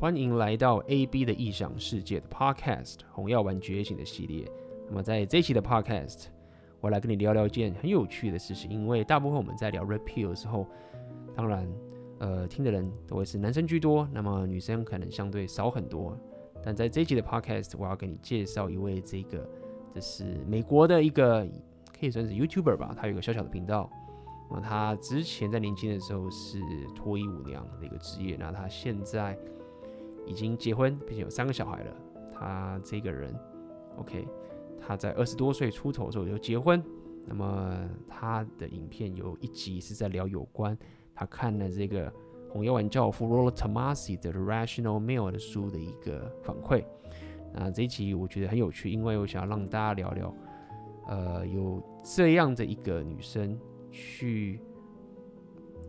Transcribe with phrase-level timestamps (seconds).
[0.00, 4.48] 欢迎来到 AB 的异想世界的 Podcast《红药丸觉醒》的系列。
[4.86, 6.26] 那么在这期的 Podcast，
[6.80, 8.70] 我来跟你聊聊一件很有趣的事情。
[8.70, 10.68] 因为大部分我们在聊 Repeal 的时候，
[11.34, 11.68] 当然，
[12.20, 16.16] 呃，听的人都会是男生居多，那么女生可能相对少很多。
[16.62, 19.50] 但在这期的 Podcast，我要给你介绍一位这个，
[19.92, 21.44] 这是美国的一个
[21.98, 23.90] 可以算是 YouTuber 吧，他有一个小小的频道。
[24.48, 26.60] 那么他之前在年轻的时候是
[26.94, 29.36] 脱衣舞娘的一个职业，那他现在。
[30.28, 31.96] 已经结婚，并且有三个小孩了。
[32.30, 33.34] 他这个人
[33.96, 34.28] ，OK，
[34.78, 36.80] 他在二十多岁出头的时候就结婚。
[37.26, 40.76] 那么他的影片有一集是在聊有关
[41.14, 42.10] 他看了这个
[42.48, 46.84] 红药丸教父 Rollo Tomassi 的《Rational Male》的书的一个反馈。
[47.52, 50.34] 那这一集我觉得很有趣，因为我想要让大家聊聊，
[51.08, 53.58] 呃，有这样的一个女生
[53.90, 54.60] 去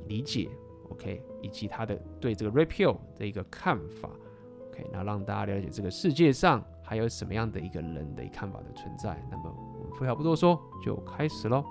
[0.08, 0.50] 理解
[0.90, 4.10] ，OK，以及她的对这个 Red Pill 的一个看法。
[4.92, 9.22] 那让大家了解这个世界上还有什么样的一个人的看法的存在。
[9.30, 9.44] 那么
[9.80, 11.64] 我们废话不多说，就开始喽。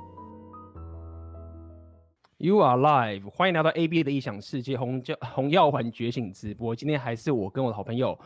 [2.37, 6.75] You are live，欢迎来到 AB 的异想世界红教红药丸觉醒直播。
[6.77, 8.17] 今天还是我跟我的好朋友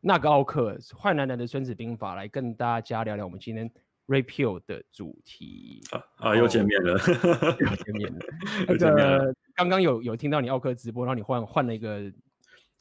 [0.00, 3.70] 那个奥克坏男人的孙子兵法来跟大家聊聊我们今天
[4.06, 6.36] Red Pill 的主题啊啊！
[6.36, 8.18] 又见面了，又见面了。
[8.66, 12.10] 那个刚刚有有听到你奥克直播，然后你换换了一个。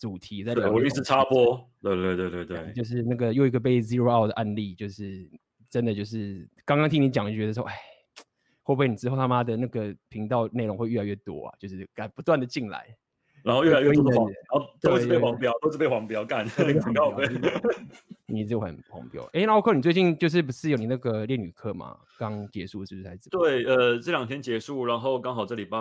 [0.03, 5.25] 主题在聊，我一直插播，对对对对对，就是那个又一个被 zero out 的案例，就是
[5.69, 7.73] 真的就是刚刚听你讲，就觉得说，哎，
[8.63, 11.55] 会不会你之后他妈的那个频道内容会越来越多啊？
[11.57, 12.93] 就是敢不断的进来。
[13.43, 16.47] 然后越来越多的黄，然后都是被黄标，都是被黄标干。
[16.81, 17.13] 广告
[18.25, 19.23] 你就很黄标。
[19.33, 21.95] 哎，那奥克，你最近就是不是有你那个恋女课嘛？
[22.17, 23.15] 刚结束是不是才？
[23.29, 25.77] 对，呃，这两天结束，然后刚好这礼拜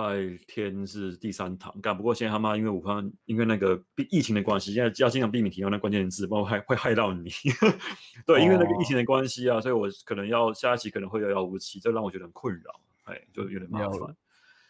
[0.47, 1.97] 天是第三堂干。
[1.97, 7.31] 不过现在他妈因为武汉因为那个疫情的关系，现在要经常避免提到那关键字，不然害会害到你。
[8.27, 14.15] 对，因为那个疫情的关系啊，所以我可能要下一期可能会遥遥无期，这让我觉得很困扰，哎，就有点麻烦。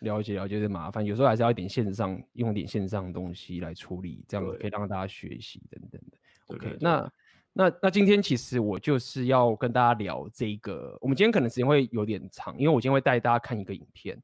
[0.03, 6.19] 了解了解，有点麻烦，有时候还是要一点线上，用一点线上的东西来处理，这样子可以让大家学习等等的。
[6.49, 7.13] OK，对对对，那
[7.53, 14.21] 那那今天其实我就是要跟大家聊这个，我们今天可能时间会有点长，因为我今天会带大家看一个影片，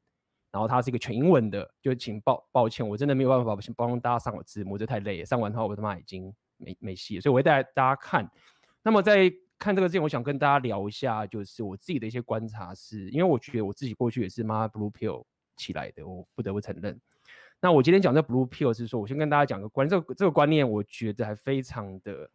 [0.51, 8.29] 然后它是一个全英文的，就请抱抱歉，我真的没有办法帮大家上我字幕，这太累了，上完的话我他妈已经没没戏了，所以我会带大家看。
[8.83, 15.23] 那么在看这个之前，我想跟大家聊一下，就是我自己的一些观察是，是因为我觉得我自己过去也是妈 Blue Pill。
[15.59, 16.99] 起来的，我不得不承认。
[17.61, 22.29] 那我今天讲这 Blue Pill 是说，我先跟大家讲个观这个这个观念，我觉得还非常的，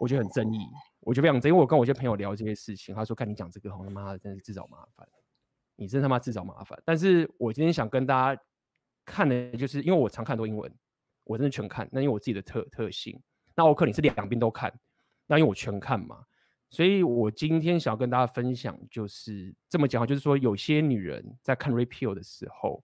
[0.00, 0.58] 我觉得很争议。
[1.00, 5.06] 我觉得非常争议，因为我跟我一些朋友聊这些事情，他说看你讲这个，好他妈的真是自找麻烦，
[5.76, 6.76] 你真他妈自找麻烦。
[6.84, 8.42] 但是我今天想跟大家
[9.06, 10.70] 看的，就是因为我常看多英文，
[11.22, 11.88] 我真的全看。
[11.92, 13.18] 那因为我自己的特特性，
[13.54, 14.72] 那奥克你是两边都看，
[15.28, 16.24] 那因为我全看嘛。
[16.70, 22.82] 所以我今天想要跟大家分享，就是这么讲，就是说有些女人在看 REPEL 的时候，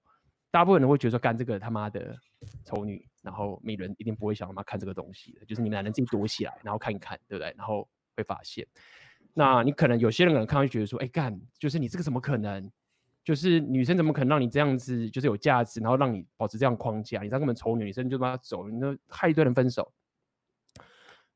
[0.51, 2.17] 大部分人会觉得说，干这个他妈的
[2.65, 7.55] 丑女，然后美人一定不会想他妈看这个东西的，就是你们男人自己躲起来，然后看一看，对不对？
[7.59, 7.87] 然后
[8.17, 8.67] 会发现，
[9.35, 12.71] 那你可能有些人可能看上去觉得说，哎干，就是你这个怎么可能？
[13.23, 17.23] 就是女生怎么可能让你这样子，就是有价值，然后让你保持这样框架？
[17.23, 19.91] 你这样根本丑女，女生就把她走，你就害一堆人分手。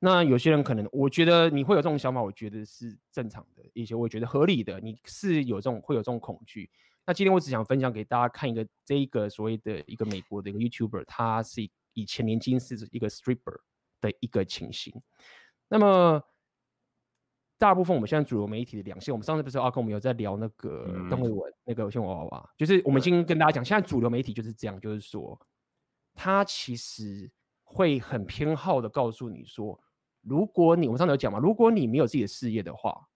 [0.01, 4.79] 那有些人可能，我觉得你会有这种想法，我觉得是正常的一些，我觉得合理的。
[4.79, 6.71] 你是有这种会有这种恐惧。
[7.05, 13.59] 那今天我只想分享给大家看一个这一个所谓的一个美国的一个 YouTuber，他是以前年轻是一个 stripper
[14.01, 14.95] 的一个情形。
[15.69, 16.23] 那么
[17.59, 25.37] 大部分我们现在主流媒体的两性，我们上次不是阿公，我们有在聊那个邓慧文那个性娃娃，就是我们已经跟大家讲，现在主流媒体就是这样，就是说
[26.15, 27.29] 他其实
[27.65, 29.77] 会很偏好的告诉你说。
[30.29, 33.09] 如果你我们上次有讲嘛，如果你没有自己的事业的话，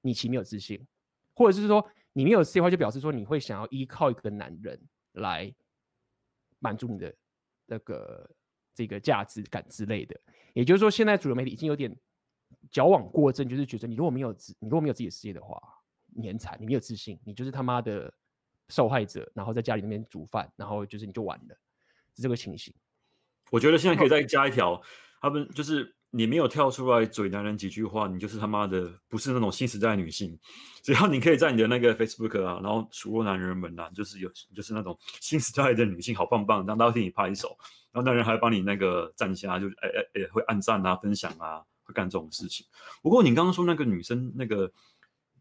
[0.00, 0.86] 你其实没有自信，
[1.34, 4.80] 或者是说你没有事业的话，就表示说你会想要依靠一个男人
[5.12, 5.52] 来
[6.58, 7.14] 满足你的
[7.66, 8.30] 那个
[8.74, 10.20] 这个价值感之类的。
[10.54, 11.96] 也就是说，现在主流媒体已经有点
[12.70, 15.60] 矫枉过正，就是觉得你如果没有自你如果没有自己的事业的话，
[16.06, 18.12] 你很惨，你没有自信，你就是他妈的
[18.68, 21.54] 受害者，然后在家里那边煮饭，然后就是你就完了，
[22.14, 22.72] 是这个情形。
[23.50, 24.80] 我觉得现在可以再加一条，
[25.20, 25.94] 他们就是。
[26.16, 30.38] 你没有跳出来嘴男人几句话，你就是他妈的不是那种新时代女性。
[30.82, 37.54] 只要你可以在你的那个 Facebook 啊，然后数落男人们啊，就是有就是那种新时代的女性好棒棒，让大家替你拍手，
[37.92, 42.64] 然后男人还会帮你那个赞下，就哎哎哎会按赞啊、分享啊，会干这种事情。
[43.02, 44.72] 不过你刚刚说那个女生那个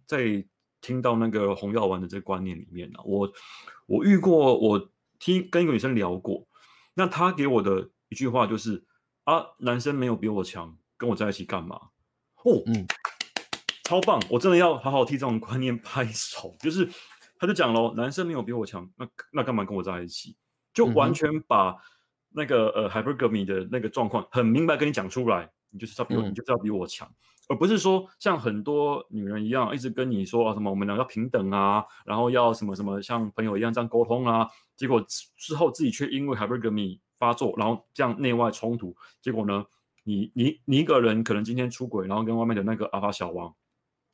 [0.05, 0.45] 在
[0.81, 3.31] 听到那个红药丸的这个观念里面呢、啊，我
[3.85, 6.45] 我遇过，我听跟一个女生聊过，
[6.95, 8.83] 那她给我的一句话就是
[9.25, 11.75] 啊，男生没有比我强，跟我在一起干嘛？
[12.43, 12.85] 哦，嗯，
[13.83, 14.19] 超棒！
[14.29, 16.55] 我真的要好好替这种观念拍手。
[16.59, 16.87] 就是
[17.37, 20.37] 他就讲喽，男生没有比我强，那那干嘛跟我在一起？
[20.73, 21.75] 就完全把
[22.29, 27.11] 那个呃 hypergamy 的那个状况很明白跟你讲出来，你就是要比我，嗯、你就是要比我强。
[27.47, 35.03] 而不是说像很多女人一样，一直跟你说啊什么我们两个要平等啊，然后要什么什么像朋友一样这样沟通啊，结果
[35.37, 39.65] 之后自己却因为 hypergamy 发作，然后这样内外冲突，结果呢，
[40.03, 43.53] 你你你一个人可能今天出轨，然后跟外面的那个阿法小王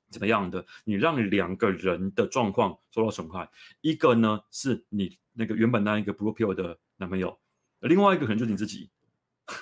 [0.10, 3.50] 怎么样的，你让两个人的状况受到损害，
[3.82, 7.40] 一个呢是你那个原本那一个 blue pill 的男朋友，
[7.80, 8.90] 另外一个可能就是你自己，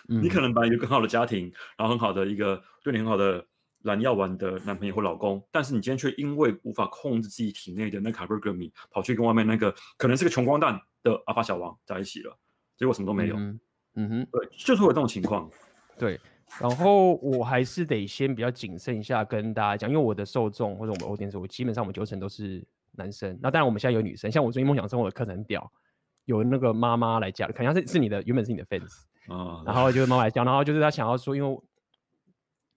[0.07, 3.45] 嗯、你可能把一个很好的家庭，然后很好的一个对你很好的。
[3.83, 12.37] 蓝药丸的男朋友或老公，但是你今天却因为无法控制自己体内的那个 hypergamy，跑去跟外面那个可能是个穷光蛋的阿法小王在一起了，
[12.79, 13.35] 结果什么都没有。
[13.35, 13.59] 嗯，
[13.93, 15.47] 嗯哼，对，就是会有这种情况。
[15.99, 16.19] 对，
[16.59, 23.37] 然后我还是得先比较谨慎一下跟大家讲，因为我的受众或者我们 audience，我基本上我们九成都是男生。
[23.39, 25.71] 那当然我们现在有女生，像我最近梦想生活的课程很屌，
[26.25, 31.61] 有那个妈妈来讲，可能是是你的原本是你的 fans 啊， 然后就是妈妈来讲，然后就是他想要说，因为。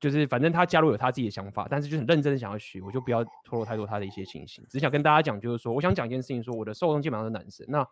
[0.00, 7.86] 就是反正他加入有他自己的想法，但是就很认真的想要学，我就不要透露太多他的一些情形，只想跟大家讲，就是说，我想讲一件事情，说我的受众基本上是男生，那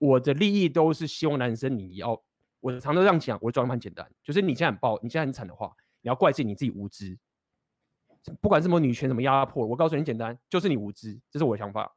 [0.00, 2.20] 我的利益都是希望男生你要，
[2.58, 7.16] 我常常这样讲，我的状况很简单，就是你现在很暴，你现在很惨的话，你要怪自己你自己无知，
[8.40, 11.94] 不管什么女权什么压迫，我告诉你简单，就是你无知，这是我的想法，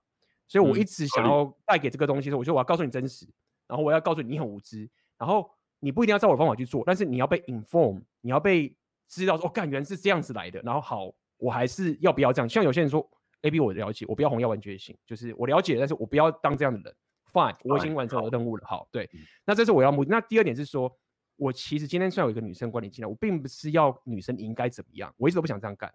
[0.47, 3.25] 所以我一直想要带给这个东西的时候，我说我要告诉你真实，
[3.67, 8.75] 然后我要告诉你你很无知，然后你不一定要照我的方法去做，但是你要被 inform，你要被。
[9.09, 10.59] 知道说哦，干，原来是这样子来的。
[10.63, 12.49] 然后好，我还是要不要这样？
[12.49, 13.07] 像有些人说
[13.41, 16.95] ，A B 我了解，我不要红药丸觉醒，就是我了解，但是我不要当这样的人。
[17.33, 18.65] Fine，我已经完成我的任务了。
[18.65, 19.09] 好，对，
[19.43, 20.11] 那这是我要目的。
[20.11, 20.95] 那第二点是说，
[21.35, 25.93] 我其实今天虽然有一个女生观点进来，我并不是要女生应该怎么样，我一直都不想这样干。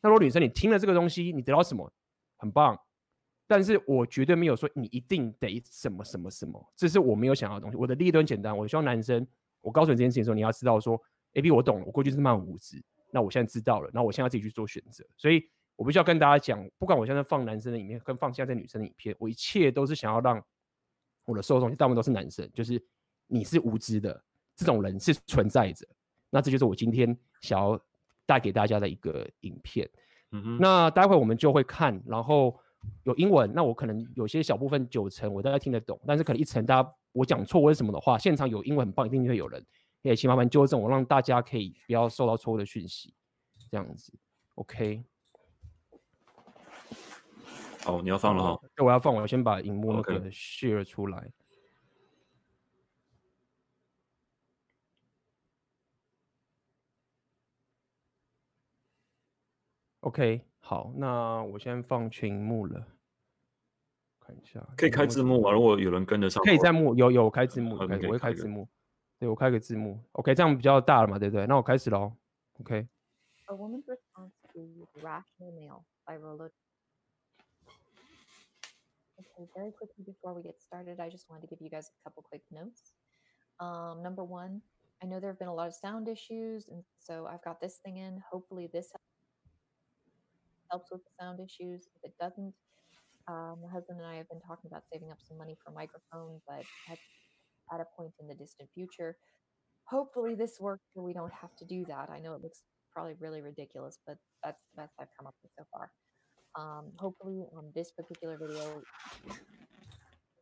[0.00, 1.90] 那如果女生你听了这个东西，你得到什么？
[2.36, 2.78] 很棒，
[3.46, 7.76] 但是我绝对没有说你一定得什么什么什么，这是我没有想要的东西。
[7.76, 9.26] 我的利益都很简单，我希望男生，
[9.60, 11.00] 我告诉你这件事情的时候，你要知道说。
[11.34, 20.42] A B 我懂了，我过去是蛮无知，那我现在知道了，那我现在要自己去做选择，所以我必须要跟大家讲，不管我现在放男生的影片，跟放现在这女生的影片，我一切都是想要让
[21.28, 22.82] 我的受众，大部分都是男生，就是
[23.26, 24.20] 你是无知的，
[24.56, 25.86] 这种人是存在着，
[26.30, 27.78] 那这就是我今天想要
[28.24, 29.88] 带给大家的一个影片。
[30.32, 32.58] 嗯哼，那待会我们就会看，然后
[33.02, 39.62] 有英文，那我可能有些小部分九成我大概听得懂，但是可能一层大家我讲错或者什么的话，现场有英文很棒，一定会有人。
[40.02, 43.12] 也请麻烦纠正我，让大家可以不要受到错误的讯息，
[43.70, 44.12] 这样子
[44.54, 45.04] ，OK。
[47.84, 48.60] 好，你要放了哈。
[48.74, 51.30] 对，我要放，我要先把荧幕那个 share 出来。
[60.00, 62.86] OK，好，那我先放群幕了，
[64.20, 65.50] 看一下，可以开字幕吗？
[65.50, 68.68] 如果有人跟得上，可以在幕有有开字幕，我会开字幕。
[69.18, 71.44] 对，我开个字幕，OK，这样比较大了嘛，对不对？
[71.46, 72.12] 那我开始喽
[72.60, 72.86] ，OK。
[73.46, 76.48] A woman's response to rational male by Rollo.
[79.38, 82.08] Okay, very quickly before we get started, I just wanted to give you guys a
[82.08, 82.92] couple quick notes.
[83.60, 84.62] Um, number one,
[85.02, 87.78] I know there have been a lot of sound issues, and so I've got this
[87.84, 88.20] thing in.
[88.32, 88.90] Hopefully, this
[90.70, 91.86] helps with the sound issues.
[91.94, 92.52] If it doesn't,
[93.28, 95.74] um, my husband and I have been talking about saving up some money for a
[95.74, 96.40] microphone.
[96.48, 96.64] but
[97.72, 99.16] at a point in the distant future.
[99.88, 102.10] Hopefully, this works so we don't have to do that.
[102.10, 105.52] I know it looks probably really ridiculous, but that's the best I've come up with
[105.58, 105.90] so far.
[106.55, 108.83] Um, hopefully, on this particular video,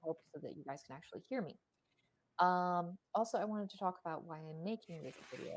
[0.02, 1.56] hope so that you guys can actually hear me.
[2.40, 5.56] Um, also, I wanted to talk about why I'm making this video.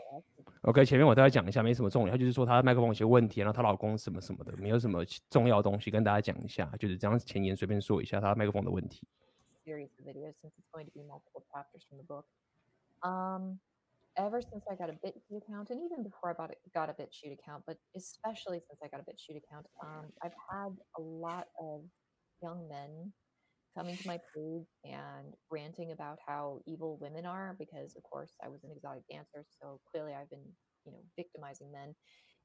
[0.63, 2.13] OK，前面我大概讲一下，没什么重点。
[2.13, 9.09] 他就是说他麦克风有些问题，然后她老公什么什么的，没有什么重要的东西跟大家讲一下，就是这样前言随便说一下他麦克风的问题。
[9.65, 12.27] series of videos since it's going to be multiple chapters from the book.
[13.03, 13.59] Um,
[14.18, 16.94] ever since I got a BitChute account, and even before I bought it, got a
[16.94, 21.48] BitChute account, but especially since I got a BitChute account, um, I've had a lot
[21.62, 21.82] of
[22.42, 23.12] young men
[23.78, 28.50] coming to my page and ranting about how evil women are because, of course, I
[28.50, 30.46] was an exotic dancer, so clearly I've been,
[30.86, 31.96] you know, victimizing men,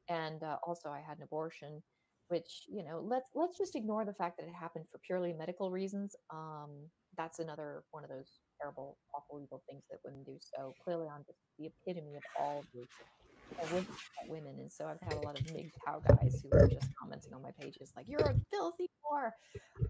[0.09, 1.83] and uh, also I had an abortion
[2.29, 5.71] which you know let's let's just ignore the fact that it happened for purely medical
[5.71, 6.17] reasons.
[6.33, 11.08] Um that's another one of those terrible awful evil things that women do so clearly
[11.08, 12.88] i'm just the epitome of all of these
[14.28, 17.42] women and so i've had a lot of MGTOW guys who are just commenting on
[17.42, 19.34] my pages like you're a filthy are.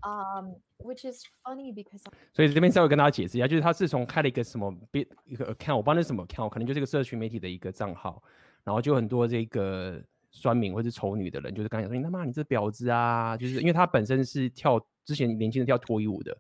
[0.04, 2.02] Um, which is funny because.
[2.34, 8.24] 所以这边稍微跟大家解释一下，就是他自从开了一个什么 bit 一个 account，我不知道那是什么 account，可能就是一个社群媒体的一个账号，
[8.64, 16.38] 然后就很多这个酸民或是丑女的人，就是刚才说你他妈你这婊子啊，就是因为他本身是跳之前年轻的跳脱衣舞的，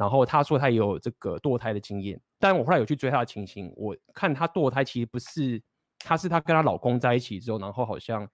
[0.00, 5.62] 然后他说他也有这个堕胎的经验，但我后来有去追他的情形，我看他堕胎其实不是，
[5.98, 8.26] 他是他跟他老公在一起之后，然后好像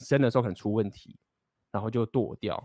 [0.00, 1.16] 生的时候可能出问题，
[1.72, 2.62] 然后就堕掉。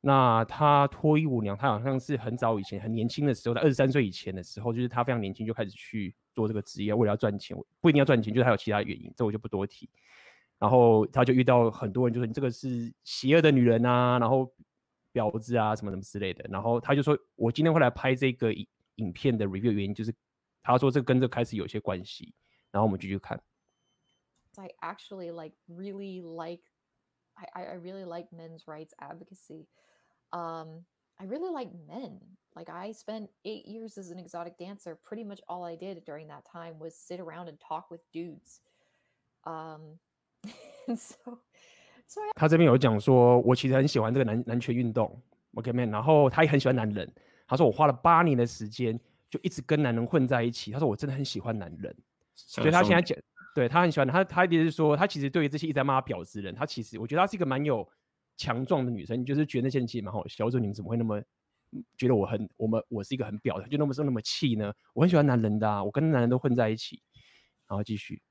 [0.00, 9.90] 那他脱衣舞娘，他好像是很早以前很年轻的时候，在二十三岁以前的时候，就是他非常年轻就开始去做这个职业，为了要赚钱，不一定要赚钱，就是还有其他原因，这我就不多提。
[10.60, 14.48] 然后他就遇到很多人，就说你这个是邪恶的女人啊，然后
[15.13, 16.45] 婊子啊，什么什么之类的。
[16.49, 20.13] 然后他就说，我今天会来拍这个影影片的 review 原因，就是
[20.61, 22.33] 他说这跟这开始有些关系。
[22.71, 23.41] 然后我们继续看。
[24.57, 26.63] I actually like really like
[27.33, 29.67] I I really like men's rights advocacy.
[30.31, 30.85] Um,
[31.17, 32.19] I really like men.
[32.53, 34.95] Like I spent eight years as an exotic dancer.
[34.95, 38.61] Pretty much all I did during that time was sit around and talk with dudes.
[39.43, 39.99] Um,
[40.87, 41.78] and so, so I...
[42.34, 45.20] 他这边有讲说，我其实很喜欢这个男男权运动
[45.54, 45.90] ，OK man。
[45.90, 47.10] 然后他也很喜欢男人。
[47.46, 48.98] 他说我花了八年的时间
[49.28, 50.70] 就一直跟男人混在一起。
[50.70, 51.94] 他说我真的很喜欢男人，
[52.34, 53.18] 所以他现在讲，
[53.54, 54.22] 对他很喜欢他。
[54.24, 57.88] 他意思是说，他其实对于这些一直在骂他婊子的人，他其实我觉得他是一个蛮有。
[58.36, 60.48] 强壮的女生，你就是觉得那些人其实蛮好笑。
[60.48, 61.22] 说你们怎么会那么
[61.98, 64.72] 觉得我很我们我是一个很婊的，就那么说那么气呢？
[64.94, 67.02] 我很喜欢男人的啊，我跟男人都混在一起。
[67.68, 68.22] 然后继续。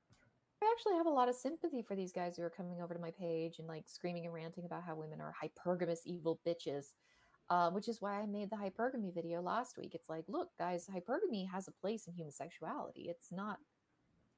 [0.79, 2.99] I actually have a lot of sympathy for these guys who are coming over to
[2.99, 6.93] my page and like screaming and ranting about how women are hypergamous evil bitches,
[7.49, 9.93] uh, which is why I made the hypergamy video last week.
[9.93, 13.07] It's like, look, guys, hypergamy has a place in human sexuality.
[13.09, 13.59] It's not,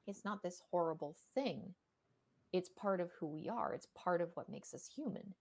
[0.06, 1.74] it's not this horrible thing.
[2.52, 3.72] It's part of who we are.
[3.72, 5.34] It's part of what makes us human.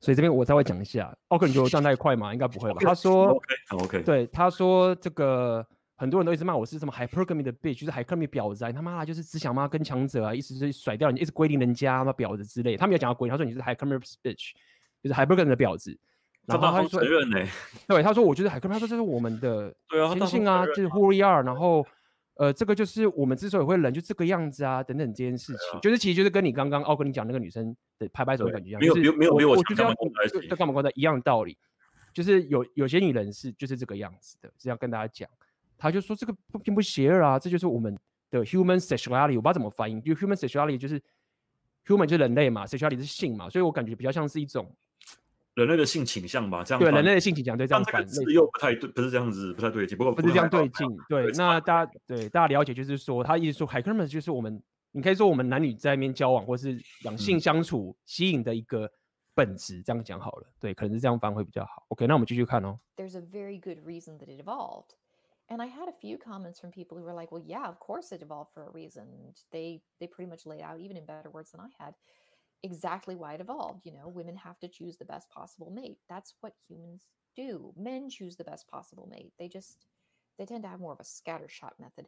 [0.00, 2.32] 所以这边我稍微讲一下，奥克，你觉得我讲太快吗？
[2.32, 2.78] 应该不会吧？
[2.80, 3.28] 他说，
[3.70, 5.66] OK，OK，对，他说这个
[6.01, 12.75] 很多人都一直骂我是什么 hypergamy 的 bitch，就是 hypergamy 婊子啊，他妈的就是只想骂跟强者啊，意思是甩掉人，一直归零人家嘛婊子之类。
[12.75, 14.51] 他没有讲到归零，他说你是 hypergamy bitch，
[15.03, 15.95] 就是 hypergamy 的婊子。
[16.47, 16.99] 然后他说，
[17.87, 21.85] 对，他说我就是 hypergamy，他说这是我们的天性啊，就是 who we are，然后。
[22.35, 29.93] 呃，这个就是我们之所以会冷，就这个样子啊，等等这件事情，啊、就是其实就是跟你刚刚奥跟你讲那个女生的拍拍手的感觉一样，没有、没有没有没有我就这样
[30.49, 31.55] 在干嘛关在一样的道理，
[32.13, 35.29] 就是有有些女人是就是这个样子的，是要跟大家讲，
[35.81, 37.97] 他就说这个不并不邪恶啊，这就是我们
[38.29, 41.01] 的 human sexuality，我不知道怎么翻译，就 human sexuality 就是
[41.85, 44.71] human 就是人类嘛，sexuality 是性嘛，所以我感觉比较像是一种。
[45.53, 49.97] 人类的性倾向吧，这样对人类的性倾向对这样翻，字又不太对，不是这样子，不太对劲。
[49.97, 51.29] 不过不是这样对劲，对。
[51.33, 58.89] 那大家对大家了解，就是说他意思说，hypergamy 就是我们，你可以说我们男女在那边交往或是两性相处吸引的一个
[59.35, 60.47] 本质，这样讲好了。
[60.57, 61.83] 对，可能是这样翻会比较好。
[61.89, 62.79] OK，那我们继续看哦。
[62.95, 64.91] There's a very good reason that it evolved,
[65.51, 68.13] and I had a few comments from people who were like, "Well, yeah, of course
[68.13, 71.51] it evolved for a reason." They they pretty much laid out even in better words
[71.51, 71.95] than I had.
[72.63, 73.85] exactly why it evolved.
[73.85, 75.99] You know, women have to choose the best possible mate.
[76.09, 77.73] That's what humans do.
[77.77, 79.33] Men choose the best possible mate.
[79.39, 79.87] They just
[80.39, 82.07] they tend to have more of a scattershot method.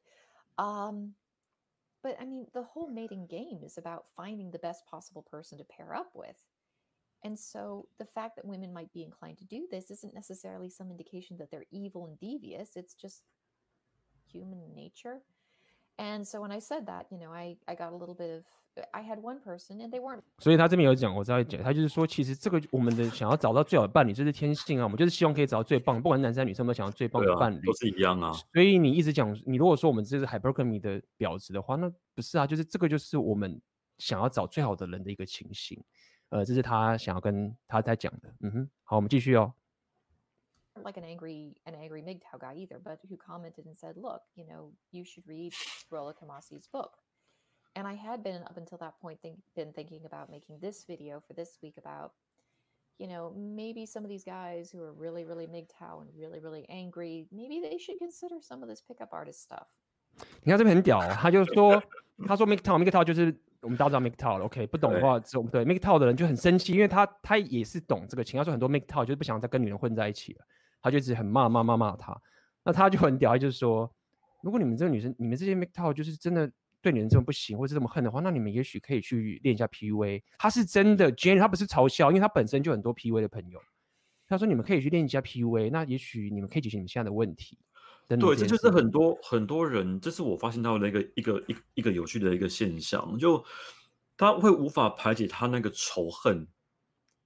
[0.59, 1.15] Um,
[2.03, 5.65] but I mean, the whole mating game is about finding the best possible person to
[5.65, 6.37] pair up with.
[7.24, 10.90] And so the fact that women might be inclined to do this isn't necessarily some
[10.90, 12.76] indication that they're evil and devious.
[12.76, 13.24] It's just
[14.32, 15.22] human nature.
[15.96, 18.44] And so when I said that, you know, I, I got a little bit of
[18.94, 20.22] I had one person and they weren't.
[20.38, 28.30] 所以他这边有讲，我再讲，他就是说，其实这个我们的想要找到最好的伴侣，就是天性啊，我们就是希望可以找到最棒，不管男生女生都想要最棒的伴侣，啊、都是一样啊。
[28.52, 33.60] 所以你一直讲，你如果说我们这是 hypergamy 的婊子的话，那不是啊，就是这个就是我们
[33.98, 35.82] 想要找最好的人的一个情形。
[36.32, 38.34] 呃，这是他想要跟他在讲的。
[38.40, 39.54] 嗯哼，好，我们继续哦。
[40.84, 44.70] Like an angry, an angry MGTOW guy either, but who commented and said, "Look, you know,
[44.90, 45.52] you should read
[45.90, 46.98] Rolla Kamasi's book."
[47.74, 51.20] And I had been up until that point think, been thinking about making this video
[51.20, 52.12] for this week about,
[52.96, 56.64] you know, maybe some of these guys who are really, really MGTOW and really, really
[56.68, 59.66] angry, maybe they should consider some of this pickup artist stuff.
[60.42, 61.82] 你看这边很屌，他就说，
[62.26, 63.32] 他说 MGTOW，MGTOW 就是
[63.63, 70.45] 我们大家知道 MGTOW 了，OK，不懂的话，对，对 MGTOW 的人就很生气，因为他他也是懂这个情，他说很多 MGTOW 就是不想再跟女人混在一起了，
[70.81, 72.15] 他就一直很骂骂骂骂他，
[72.63, 73.91] 那他就很屌，他就是说，
[74.41, 76.51] 如果你们这个女生，你们这些 MGTOW 就是真的。
[76.83, 80.21] 对女人这么不行，或者这么恨的话，那你们也许可以去练一下 PUA。
[80.37, 83.57] 他是真的，Jenny，他不是嘲笑，因为他本身就很多 PUA 的朋友。
[84.27, 87.57] 他说你们可以去练一下 PUA，那也许你们可以解决你们现在的问题。
[88.07, 93.43] 对，这就是很多很多人，这是我发现到的一个一个一一个有趣的一个现象，就
[94.17, 96.47] 他会无法排解他那个仇恨，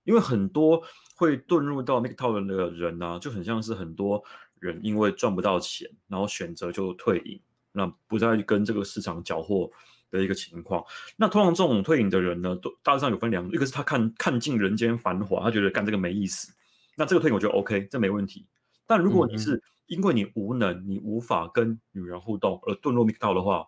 [0.06, 0.82] 因为很多
[1.16, 4.24] 会遁入到那个套人的人呢、啊，就很像是很多
[4.60, 7.42] 人因为赚不到钱，然后选择就退隐，
[7.74, 9.70] 那不再跟这个市场搅和
[10.10, 10.84] 的一个情况。
[11.18, 16.54] 那通常这种退隐的人呢，都大致上有分两种，一个是他看看尽人间繁华，他觉得干这个没意思，
[16.96, 18.46] 那这个退隐我觉得 OK，这没问题。
[18.86, 23.68] 但如果你是因为你无能，你无法跟女人互动而遁入 MGTOW 的话，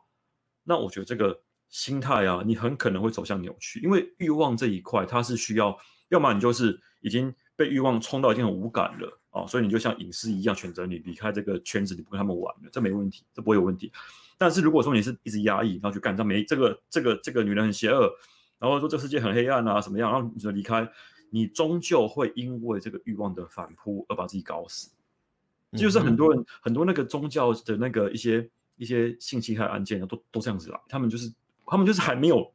[0.64, 5.78] 那我觉得这个心态啊，你很可能会走向扭曲，因为欲望这一块它是需要，
[6.10, 13.92] 要么你就是已经被欲望冲到已经很无感了啊，所以你就像隐士一样选择你离开这个圈子，你不跟他们玩了，这没问题，这不会有问题。
[14.38, 18.12] 但是如果说你是一直压抑，然后去干这没这个这个这个女人很邪恶，
[18.58, 20.90] 然后说这世界很黑暗啊什么样，然后你就离开，
[21.30, 24.90] 你终究会因为这个欲望的反扑而把自己搞死。
[25.74, 31.32] 这就是很多人、嗯、很多那个宗教的那个一些一些性侵害案件都都这样子啦，他们就是
[31.66, 32.52] 他们就是还没有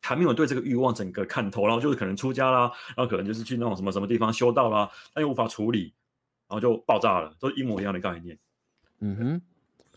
[0.00, 5.92] 还没有对这个欲望整个看透，然后就是可能出家啦，然后可能就是去那种什么什么地方修道啦，但又无法处理，
[6.48, 8.36] 然后就爆炸了，都是一模一样的概念。
[9.00, 9.42] 嗯哼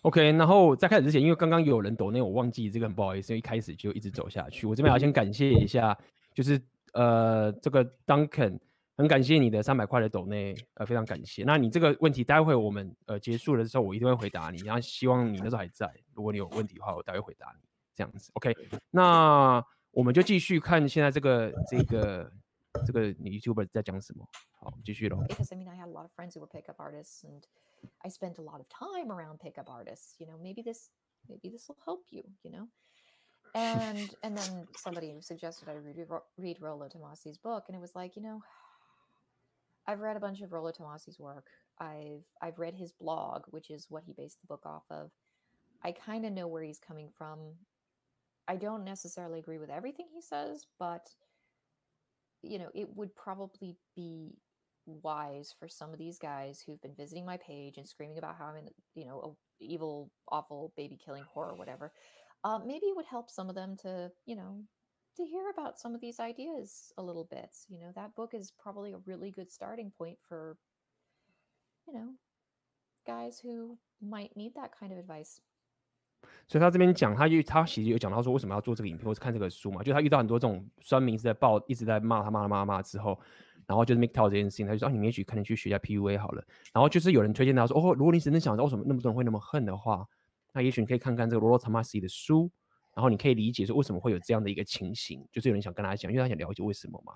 [0.03, 5.97] ，OK，然后在开始之前，因为刚刚有人抖那，我忘记这个很不好意思，因为一开始就一直走下去，我这边要先感谢一下，
[6.33, 6.61] 就是
[6.93, 8.59] 呃这个 Duncan。
[8.97, 11.43] 很感谢你的三百块的抖内，呃，非常感谢。
[11.43, 14.59] 那你这个问题，待会我们呃结束的时候，我一定会回答你。
[14.59, 17.67] 然后希望你那时候还在，如果你有问题的话，我待会回答你。
[17.93, 18.55] 这样子，OK。
[18.89, 22.31] 那我们就继续看现在这个这个
[22.85, 24.25] 这个你 YouTuber 在讲什么。
[24.59, 25.17] 好，继续喽。
[25.27, 27.43] Because I mean, I had a lot of friends who were pickup artists, and
[27.99, 30.15] I spent a lot of time around pickup artists.
[30.19, 30.89] You know, maybe this
[31.27, 32.23] maybe this will help you.
[32.43, 32.67] You know.
[33.53, 36.07] And and then somebody suggested I read
[36.37, 38.41] read Rollo Tomasi's book, and it was like, you know.
[39.91, 41.47] I've read a bunch of Rollo Tomasi's work.
[41.77, 45.11] I've I've read his blog, which is what he based the book off of.
[45.83, 47.39] I kind of know where he's coming from.
[48.47, 51.09] I don't necessarily agree with everything he says, but
[52.41, 54.37] you know, it would probably be
[54.85, 58.45] wise for some of these guys who've been visiting my page and screaming about how
[58.45, 59.19] I'm in, you know,
[59.59, 61.91] a evil, awful baby killing horror, whatever.
[62.45, 64.63] Uh, maybe it would help some of them to, you know,
[65.17, 67.49] to hear about some of these ideas a little bit.
[67.67, 70.57] You know, that book is probably a really good starting point for,
[71.85, 72.15] you know,
[73.05, 75.39] guys who might need that kind of advice.
[76.47, 83.19] 所以他这边讲，他遇他其实有讲到说为什么要做这个影片或是看这个书嘛，就他遇到很多这种酸民是在爆，一直在骂他骂他骂骂之后，
[83.65, 86.45] 然后就是 MGTOW 这件事情，他就说啊，你们也许可能去学一下 PUA 好了。
[86.71, 90.07] 然后就是有人推荐他说，哦，如果你真的想知道为什么那么多人会那么恨的话，
[90.53, 92.51] 那也许你可以看看这个 Rollo Tomassi 的书。
[92.93, 97.13] 然后你可以理解说为什么会有这样的一个情形，就是有人想跟他讲，因为他想了解为什么嘛。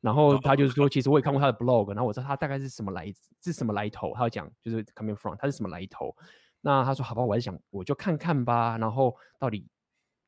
[0.00, 4.14] 然后他就是说，其实我也看过他的 blog，然后我知道他大概是什么来，是什么来头。
[4.14, 6.14] 他要讲就是 coming from，他是什么来头。
[6.60, 8.78] 那他说好吧，我还是想我就看看吧。
[8.78, 9.68] 然后到底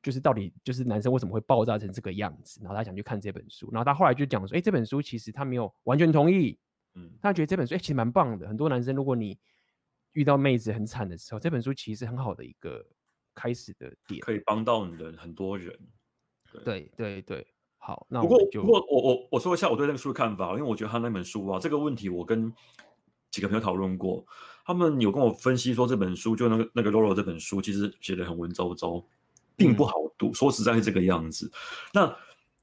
[0.03, 2.59] 就是到底就是男生为什么会爆炸成这个样子？
[2.61, 3.69] 然后他想去看这本书。
[3.71, 6.59] 然后他后来就讲说，哎，这本书其实他没有完全同意，
[6.95, 8.49] 嗯，他觉得这本书哎其实蛮棒的。
[8.49, 9.39] 很多男生如果你
[10.11, 12.85] 遇到妹子很惨的时候，这本书其实很好的一个。
[13.33, 15.77] 开始的点可以帮到你的很多人，
[16.63, 22.53] 对对对，对，好，那不过不过我我我说一下我对那个书的看法，因为我觉得他那本书啊，这个问题我跟
[23.29, 24.25] 几个朋友讨论过，
[24.65, 29.03] 他们有跟我分析说这本书就那个那个 Rollo 这本书其实写的很文绉绉，
[29.55, 31.49] 并不好读，嗯、说实在是这个样子。
[31.93, 32.15] 那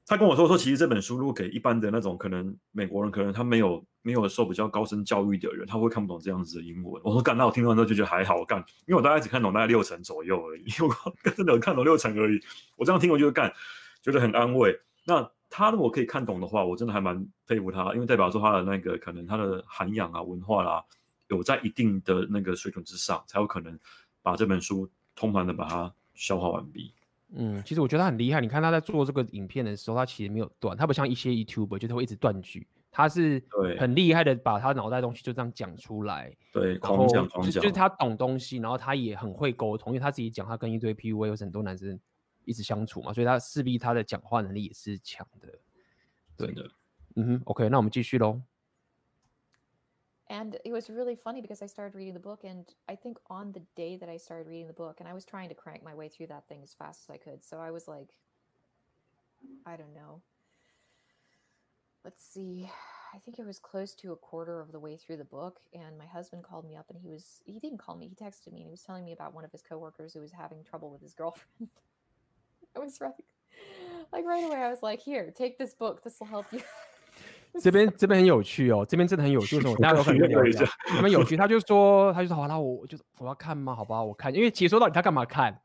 [0.09, 6.99] 他跟我说说，其实这本书如果给一般的那种可能美国人，可能他没有没有受比较高深教育的人，他会看不懂这样子的英文。
[7.05, 12.39] 我说干，那我听完之后就觉得还好干，因为我大概只看懂大概六成左右而已， 我真的看懂六成而已。
[12.75, 13.53] 我这样听我就干，
[14.01, 14.75] 觉得很安慰。
[15.05, 20.83] 那他如果可以看懂的话，我真的还蛮佩服他，因为代表说他的那个可能他的涵养啊、文化啦、啊，
[21.27, 23.77] 有在一定的那个水准之上，才有可能
[24.23, 26.95] 把这本书通盘的把它消化完毕。
[27.35, 28.41] 嗯，其实我觉得他很厉害。
[28.41, 32.67] 你看他在做这个影片的时候，他其实没有断，他不像一些 YouTuber，就是会一直断句。
[32.91, 33.41] 他是
[33.77, 36.35] 很厉害的，把他脑袋东西就这样讲出来。
[36.51, 41.99] 对，狂讲狂讲，就是他懂东西，然后他也很会沟通，因为他自己讲，他跟一堆 PUA 有很多男生
[42.45, 45.47] 一直相处嘛，所以他势必他的讲话能力也是强的。
[46.35, 46.67] 对的，
[47.15, 48.41] 嗯哼，OK，那我们继续喽。
[50.29, 53.63] And it was really funny because I started reading the book, and I think on the
[53.75, 56.07] day that I started reading the book, and I was trying to crank my way
[56.07, 57.43] through that thing as fast as I could.
[57.43, 58.09] So I was like,
[59.65, 60.21] I don't know.
[62.03, 62.69] Let's see.
[63.13, 65.97] I think it was close to a quarter of the way through the book, and
[65.97, 68.59] my husband called me up, and he was he didn't call me, he texted me,
[68.59, 71.01] and he was telling me about one of his coworkers who was having trouble with
[71.01, 71.69] his girlfriend.
[72.75, 73.13] I was right,
[74.13, 74.57] like right away.
[74.57, 76.03] I was like, "Here, take this book.
[76.03, 76.61] This will help you."
[77.61, 79.55] 这边这边很有趣哦，这边真的很有趣。
[79.57, 79.75] 为什么？
[79.81, 81.35] 大家都很聊一下，这边有趣。
[81.37, 83.75] 他就说，他就说好那，我就我要看吗？
[83.75, 84.33] 好吧，我看。
[84.33, 85.59] 因为其实说到底，他干嘛看？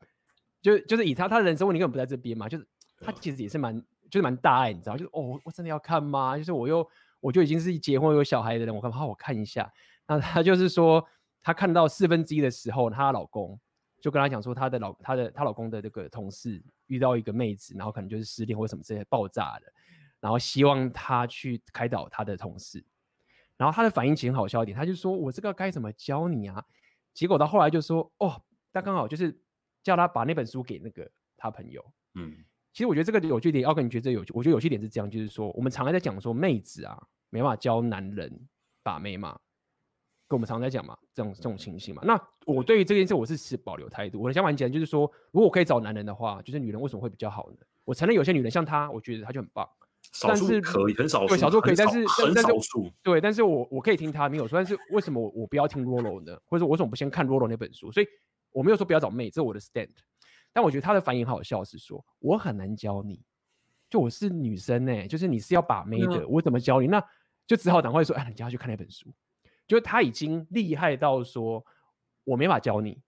[0.61, 2.49] 就就是以他他的人生问题根本不在这边嘛。
[2.49, 2.67] 就是
[2.99, 4.97] 他其实也是蛮就是蛮大爱，你知道？
[4.97, 6.37] 就是哦，我真的要看吗？
[6.37, 6.87] 就是我又
[7.19, 9.71] 我就已经是结婚有小孩的人，我看好我看一下。
[10.07, 11.03] 那他就是说，
[11.41, 13.59] 他看到四分之一的时候，她老公
[13.99, 19.65] 就跟他讲说，她的老她的她老公的这个同事遇到一个妹子，然后可能就是失恋或什么这些爆炸的，
[20.19, 22.85] 然后希望他去开导他的同事。
[23.57, 26.61] 然后他的反应其实很好笑一点，他就说：“我这个该怎么教你啊？”
[27.13, 28.41] 结果到后来就说：“哦，
[28.73, 29.39] 他刚好就是
[29.81, 31.81] 叫他把那本书给那个他朋友。”
[32.15, 32.35] 嗯，
[32.73, 34.33] 其实我觉得这个有趣点，奥克你觉得这有趣？
[34.35, 38.47] 我觉得有趣点是这样，就是说我们常常在讲说妹子啊没办法教男人
[38.83, 39.39] 把妹嘛，
[40.27, 42.01] 跟我们常常在讲嘛，这种这种情形嘛。
[42.05, 44.21] 那我对于这件事我是持保留态度。
[44.21, 47.57] 我的想法很简单，就是说如果我可以找男人的话，就是女人为什么会比较好呢？
[47.85, 49.65] 我承认有些女人像她，我觉得她就很棒。
[50.13, 56.37] 少数可以，很少数，对，少数可以，但是很少数，对，但是我我可以听他没有说，但是为什么我我不要听 Rollo 呢？
[56.45, 57.91] 或者说我为什么不先看 Rollo 那本书？
[57.91, 58.07] 所以
[58.51, 59.89] 我没有说不要找妹，这是我的 stand。
[60.53, 63.21] 但我觉得他的反应好笑，是说我很难教你，
[63.89, 66.87] 就我是女生呢、欸，就是你是要把妹的，我怎么教你？
[66.87, 67.03] 那
[67.45, 69.13] 就只好赶快说，哎，你叫他去看那本书。
[69.67, 71.65] 就是他已经厉害到说，
[72.23, 73.01] 我没法教你，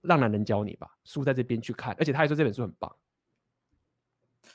[0.00, 2.90] 让男人教你吧，书在这边去看，而且他还说这本书很棒。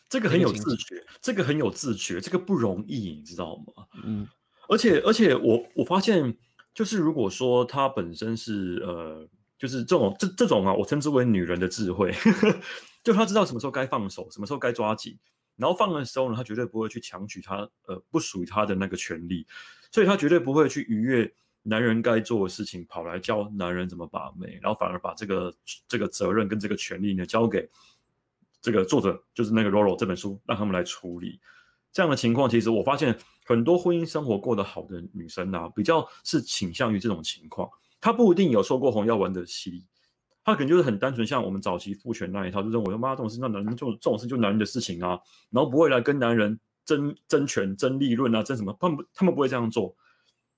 [0.10, 3.86] 这个很有自觉，这个很有自觉，这个不容易，你知道吗？
[4.04, 4.28] 嗯，
[4.68, 6.36] 而且而且我我发现，
[6.74, 12.12] 就是如果说他本身是呃，就是这种这这种啊，我称之为女人的智慧，
[13.04, 15.16] 就他知道什么时候该放手，什么时候该抓紧，
[15.56, 19.46] 然后放的时候呢，他绝对不会去强取他呃不属于他的那个权利，
[19.92, 25.54] 所以他绝对不会去逾越男人该做的事情，跑来教男人怎么把妹，然后反而把这个
[25.88, 27.70] 这个责任跟这个权利呢交给。
[28.62, 31.40] 这个作者就是那个 Rollo 这本书，让他们来处理
[31.92, 32.50] 这样的情况。
[32.50, 37.70] 其实我发现很多婚姻生活过得好的女生啊，比较是倾向于这种情况。
[38.02, 39.86] 她不一定有受过红药丸的洗礼，
[40.44, 45.20] 她可能就是很单纯，像我们早期父权那一套，就认为妈这种事，那男人就这种事就男人的事情啊，
[45.50, 48.76] 然后不会来跟男人争争权、争利润啊，争什么？
[48.80, 49.96] 他们他们不会这样做，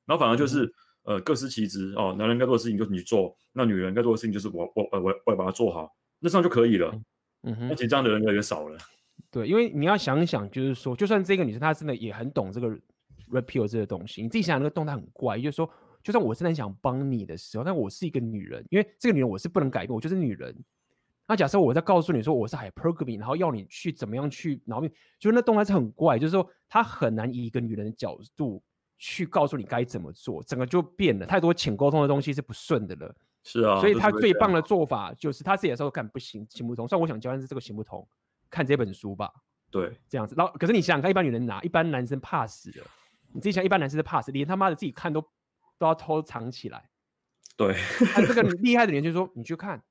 [0.06, 0.66] 然后反而就是、
[1.04, 6.94] 嗯、呃各司其职哦，男人该做的事情就是你做，那女人该做的事情就是我我我我我要把它做好，那这样就可以了。
[7.44, 8.78] 嗯嗯哼，而且这样的人越来越少了。
[9.30, 12.68] 对，因为你要想一想，就是说，就算这个女生她真的也很懂这个
[13.30, 15.70] red pill 这个东西，你自己想想那个动态很怪，也就是说，
[16.04, 20.56] 就算我真的很想帮你的时候，但我是一个女人，因为这个女人我是不能改变，我就是女人。
[21.28, 24.86] 那假设我在告诉你说我是 hypergamy，然后要你去怎么样去，然后
[25.18, 28.62] 就是那动态是很怪，就是说她很难以一个女人的角度
[28.98, 33.16] 去告诉你该怎么做，整个就变了，太多浅沟通的东西是不顺的了。
[33.44, 36.88] 是啊，所以他最棒的做法就是他自己的时候看不行，行不通。
[36.88, 38.08] 虽然我想教，但是这个行不通，
[38.50, 39.32] 看这本书吧。
[39.72, 40.36] 对，这样子。
[40.38, 42.82] 然后，可是你想想看，一般女人拿，一般男生怕死的。
[43.34, 45.22] 你自己想，一般男生是怕死，连他妈的自己看都
[45.78, 46.90] 都要偷藏起来。
[47.56, 47.74] 对，
[48.14, 49.82] 他这个厉害的人就说：“你去看，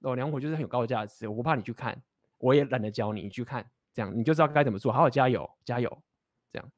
[0.00, 2.02] 老娘我就是很有高价值，我不怕你去看，
[2.38, 4.92] 我也懒得教你，你去看，这样你就知道该怎么做。
[4.92, 6.02] 好好加油，加油，
[6.50, 6.70] 这样。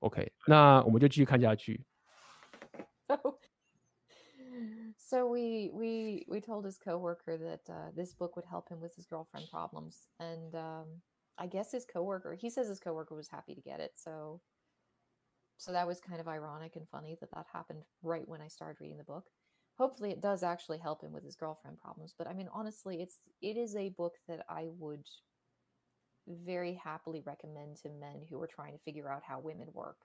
[0.00, 1.84] OK，那我们就继续看下去。
[5.06, 8.96] So we we we told his coworker that uh, this book would help him with
[8.96, 10.86] his girlfriend problems, and um,
[11.38, 13.92] I guess his coworker he says his coworker was happy to get it.
[13.94, 14.40] So
[15.58, 18.80] so that was kind of ironic and funny that that happened right when I started
[18.80, 19.26] reading the book.
[19.78, 22.12] Hopefully, it does actually help him with his girlfriend problems.
[22.18, 25.06] But I mean, honestly, it's it is a book that I would
[26.26, 29.98] very happily recommend to men who are trying to figure out how women work.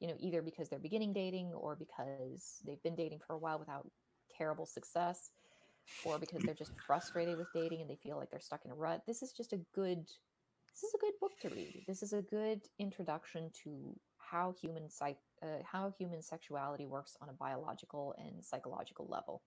[0.00, 3.58] You know, either because they're beginning dating or because they've been dating for a while
[3.58, 3.86] without
[4.37, 5.31] terrible success
[6.03, 8.75] or because they're just frustrated with dating and they feel like they're stuck in a
[8.75, 9.01] rut.
[9.05, 10.05] This is just a good
[10.73, 11.85] this is a good book to read.
[11.87, 17.29] This is a good introduction to how human psych uh, how human sexuality works on
[17.29, 19.41] a biological and psychological level.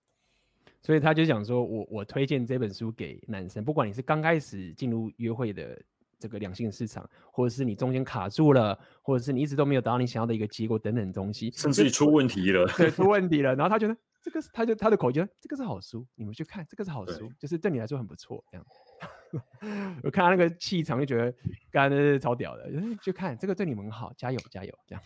[0.81, 5.79] 所以他就讲说，我我推荐这本书给男生，不管你是刚开始进入约会的
[6.19, 13.95] 这个两性市场，或者是你中间卡住了，或者是你一直都没有达到你想要的一个结果等等东西，甚至出问题了，对，出问题了，然后他觉得。
[14.26, 18.44] 这个是他就他的口觉得这个是好书，你们去看，这个是好书，就是对你来说很不错。
[18.50, 18.66] 这样，
[20.02, 21.32] 我看他那个气场就觉得
[21.70, 22.68] 刚才是超屌的，
[23.00, 25.02] 就看这个对你们好，加油加油这样。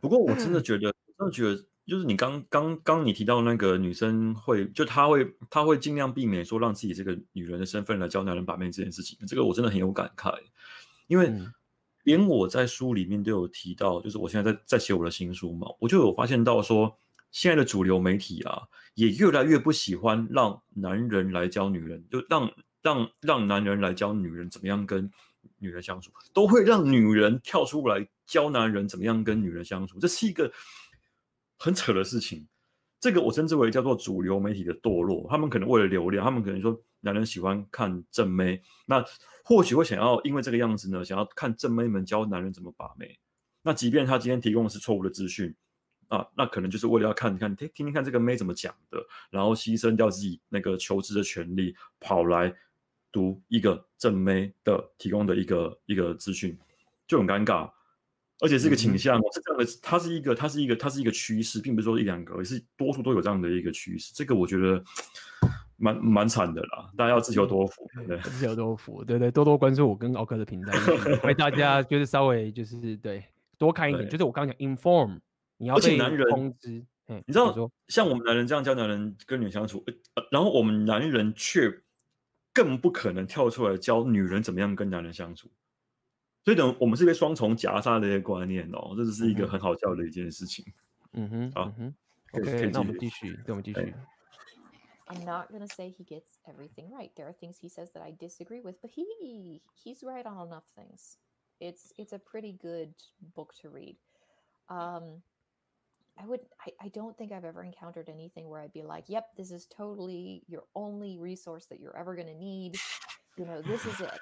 [0.00, 10.34] 不过我真的觉得，真的觉得就是你刚刚刚你提到那个女生会，就她会她会尽量避免说让自己这个女人的身份来教男人把妹这件事情，这个我真的很有感慨，
[11.06, 11.30] 因为
[12.04, 16.98] 连我在书里面都有提到，就是我现在在在写我的新书嘛，我就有发现到说。
[17.30, 18.62] 现在的主流媒体啊，
[18.94, 22.50] 也越来越不喜欢让男人来教女人，就让
[22.82, 25.10] 让让男人来教女人怎么样跟
[25.58, 30.50] 女人相处，都会让女人跳出来教男人怎么样跟女人相处，这是一个
[31.58, 32.46] 很扯的事情。
[32.98, 35.26] 这个我称之为叫做主流媒体的堕落。
[35.28, 39.04] 他们可能为了流量，他们可能说男人喜欢看正妹，那
[39.44, 43.18] 或许会想要因为这个样子呢，想要看正妹们教男人怎么把妹。
[43.62, 45.54] 那即便他今天提供的是错误的资讯
[46.08, 48.98] 啊，那可能就是为了要看看听听听看这个妹怎么讲的，
[49.30, 52.54] 然后牺牲掉自己那个求职的权利，跑来
[53.10, 56.56] 读一个正妹的提供的一个一个资讯，
[57.06, 57.70] 就很尴尬。
[58.38, 64.12] 而且是一个倾向，嗯、是这样的，它是一个，它是一个，它是一个趋势，并不是说一两个，而是多数都有这样的一个趋势。
[64.14, 64.84] 这个我觉得
[65.78, 70.70] 蛮蛮惨的啦，大家要自求多福，对，自求多福，对对，多多关注我跟奥克的频道，
[71.24, 73.24] 为大家就是稍微就是对
[73.56, 75.18] 多看一点，就是我刚刚讲 inform，
[75.56, 75.96] 你要被
[76.30, 77.54] 通知，你知道，
[77.88, 79.84] 像我们男人这样教男人跟女人相处，
[80.30, 81.70] 然后我们男人却
[82.52, 85.50] 更不可能跳出来教女人怎么样跟男人相处。
[86.44, 90.64] 所以等我们是被双重夹杀的一些观念哦，这只是一个很好笑的一件事情。
[91.12, 91.94] 嗯哼，好，嗯哼
[92.40, 93.94] ，OK，那我们继续，那，我们继续。
[95.08, 97.10] I'm not gonna say he gets everything right.
[97.14, 100.64] There are things he says that I disagree with, but he he's right on enough
[100.74, 101.16] things.
[101.58, 102.92] It's it's a pretty good
[103.34, 103.96] book to read.
[104.68, 105.22] Um,
[106.17, 109.33] I would I, I don't think I've ever encountered anything where I'd be like, yep,
[109.35, 112.75] this is totally your only resource that you're ever gonna need.
[113.37, 114.21] You know, this is it.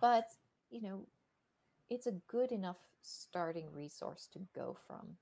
[0.00, 0.24] But
[0.70, 1.06] you know,
[1.88, 5.16] it's a good enough starting resource to go from。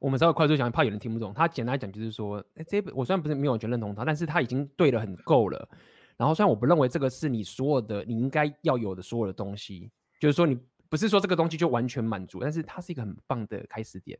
[0.00, 1.32] 我们稍微快速讲，怕有人听不懂。
[1.32, 5.68] 他简单来讲就是说，哎，这本我虽然不是没有完全认同他，但是他已经对了很够了。
[6.16, 10.58] 然后虽然我不认为这个是你所有的你应该要有的所有的东西，就是说你
[10.91, 14.19] 不是说这个东西就完全满足，但是它是一个很棒的开始点。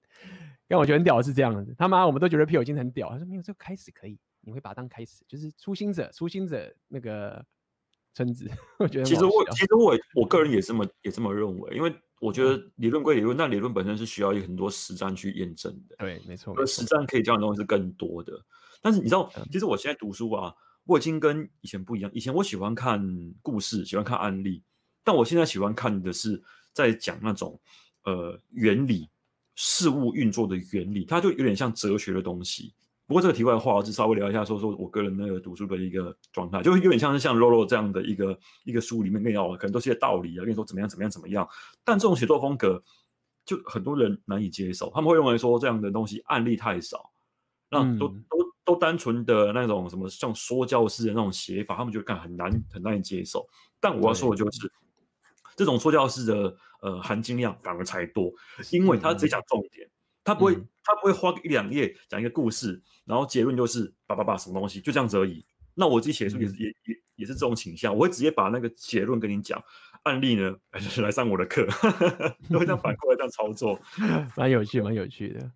[0.68, 7.46] 让我觉得很屌的是这样子，他妈我们都觉得 P 已经很屌，他说没有这个开始可以，你会把它当开始，就是初心者，初心者那个。
[8.14, 8.46] 村子，
[8.78, 15.96] 我觉得其实我其实我我个人也这么也这么认为，因为我觉得理论归理论，但理论本身是需要有很多实战去验证的。
[15.96, 16.54] 对，没错。
[16.58, 18.34] 而实战可以教的东西是更多的。
[18.82, 20.54] 但是你知道，其实我现在读书啊，
[20.84, 22.12] 我已经跟以前不一样。
[22.14, 23.02] 以前我喜欢看
[23.42, 24.62] 故事，喜欢看案例，
[25.06, 27.60] 但我现在喜欢看的是在讲那种
[28.04, 29.10] 呃原理、
[29.56, 32.74] 事物运作的原理，它就有点像哲学的东西。
[33.08, 41.46] 不过这个题外话，我只稍微聊一下，说说我个人那个读书的一个状态，就有点像是像 Lolo 这样的一个一个书里面跟你讲，可能都是些道理啊，跟你说怎么样怎么样怎么样。
[41.84, 42.82] 但这种写作风格，
[43.46, 47.12] 就很多人难以接受，他们会认为说这样的东西案例太少，
[47.70, 53.46] 那都、嗯、都都单纯的那种什么像说教式的那种写法，他们就看很难很难以接受。
[53.82, 54.72] 但我要说的就是，
[55.62, 58.34] 这种说教式的呃含金量反而才多，
[58.72, 59.88] 因为他直接讲重点。
[60.24, 65.46] 他不会，嗯、他不会花一两页讲一个故事，然后结论就是叭叭叭什么东西，就这样子而已。
[65.76, 69.64] 那我自己写书也是、嗯、也也也是这种倾向，我会直接把那个结论跟你讲，
[70.04, 71.68] 案例呢，就 是来上我的课，
[72.50, 73.80] 都会这样反过来这样操作，
[74.36, 75.52] 蛮有趣，蛮有趣的。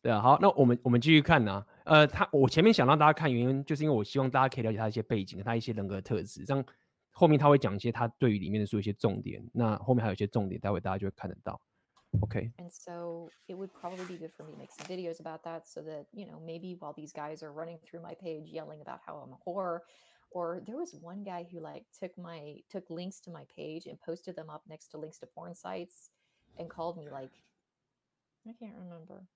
[0.00, 1.66] 对啊，好，那我们我们继续看呢、啊。
[1.84, 6.64] 呃，他我前面想让大家看原因，就是因为我希望大家可以了解他一些背景，他一些人格特质，这样
[7.13, 9.49] 后面他会讲一些他对于里面的书一些重点。
[9.53, 11.61] 那后面还有一些重点，待会大家就会看得到。
[12.21, 12.51] Okay.
[12.57, 15.67] And so it would probably be good for me to make some videos about that
[15.67, 18.99] so that, you know, maybe while these guys are running through my page yelling about
[19.05, 19.81] how I'm a whore,
[20.31, 23.99] or there was one guy who like took my took links to my page and
[24.01, 26.09] posted them up next to links to porn sites
[26.57, 27.31] and called me like
[28.47, 29.27] I can't remember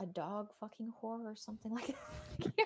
[0.00, 2.64] a dog fucking whore or something like that.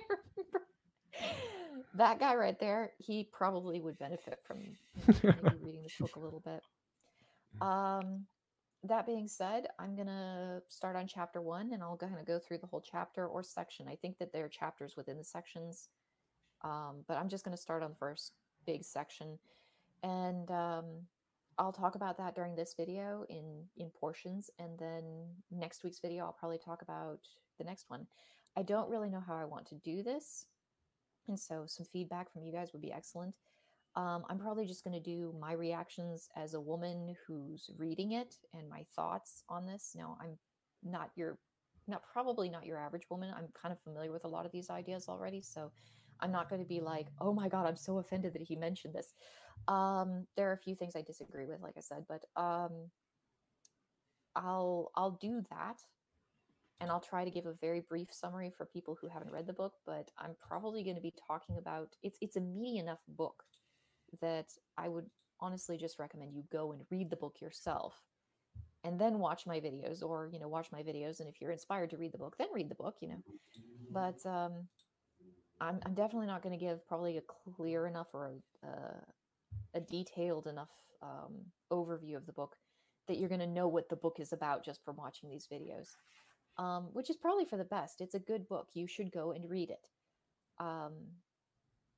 [1.93, 2.19] I can't remember.
[2.19, 4.59] That guy right there, he probably would benefit from
[5.23, 6.61] maybe reading this book a little bit.
[7.61, 8.25] Um
[8.83, 12.39] that being said, I'm going to start on chapter one and I'll kind of go
[12.39, 13.87] through the whole chapter or section.
[13.87, 15.89] I think that there are chapters within the sections,
[16.63, 18.33] um, but I'm just going to start on the first
[18.65, 19.37] big section.
[20.01, 20.85] And um,
[21.59, 24.49] I'll talk about that during this video in, in portions.
[24.57, 25.03] And then
[25.51, 27.19] next week's video, I'll probably talk about
[27.59, 28.07] the next one.
[28.57, 30.47] I don't really know how I want to do this.
[31.31, 33.37] And so some feedback from you guys would be excellent.
[33.95, 38.35] Um, I'm probably just going to do my reactions as a woman who's reading it
[38.53, 39.93] and my thoughts on this.
[39.95, 40.37] Now, I'm
[40.83, 41.39] not your,
[41.87, 43.33] not probably not your average woman.
[43.35, 45.71] I'm kind of familiar with a lot of these ideas already, so
[46.19, 48.93] I'm not going to be like, oh my god, I'm so offended that he mentioned
[48.93, 49.13] this.
[49.67, 52.89] Um, there are a few things I disagree with, like I said, but um,
[54.35, 55.77] I'll I'll do that,
[56.81, 59.53] and I'll try to give a very brief summary for people who haven't read the
[59.53, 59.73] book.
[59.85, 63.43] But I'm probably going to be talking about it's it's a meaty enough book
[64.19, 65.05] that I would
[65.39, 68.01] honestly just recommend you go and read the book yourself
[68.83, 71.89] and then watch my videos or you know watch my videos and if you're inspired
[71.89, 73.23] to read the book then read the book you know
[73.91, 74.67] but um
[75.59, 77.21] i'm, I'm definitely not going to give probably a
[77.55, 78.99] clear enough or a, uh,
[79.75, 80.69] a detailed enough
[81.01, 82.55] um, overview of the book
[83.07, 85.95] that you're going to know what the book is about just from watching these videos
[86.57, 89.49] um, which is probably for the best it's a good book you should go and
[89.49, 89.87] read it
[90.59, 90.93] um,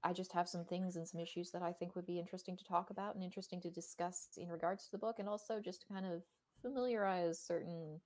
[0.03, 2.63] I just have some things and some issues that I think would be interesting to
[2.63, 5.87] talk about and interesting to discuss in regards to the book, and also just to
[5.93, 6.23] kind of
[6.61, 8.01] familiarize certain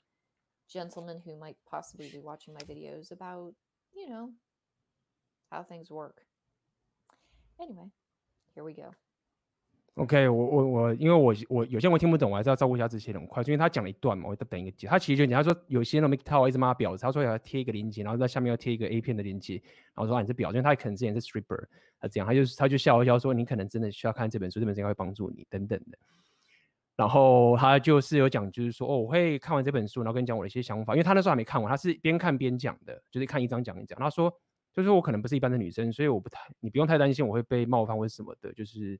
[0.71, 3.53] gentlemen who might possibly be watching my videos about,
[3.95, 4.29] you know,
[5.51, 6.21] how things work.
[7.60, 7.89] Anyway,
[8.53, 8.93] here we go.
[9.97, 14.86] OK，我我我，因为我我有些我听不懂，我还是要照顾一下这些人快，因为他讲了一段嘛，我再等一个节。
[14.86, 19.55] 他其实就讲，他说有些人没套，一直骂婊子，他说要贴一个链接，然后在下面要贴一个 A 片的链接，
[19.95, 21.65] 然后说、啊、你是婊子，因为他可能之前是 stripper，
[21.99, 25.97] 他这样，他就他就笑一笑说你可能真的需要看这本书，这本书应该会帮助你等等的。
[26.95, 33.97] 然后他就是有讲，就是说哦，我会看完这本书，然后跟你讲我的一些想法，因为他那时候还没看完，他是边看边讲的，就是看一章讲一讲。
[33.97, 34.31] 他说
[34.75, 38.99] 就是我可能不是一般的女生，所以我不太，你不用太担心我会被冒犯或者什么的，就是。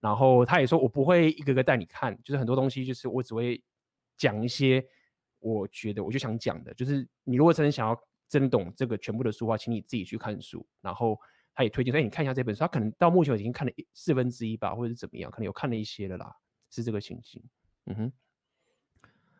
[0.00, 3.62] 然后他也说，我不会一个个带你看，就是很多东西，就是我只会
[4.16, 4.86] 讲一些
[5.38, 6.72] 我觉得我就想讲的。
[6.74, 10.66] 就是你如果真的想要真懂这个全部的书的话，请你自己去看书。
[10.80, 11.18] 然后
[11.54, 16.32] 他也推荐说，哎，你看一下这本书，他可能到目前已经看了四分之一吧，或者是怎么样，可能有看了一些了啦，
[16.70, 17.42] 是这个情形。
[17.86, 18.12] 嗯哼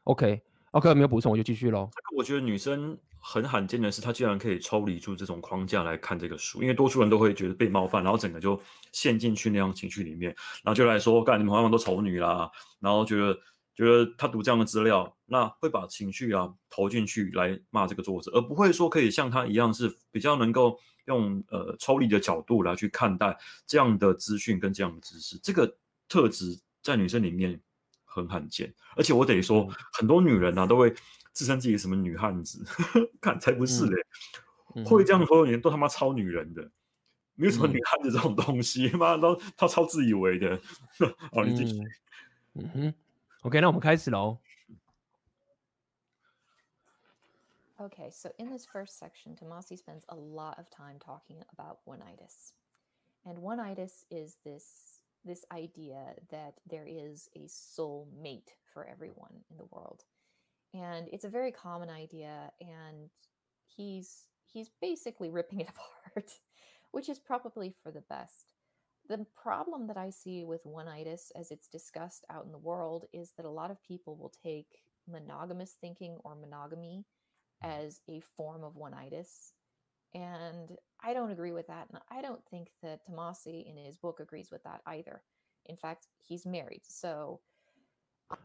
[0.04, 1.90] ，OK，OK，、没有补充，我就继续喽。
[2.16, 2.98] 我觉得女生。
[3.28, 8.58] 很罕见的是，他竟然可以抽离出这种框架来看这个书，因为多数人都会觉得被冒犯，然后整个就
[8.92, 10.30] 陷进去那样情绪里面，
[10.62, 13.36] 然后就来说，干你们好像都丑女啦，然后觉得
[13.74, 23.36] 觉得他读这样的资料，那会把情绪啊投进去来骂这个作者，而不会说可以像他一样是比较能够用呃抽离的角度来去看待
[23.66, 25.76] 这样的资讯跟这样的知识，这个
[26.08, 27.60] 特质在女生里面
[28.16, 30.94] 很罕见，而且我得说，很多女人啊都会。
[31.36, 32.64] 自称自己什么女汉子，
[33.20, 34.06] 看才不是嘞！
[34.74, 36.62] 嗯、会这样说的人都他妈超女人的，
[37.34, 40.58] 没有什么女汉子这种东西，妈、嗯、都他超自以为的。
[41.34, 41.78] 好，你继续。
[42.54, 42.94] 嗯哼
[43.42, 44.38] ，OK，那我们开始喽。
[47.76, 52.54] Okay, so in this first section, Tomasi spends a lot of time talking about one-itis.
[53.26, 54.95] And one-itis is this,
[55.26, 60.04] this idea that there is a soul mate for everyone in the world.
[60.74, 63.10] and it's a very common idea and
[63.76, 65.68] he's he's basically ripping it
[66.08, 66.30] apart
[66.92, 68.52] which is probably for the best
[69.08, 73.32] the problem that i see with one-itis as it's discussed out in the world is
[73.36, 77.04] that a lot of people will take monogamous thinking or monogamy
[77.62, 79.52] as a form of one-itis
[80.15, 84.19] and i don't agree with that and i don't think that tomasi in his book
[84.19, 85.21] agrees with that either
[85.65, 87.39] in fact he's married so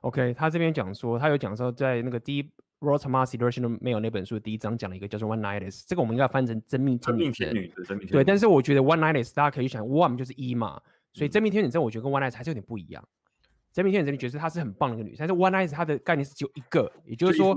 [0.00, 2.42] OK，他这边讲说，他有讲说，在那个第一
[2.80, 7.54] Rollo Tomassi Irrational Male 那本书的第一章讲了一个叫做 One-itis，这个我们应该翻成真命天女症。
[8.10, 13.08] 对，但是我觉得 One-itis 大家可以想，One 就是一嘛，所以真命天女症我觉得跟 One-itis 还是有点不一样。
[13.73, 17.55] 真命天女症你觉得她是很棒的一个女生，但是 One-itis 它的概念是只有一个，也就是说，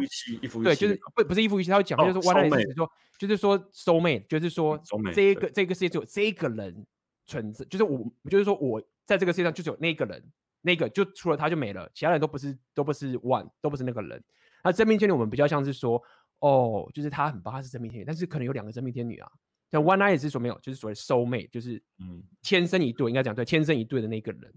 [0.62, 4.80] 对，就是不不是一夫一妻，她会讲就是 One-itis 是说，就是说 soul mate，就是说
[5.14, 6.86] 这个这个世界只有这个人
[7.26, 10.22] 存在，就是我，就是说我在这个世界上就只有那个人。
[10.66, 14.24] 那个就除了他就没了，其他人都不是都不是 one，都不是那个人。
[14.64, 16.02] 那真命天女我们比较像是说，
[16.38, 19.30] 哦，就是她很棒，她是真命天女，但是可能有两个真命天女啊。
[19.70, 24.54] 像 one-itis 也是说没有，就是所谓 soul mate，就是嗯，天生一对，应该讲对，天生一对的那个人。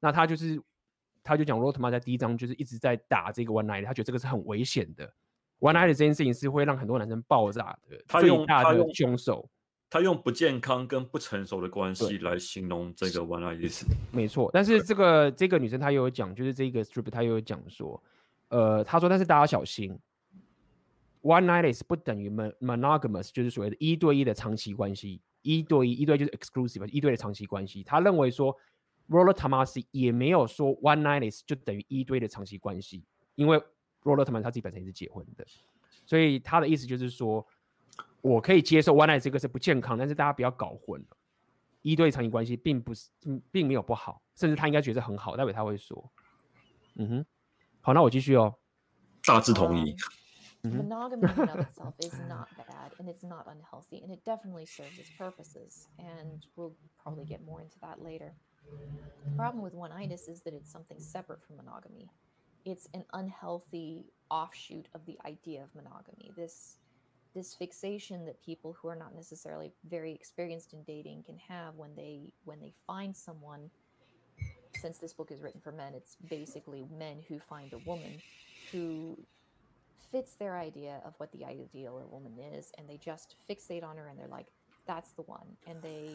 [0.00, 0.58] 那他就是，
[1.30, 5.04] 他就讲 Rollo Tomassi 在第一章就是一直在打这个 one night，他觉得这个是很危险的。
[5.60, 9.48] one night 这件事情是会让很多男生爆炸的，他用最大的凶手。
[9.88, 14.50] 他用不健康跟不成熟的关系来形容这个 one nightis 没错。
[14.52, 18.02] 但是这个这个女生她又有讲，就是这个 strip 她又有讲说，
[18.48, 19.96] 呃，她说但是大家小心
[21.22, 27.82] ，one night is 不等于 monogamous，就是所谓的一对一的长期关系，一对一一对就是 exclusive，一对的长期关系。
[27.82, 28.56] 他认为说
[29.10, 33.58] ，Rollo Tomassi 也没有说 one night is 就等于一对的长期关系，因为
[34.04, 35.44] Roller Tomassi 他自己本身也是结婚的，
[36.06, 37.46] 所以他的意思就是说。
[38.22, 41.16] 我可以接受 one night 这个是不健康，但是大家不要搞混了。
[41.80, 43.08] 一对长期关系并不是，
[43.50, 46.12] 并没有不好，甚至他应该觉得很好，待会他会说。
[46.96, 47.26] 嗯哼，
[47.80, 48.54] 好，那我继续哦。
[49.24, 49.96] 大致同意。
[50.62, 55.08] Monogamy in of itself is not bad, and it's not unhealthy, and it definitely serves its
[55.16, 55.86] purposes.
[55.96, 58.34] And we'll probably get more into that later.
[59.24, 62.10] The problem with one-itis is that it's something separate from monogamy.
[62.64, 66.32] It's an unhealthy offshoot of the idea of monogamy.
[66.36, 66.76] This
[67.34, 71.94] this fixation that people who are not necessarily very experienced in dating can have when
[71.94, 73.70] they when they find someone
[74.80, 78.20] since this book is written for men it's basically men who find a woman
[78.72, 79.16] who
[80.10, 84.08] fits their idea of what the ideal woman is and they just fixate on her
[84.08, 84.46] and they're like
[84.86, 86.10] that's the one and they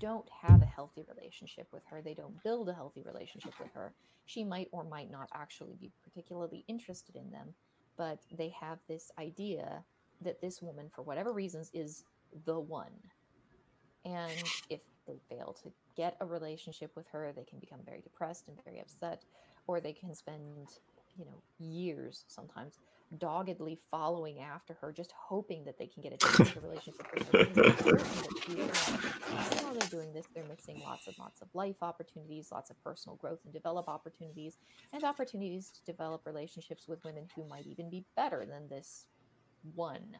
[0.00, 3.92] don't have a healthy relationship with her they don't build a healthy relationship with her
[4.26, 7.54] she might or might not actually be particularly interested in them
[7.96, 9.84] but they have this idea
[10.22, 12.04] that this woman, for whatever reasons, is
[12.44, 12.92] the one.
[14.04, 18.48] And if they fail to get a relationship with her, they can become very depressed
[18.48, 19.24] and very upset,
[19.66, 20.68] or they can spend
[21.18, 22.78] you know, years sometimes
[23.19, 26.17] doggedly following after her, just hoping that they can get a
[26.59, 27.45] relationship with her.
[29.63, 33.15] While they're doing this, they're missing lots and lots of life opportunities, lots of personal
[33.15, 34.57] growth and develop opportunities,
[34.91, 39.07] and opportunities to develop relationships with women who might even be better than this
[39.73, 40.19] one.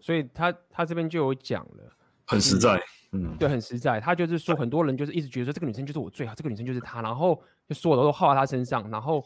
[0.00, 1.92] 所以他他这边就有讲了，
[2.26, 2.82] 很实在，
[3.12, 4.00] 嗯，对，很实在。
[4.00, 9.24] 他就是说，很多人就是一直觉得说，这个女生就是我最好，这个女生就是她，然后就所有的都耗在她身上，然后。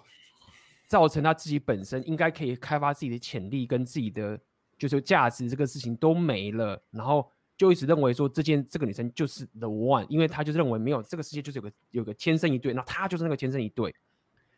[0.88, 4.39] 造成他自己本身应该可以开发自己的潜力跟自己的
[4.77, 13.93] 就是价值这个事情都没了，然后就一直认为说这件这个女生就是 the one，因为他就是认为没有这个世界就是有个有个天生一对，那他就是那个天生一对，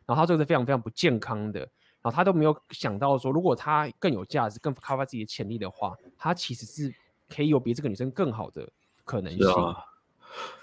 [0.06, 1.70] 然后他这个是非常非常不健康的，然
[2.04, 6.94] 后他都没有想到说如果他更有价值、更开发自己的潜力的话，他其实是
[7.30, 8.68] 可以有比这个女生更好的
[9.04, 9.48] 可能性。
[9.48, 9.84] 啊、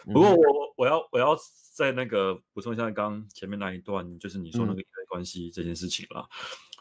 [0.04, 1.36] 不过我我要我要
[1.72, 4.80] 在那个补充一下刚刚前面那一段，就是你说那个。
[4.80, 6.26] 嗯关系这件事情了，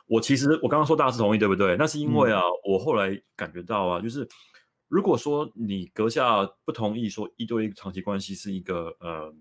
[0.07, 1.75] 我其实我刚刚说大家是同意对不对？
[1.75, 4.25] 那是因为啊，嗯、我后来感觉到啊，就是
[4.87, 9.35] 如果说你阁下不同意说一对一长期关系是一个呃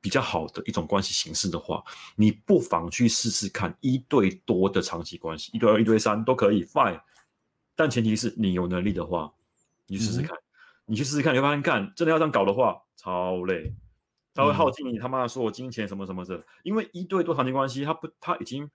[0.00, 1.80] 比较好的一种关系形式的话，
[2.16, 7.00] 你不妨去试试看一对多的长期关系，一对二、一对三都可以，fine。
[7.76, 9.32] 但前提是你有能力的话，
[9.86, 10.42] 你试试看，嗯、
[10.86, 13.72] 你去试试看，你会发现干真的要这样搞的话，超累。
[14.34, 18.68] 他会耗尽你他妈的所有金钱什么什么的，因为一对多长期关系，他不，他已经，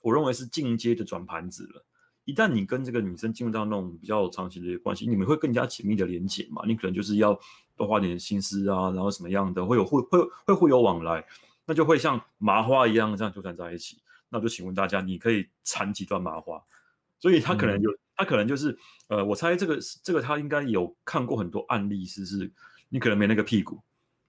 [0.00, 1.84] 我认为是进阶的转盘子了。
[2.24, 6.62] 一旦你跟这个女生进入到那种比较长期的关系，你们会更加紧密的连接嘛？
[6.66, 7.38] 你可能就是要
[7.76, 11.24] 多花点心思啊，然后什么样的会有会会会互有往来，
[11.64, 13.98] 那就会像麻花一样这样纠缠在一起。
[14.28, 16.62] 那我就请问大家，你可以缠几段麻花？
[17.18, 18.78] 所以他可能有，嗯、他可能就是，
[19.08, 22.52] 呃，我猜这个这个他应该有看过很多案例，是是，
[22.90, 23.80] 你可能没那个屁股。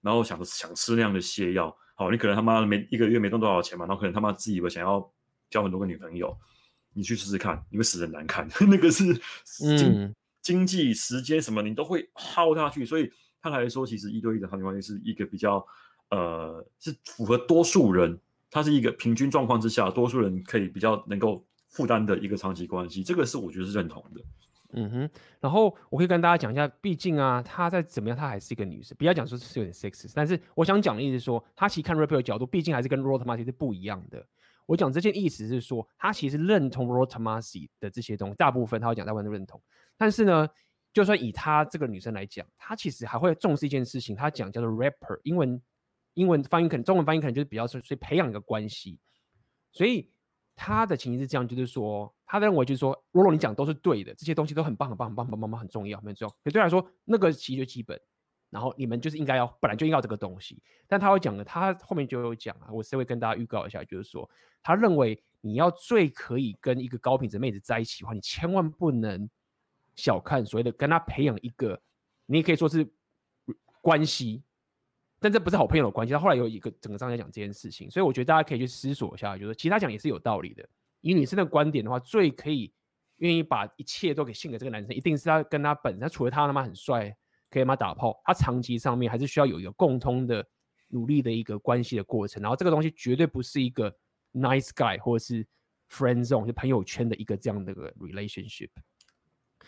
[0.01, 5.11] 然后想想吃那样的泻药，好，你可能他妈没一个月没赚多少钱嘛，然后可能他妈自以为想要
[5.49, 6.35] 交很多个女朋友，
[6.93, 9.13] 你去试试看，你会死人难看， 那个是
[9.77, 15.65] 经、嗯、经济时间什么你都会耗下去，所以他来说，其实一对一的长期关系是一个比较
[16.09, 18.19] 呃是符合多数人，
[18.49, 24.21] 它是一个平均状况之下，多数人可以比较能够负担的一个长期关系，这个是我觉得是认同的。
[24.73, 25.09] 嗯哼，
[25.39, 34.23] 然后我可以跟大家讲一下，毕竟啊，她再怎么样，她还是一个女生，不要讲说是有点 sexist，但是我想讲的意思是说，她其实看 rapper 的角度，毕竟还是跟 Rotomasi 是不一样的。
[34.67, 39.59] 我讲这件意思是说，她其实认同 Rotomasi 的这些东西，大部分她会讲大部分都认同。
[39.97, 40.47] 但是呢，
[40.93, 45.59] 就算以她这个女生来讲，她其实还会重视一件事情，她讲叫做 rapper，英文
[46.13, 48.99] 英文翻译可能中文翻译可能就是比较是所以培养一个关系，
[49.71, 50.11] 所以。
[50.61, 56.35] 他的情形是这样，就是说，他认为就是说，罗罗你讲都是对的，这些东西都很棒，很棒，很棒，很棒，很重要，很重要。
[56.43, 57.97] 可对他来说，那个其实就基本，
[58.49, 60.61] 然后你们就是应该要，本来就应该要这个东西。
[60.85, 64.29] 但他会讲的，他后面就有讲啊，我是会跟大家预告一下，就是说，
[64.61, 69.29] 他认为你要最可以跟一个高品质妹子在一起的话，你千万不能
[69.95, 71.81] 小看所谓的跟他培养一个，
[72.25, 72.85] 你也可以说是
[73.81, 74.43] 关系。
[75.19, 76.13] 但这不是好朋友的关系。
[76.13, 80.67] 他后来有一个整个章节讲这件事情，所以我觉得大家可以去思索一下，就是其实他讲也是有道理的。
[81.01, 82.73] 以女生的观点的话，最可以
[83.17, 87.15] 愿意把一切都给献给这个男生，一定是他跟他本身，除了他他妈很帅，
[87.49, 90.45] 可以他妈打炮，他长期上面还是需要有一个共通的
[90.87, 92.41] 努力的一个关系的过程。
[92.41, 93.93] 然后这个东西绝对不是一个
[94.33, 95.45] nice guy 或者是
[95.89, 98.69] friend zone 就朋友圈的一个这样的一个 relationship。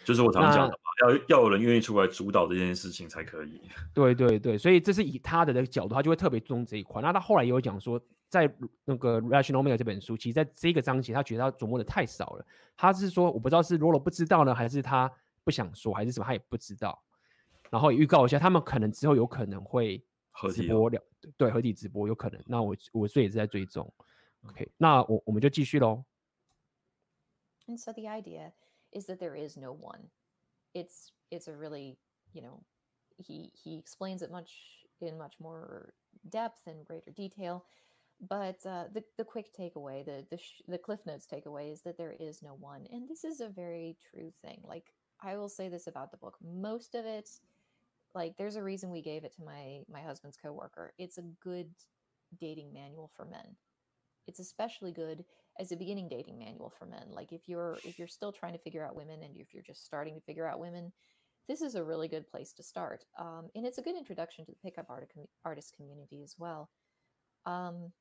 [0.03, 3.61] 就是我常讲的嘛，要要有人愿意出来主导这件事情才可以。
[3.93, 7.01] 对对对，所以这是以他的那个角度，他就会特别注重这一块。
[7.01, 8.51] 那他后来也有讲说，在
[8.85, 12.45] 那个《Rational Male》这本书，其实在这个章节，他觉得他琢磨的太少了。
[12.75, 15.11] 他是说，我不知道是罗罗不知道呢，还是他
[15.43, 17.01] 不想说，还是什么，他也不知道。
[17.69, 20.03] 然后也预告一下，他们可能之后有可能会
[20.51, 21.01] 直播了，
[21.37, 22.41] 对，合体直播有可能。
[22.47, 23.93] 那我我这也是在追踪。
[24.49, 26.03] OK，那我我们就继续喽。
[27.67, 28.51] And so the idea.
[28.93, 30.09] Is that there is no one.
[30.73, 31.97] It's it's a really
[32.33, 32.63] you know
[33.17, 34.51] he he explains it much
[35.01, 35.93] in much more
[36.29, 37.65] depth and greater detail.
[38.29, 41.97] But uh, the the quick takeaway, the the sh- the cliff notes takeaway is that
[41.97, 44.61] there is no one, and this is a very true thing.
[44.63, 47.29] Like I will say this about the book, most of it,
[48.13, 50.93] like there's a reason we gave it to my my husband's coworker.
[50.97, 51.69] It's a good
[52.39, 53.55] dating manual for men.
[54.27, 55.25] It's especially good
[55.58, 57.08] as a beginning dating manual for men.
[57.10, 59.84] Like if you're if you're still trying to figure out women and if you're just
[59.84, 60.92] starting to figure out women,
[61.48, 63.04] this is a really good place to start.
[63.18, 65.10] Um, and it's a good introduction to the pickup art,
[65.44, 66.68] artist community as well.
[67.44, 67.92] Um,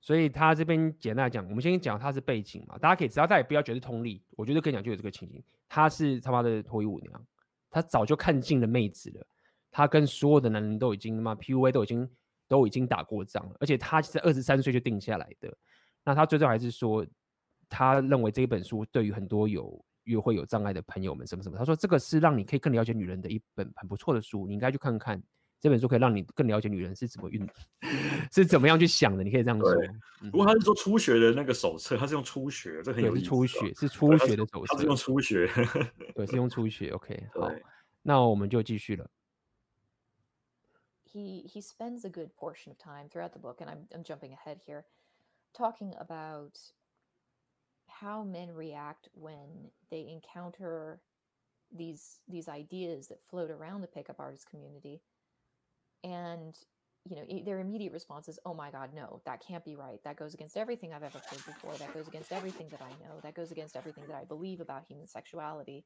[0.00, 5.42] 所以他这边简单来讲，我们先讲他是背景嘛，大家可以知道，大家也不要觉得通例，我觉得可以讲就有这个情形。
[5.68, 7.26] 他是他妈的脱衣舞娘，
[7.68, 9.26] 他早就看尽了妹子了，
[9.72, 12.08] 他跟所有的男人都已经他妈 PUA 都已经
[12.46, 15.52] 都已经打过仗了，而且他是在二十三岁就定下来的。
[16.03, 17.05] 那他最终还是说，
[17.69, 25.21] 他认为这一本书对于很多有约会有障碍的朋友们什么什么，他说这个是让你可以更了解女人的一本很不错的书，你应该去看看。
[25.61, 27.47] 这本书可以让你更了解女人是怎么运，
[28.33, 29.23] 是怎么样去想的。
[29.23, 29.73] 你可以这样说。
[30.29, 33.23] 不过他是说初学的那个手册，他是用初学，这很有意思。
[33.23, 34.73] 是初学，是初学的手册。
[34.73, 35.49] 他是用初学，
[36.15, 36.89] 对，是用初学。
[36.91, 37.49] OK，好，
[38.01, 39.09] 那我们就继续了。
[41.09, 44.57] He he spends a good portion of time throughout the book, and I'm I'm jumping ahead
[44.67, 44.83] here,
[45.53, 46.59] talking about
[47.87, 51.01] how men react when they encounter
[51.71, 55.01] these these ideas that float around the pickup artist community.
[56.03, 56.55] and
[57.05, 59.99] you know their immediate response is oh my god no that can't be right.
[60.03, 61.75] That goes against everything i've ever heard before.
[61.77, 63.19] That goes against everything that i know.
[63.23, 65.85] That goes against everything that i believe about human sexuality.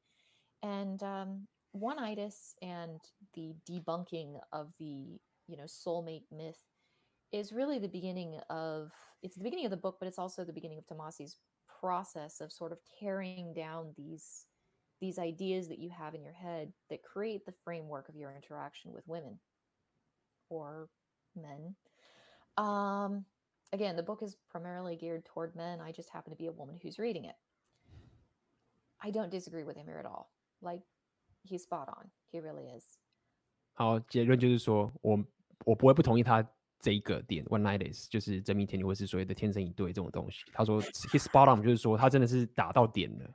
[0.62, 3.00] And um, one-itis and
[3.34, 6.62] the debunking of the you know soulmate myth
[7.31, 8.91] is really the beginning of
[9.21, 11.37] it's the beginning of the book but it's also the beginning of tomasi's
[11.79, 14.45] process of sort of tearing down these
[15.01, 18.93] these ideas that you have in your head that create the framework of your interaction
[18.93, 19.37] with women
[20.49, 20.87] or
[21.35, 21.75] men.
[22.57, 23.25] Um,
[23.73, 25.81] again, the book is primarily geared toward men.
[25.81, 27.35] I just happen to be a woman who's reading it.
[29.01, 30.31] I don't disagree with him here at all.
[30.61, 30.83] Like,
[31.43, 32.09] he's spot on.
[32.31, 32.85] He really is.
[33.73, 35.21] 好，结论就是说，我
[35.65, 36.47] 我不会不同意他
[36.80, 40.44] 这一个点，one night is 就是真命天女，或是所谓的天生一对这种东西。
[40.52, 43.30] 他说 his spot on，就是说他真的是打到点了，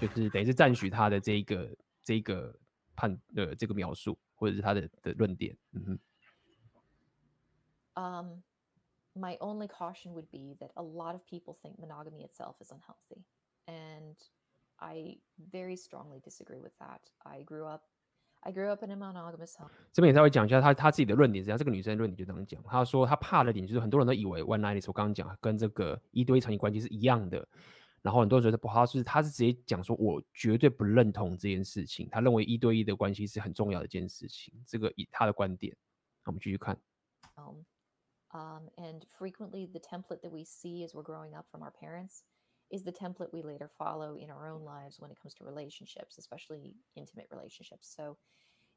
[0.00, 2.54] 就是等于是赞许他的这一个这一个
[2.96, 5.56] 判的这个描述，或者是他的的论点。
[5.72, 5.98] 嗯哼。
[7.94, 8.42] Um,
[9.14, 13.24] my only caution would be that a lot of people think monogamy itself is unhealthy.
[13.66, 14.16] And
[14.76, 17.00] I very strongly disagree with that.
[17.24, 17.82] I grew up
[18.40, 19.70] I grew up in a monogamous home.
[19.92, 22.62] 这边也稍微讲一下他他自己的论点，这样这个女生的论点就这样讲。
[22.62, 27.46] 她说她怕的点就是很多人都以为 one night，is 我刚刚讲跟这个一对一长期关系是一样的，
[28.00, 34.54] 然后很多人觉得不好，是她是直接讲说我绝对不认同这件事情，她认为一对一的关系是很重要的一件事情。
[34.66, 35.76] 这个以她的观点，
[36.24, 36.78] 我们继续看。
[37.36, 37.64] Um,
[38.30, 42.20] Um, and frequently, the template that we see as we're growing up from our parents
[42.70, 46.18] is the template we later follow in our own lives when it comes to relationships,
[46.18, 47.92] especially intimate relationships.
[47.96, 48.16] So,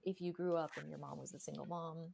[0.04, 2.14] if you grew up and your mom was a single mom,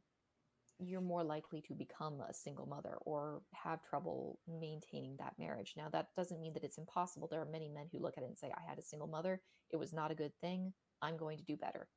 [0.78, 5.74] you're more likely to become a single mother or have trouble maintaining that marriage.
[5.76, 7.28] Now, that doesn't mean that it's impossible.
[7.28, 9.40] There are many men who look at it and say, I had a single mother.
[9.70, 10.72] It was not a good thing.
[11.02, 11.88] I'm going to do better.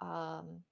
[0.00, 0.62] Um,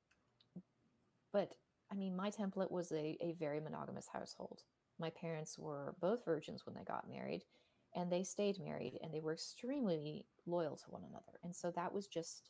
[1.32, 1.54] but
[1.92, 4.62] I mean, my template was a, a very monogamous household.
[4.98, 7.42] My parents were both virgins when they got married,
[7.93, 11.39] and they stayed married, and they were extremely loyal to one another.
[11.43, 12.49] And so that was just,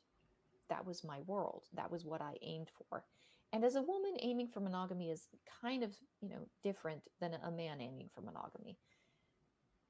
[0.70, 1.64] that was my world.
[1.74, 3.04] That was what I aimed for.
[3.52, 5.28] And as a woman, aiming for monogamy is
[5.62, 5.92] kind of,
[6.22, 8.78] you know, different than a man aiming for monogamy.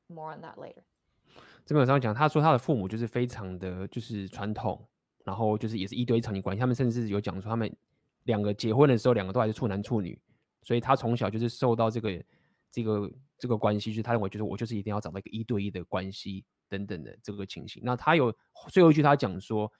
[0.09, 0.83] More on that later.
[1.65, 4.87] 这本书讲，他说他的父母就是非常的就是传统，
[5.25, 6.59] 然后就是也是一对一长期关系。
[6.59, 7.75] 他们甚至有讲说他们。
[8.23, 10.21] 两个结婚的时候，两个都还是处男处女，
[10.61, 12.21] 所以他从小就是受到这个
[12.72, 17.82] 这个这个关系，就是他认为就是我就是一定要找到一个一对一的关系等等的这个情形。
[17.84, 18.34] 那他有
[18.68, 19.70] 最后一句，他讲说，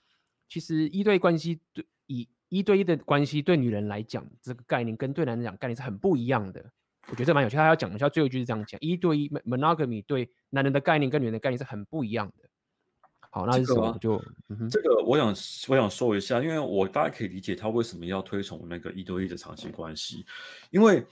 [0.47, 6.63] 其实一对一关系对以一对一的关系对女人来讲，这个概念跟对男人讲概念是很不一样的。
[7.07, 12.47] 我觉得这蛮有趣，他要讲一下最后一句是这样讲：一对一 monogamy 对男人的概念跟女人的概念是很不一样的。
[13.29, 13.97] 好，那是什么？
[13.99, 20.23] 就、嗯、这个，我想我想说一下，因为我大家可以理解他为什么要推崇那个一对一的长期关系，
[20.69, 21.03] 因为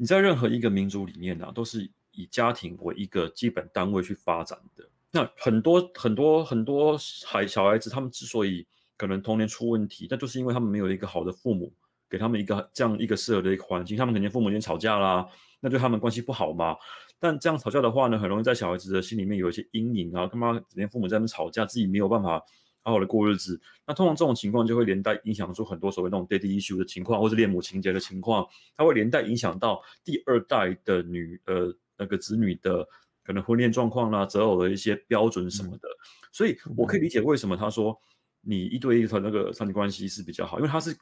[0.00, 4.88] 你在任何一个民族里面呢、都是以家庭为一个基本单位去发展的。
[5.10, 6.96] 那很多很多很多
[7.26, 8.64] 孩小孩子，他们之所以
[8.96, 11.72] 可能童年出问题，那就是因为他们没有一个好的父母，
[12.08, 15.26] 给他们一个这样一个适合的一个环境，他们肯定父母间吵架啦，
[15.58, 16.76] 那对他们关系不好嘛。
[17.18, 22.40] 但这样吵架的话呢，很容易在小孩子的心里面有一些阴影啊，干嘛整天父母在那边吵架，自己没有办法
[22.88, 23.60] 好好的过日子。
[23.86, 32.86] 那通常这种情况就会连带影响出很多所谓那种 daddy issue 的情况，或是恋母情节的情况，它会连带影响到第二代的女呃那个子女的
[33.22, 35.88] 可能婚恋状况啦、择偶的一些标准什么的。
[36.32, 37.98] 所以我可以理解为什么他说
[38.40, 40.96] 你一对一的那个长期关系是比较好，因为它是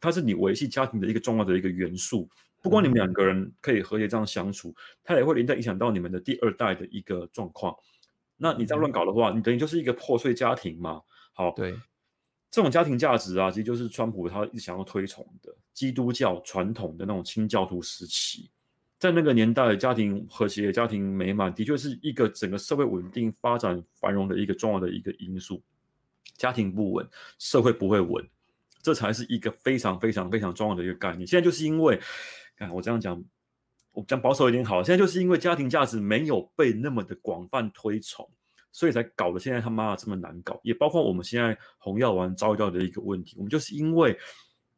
[0.00, 2.28] 它是你维系家庭的一个重要的一个元素。
[2.62, 7.74] 不光你们两个人可以和谐这样相处，它也会连带影响到你们的第二代的一个状况。
[8.36, 11.00] 那你这样乱搞的话，你等于就是一个破碎家庭嘛。
[11.32, 11.74] 好，对，
[12.50, 18.50] 这种家庭价值啊，其实就是川普他一直想要推崇的基督教传统的那种清教徒时期，
[18.98, 25.62] 在那个年代，家庭和谐、家庭美满，的确是一个整个社会稳定、发展繁荣的一个重要的一个因素。
[26.36, 27.08] 家庭不稳，
[27.38, 28.28] 社会不会稳，
[28.82, 31.26] 这才是一个非常非常非常重要的一个概念。
[31.26, 32.00] 现在就是因为。
[32.56, 33.24] 看我这样讲，
[33.92, 38.30] 我讲保守一点好，现在就是因为家庭价值没有被那么的广泛推崇，
[38.72, 40.60] 所以才搞得现在他妈的这么难搞。
[40.62, 44.16] 也包括我们现在红药丸遭遇到的一个问题，我们就是因为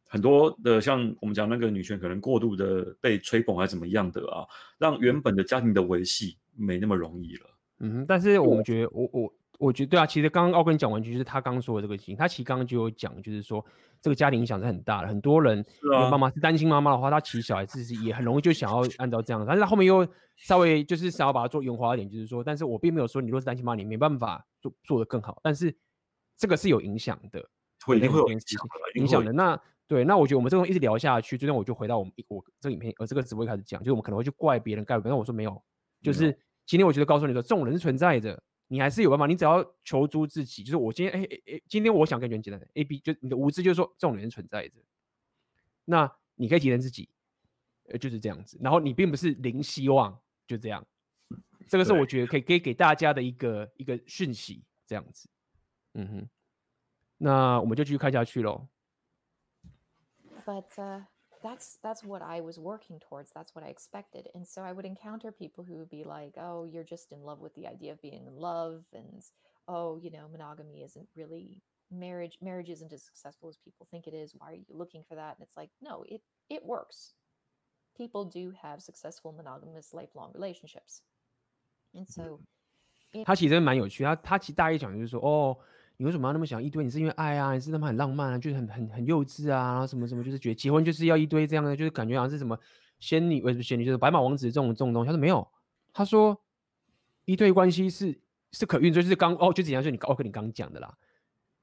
[0.08, 4.46] 很多的像我们讲那个女权可能过度的被吹捧还是怎么样的啊，
[4.78, 7.46] 让原本的家庭的维系没那么容易了。
[7.80, 9.34] 嗯，但是我们觉得我我。
[9.62, 13.64] 我觉得对啊，其实刚刚奥根讲完就是他刚刚说的这个事情，他其实刚刚就有讲，就是说
[14.00, 15.06] 这个家庭影响是很大的。
[15.06, 15.64] 很多人，
[16.10, 20.04] 妈妈是单亲妈妈的话，他其实小孩子是也很容易就想要按照这样，但是他后面又
[20.36, 25.72] 稍微就是想要把它做圆滑一点，就是说，但是我并没有说你若是单亲妈妈，你没办法做做得更好，但是
[26.36, 27.40] 这个是有影响的，
[27.86, 28.28] 会会有
[28.96, 29.32] 影响的。
[29.32, 29.56] 那
[29.86, 35.62] 对，那我觉得我们这种一直聊下去，最终我就回到我们我这个影片，呃，这个直播开始讲，就是我们可能会去怪别人，怪别人，但我说没有，
[36.02, 36.36] 就是
[36.66, 38.42] 今天我觉得告诉你说，这种人是存在的。
[38.72, 40.62] 你还是有办法，你只要求助自己。
[40.62, 44.80] 就是我今天，哎哎哎，今天我想跟你很简单的，A B，就你的无知就是说这种人存在着。
[45.84, 47.10] 那你可以提升自己，
[47.88, 48.58] 呃，就是这样子。
[48.62, 50.86] 然后你并不是零希望，就这样。
[51.68, 55.28] 这个是我觉得可以给给大家的一个一个讯息，这样子。
[55.92, 56.28] 嗯哼，
[57.18, 58.66] 那我们就继续看下去喽。
[60.46, 61.11] But, uh...
[61.43, 63.31] that's that's what I was working towards.
[63.31, 64.29] That's what I expected.
[64.33, 67.39] And so I would encounter people who would be like, "Oh, you're just in love
[67.39, 69.23] with the idea of being in love," and
[69.67, 71.61] "Oh, you know, monogamy isn't really
[71.91, 72.37] marriage.
[72.41, 74.33] Marriage isn't as successful as people think it is.
[74.35, 77.13] Why are you looking for that?" And it's like, no, it it works.
[77.95, 81.01] People do have successful monogamous lifelong relationships.
[81.93, 82.39] And so,
[83.25, 85.57] 他其实蛮有趣，他他其实大意讲就是说，哦。
[86.02, 86.82] 你为什么要那么想一堆？
[86.82, 92.58] 你是因为爱啊，你是他妈很浪漫啊，就是很很很幼稚啊，然后什么什么，就是觉得结婚就是要一堆这样的，就是感觉好像是什么
[92.98, 95.06] 仙女，为什么仙女就是白马王子这种这种东西。
[95.06, 95.48] 他说没有，
[95.92, 96.36] 他说
[97.24, 100.92] 一对关系是是可运作，就是刚哦，就怎样，就你哦跟你刚讲的啦，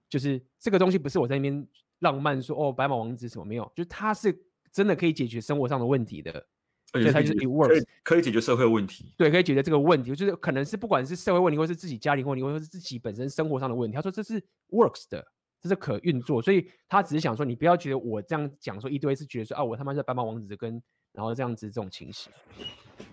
[0.08, 1.68] 就是这个东西不是我在那边
[2.00, 4.34] 浪漫说哦白马王子什么没有，就是他是
[4.72, 6.48] 真的可以解决生活上的问题的。
[6.94, 9.14] 而且它就是 it works，可以解决社会问题。
[9.18, 13.96] 对，可以解决这个问题，就是可能是不管是社会问题，或是自己家庭问题，或者是自己本身生活上的问题。
[13.96, 15.26] 他说这是 works 的，
[15.62, 20.82] 这是可运作，所以他只是想说，你不要觉得我这样讲说一堆是觉得说啊，我他妈是白马王子跟
[21.12, 22.32] 然后这样子这种情形。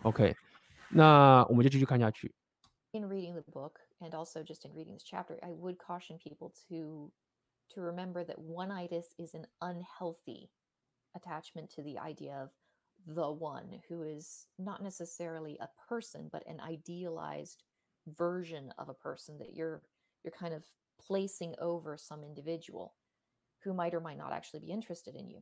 [0.02, 0.34] OK，
[0.90, 2.34] 那我们就继续看下去。
[2.92, 7.10] In reading the book and also just in reading this chapter, I would caution people to
[7.74, 10.48] to remember that one-itis is an unhealthy
[11.12, 12.50] attachment to the idea of
[13.07, 17.63] the one who is not necessarily a person but an idealized
[18.07, 19.81] version of a person that you're
[20.23, 20.63] you're kind of
[20.99, 22.93] placing over some individual
[23.63, 25.41] who might or might not actually be interested in you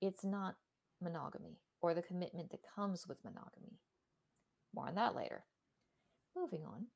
[0.00, 0.56] it's not
[1.00, 3.78] monogamy or the commitment that comes with monogamy
[4.74, 5.44] more on that later
[6.36, 6.86] moving on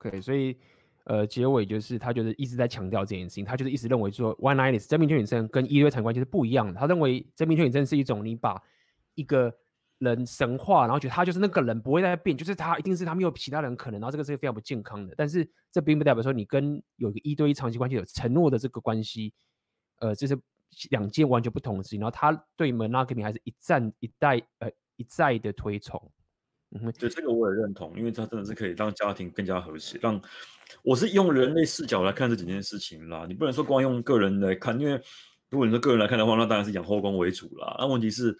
[0.00, 0.58] okay 所以
[1.04, 8.62] 呃结尾就是他就是一直在强调这件事情他就是一直认为说 one-itis 真命天女症跟一对一产生关系是不一样的他认为真命天女症是一种你把
[9.17, 9.51] 一个
[9.97, 15.15] 人神话，然后觉得他就是那个人，不会再变，就是他一定是他没有其他人可能，然后这个是非常不健康的。
[15.17, 19.33] 但是这并不代表说你跟有一个一对一长期关系有承诺的这个关系，
[19.97, 20.39] 呃，这是
[20.91, 21.99] 两件完全不同的事情。
[21.99, 25.99] 然后他对 monogamy 还是一再一代呃一再的推崇。
[26.69, 29.97] 嗯，对这个我也认同，因为他真的是可以让家庭更加和谐。
[29.99, 30.21] 让
[30.83, 35.01] 我是用人类视角来看这几件事情啦，你不能说光用个人来看，因为
[35.49, 37.75] 如果你说个人来看的话，那当然是养后宫为主啦。
[37.79, 38.37] 那问题是。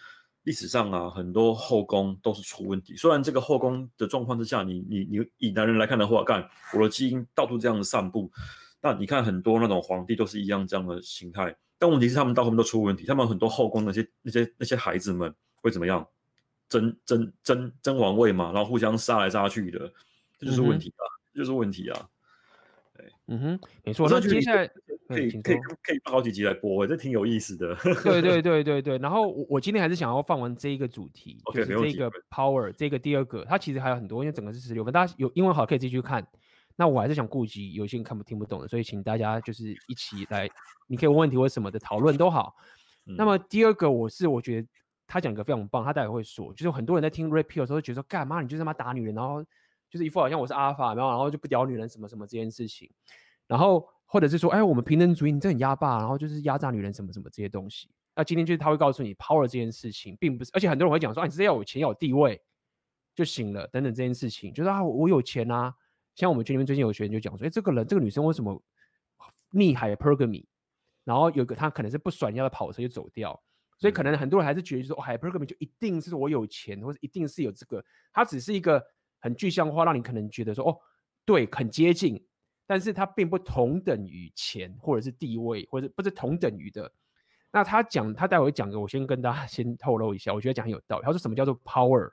[0.47, 2.95] 历史上啊，很多后宫都是出问题。
[2.95, 8.31] 虽然这个后宫的状况之下，你你你以男人来看的话，干我的基因到处这样散布，
[8.81, 11.53] 那你看很多那种皇帝都是一样这样的形态。
[11.77, 16.07] 但问题是他们到后面都出问题，他们很多后宫那些那些那些孩子们会怎么样？
[16.69, 19.91] 争争争争王位嘛，然后互相杀来杀去的，
[20.39, 22.09] 这就是问题啊，嗯、这就是问题啊。
[23.27, 24.07] 嗯哼，没错。
[24.09, 24.67] 那接下来
[25.07, 27.75] 可以可以可以放好几集来播，这挺有意思的。
[28.03, 28.97] 对对 对对对。
[28.97, 36.25] 然后我我今天还是想要放完这一个主题，OK，这个 power，这个第二个，它其实还有很多，因为整个是十六分，大家有英文好可以自己去看。
[36.75, 40.47] 那我还是想顾及有些人看不听不懂的，所以请大家就是一起来，
[40.87, 42.55] 你可以问问题或什么的讨论都好。
[43.05, 44.67] 嗯、那么第二个，我是我觉得
[45.07, 49.43] 他讲一个非常棒，他待会会说，就是很多人在听 Pill 的时候，觉得说干嘛你就是他妈打女人，然后。
[49.97, 52.87] 就是一副好像我是阿尔法，然后然后就不屌女人什么什么这件事情，
[53.47, 57.89] 然后或者是说，哎，我们平等主义，你这很压霸，然后就是压榨女人什么什么这些东西。
[58.15, 62.39] 那今天就是他会告诉你，power 这件事情并不是，而且很多人会讲说，啊，你直接要有钱要有地位
[63.15, 65.73] 就行了，等等这件事情，就是啊，我有钱啊。
[66.13, 68.61] 像我们群里面最近有学员就讲说，哎，这个人这个女生为什么
[69.51, 70.45] 逆海 hypergamy，
[71.03, 73.39] 然后有个她可能是不甩人家的跑车就走掉，
[73.77, 77.83] 所以可能很多人还是觉得说，哦，hypergamy 就一定是我有钱，或者一定是有这个，
[78.13, 78.83] 它只是一个。
[79.19, 80.77] 很具象化，让你可能觉得说哦，
[81.25, 82.23] 对，很接近，
[82.65, 86.91] 但是它并不同等于钱或者是地位，或者不是同等于的。
[87.51, 91.05] 那他讲，他待会讲的，我先跟大家 先透露一下，我觉得讲很有道理。
[91.05, 92.11] 他说什么叫做 power？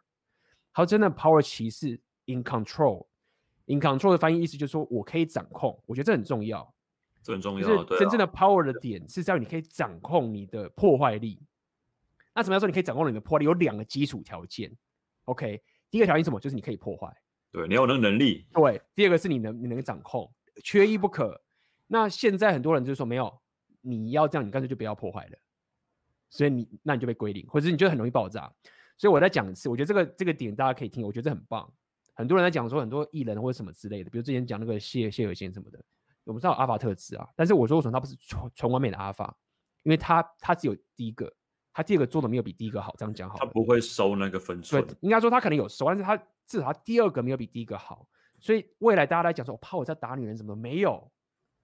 [0.73, 5.79] 他说真的 power 其实 in control，in control 的翻译意思就是说我可以掌控。
[5.87, 6.73] 我觉得这很重要，
[7.21, 7.67] 这很重要。
[7.67, 11.41] 就是真正的 power 的点是在于你可以掌控你的破坏力。
[12.33, 13.45] 那怎么样说你可以掌控你的破坏力？
[13.45, 14.75] 有两个基础条件。
[15.25, 15.61] OK，
[15.95, 16.41] 第一个条件是什么？
[16.41, 17.07] 就是你可以破坏。
[17.53, 18.45] 对，你要有那个能力。
[18.53, 20.29] 对，第二个是你能你能掌控，
[20.65, 21.41] 缺一不可。
[21.87, 23.33] 那现在很多人就是说没有。
[23.81, 25.39] 你要这样，你干脆就不要破坏了，
[26.31, 28.53] 所以你那你就被归零，或者是你就很容易爆炸。
[28.99, 31.73] 所以我再讲一次，我觉得这个这个点大家可以听，我觉得这很棒。
[32.15, 35.79] 很多人在讲说很多艺人或者什么之类的，比如之前讲那个谢谢尔贤什么的，
[36.25, 39.37] 我们知道阿法特质啊，但是我说为什么他不是纯纯完美的阿法？
[39.85, 41.33] 因为他他只有第一个，
[41.75, 43.37] 他第二个做的没有比第一个好，这样讲好。
[43.37, 44.81] 他不会收那个分数。
[44.81, 46.17] 对，应该说他可能有收，但是他
[46.47, 48.09] 至少他第二个没有比第一个好。
[48.39, 51.11] 所以未来大家来讲说，我怕我在打女人什么没有。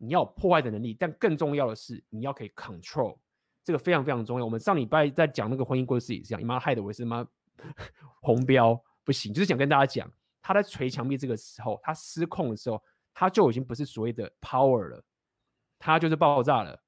[0.02, 3.18] 你要有破坏的能力，但更重要的是你要可以 control，
[3.62, 4.44] 这个非常非常重要。
[4.46, 7.22] 我们上礼拜在讲那个婚姻故事也是一样，你妈害得我是妈
[8.22, 12.82] 红标不行，就是想跟大家讲，他在捶墙壁这个时候，他失控的时候，
[13.12, 15.04] 他就已经不是所谓的 power 了，
[15.78, 16.82] 他就是爆炸了。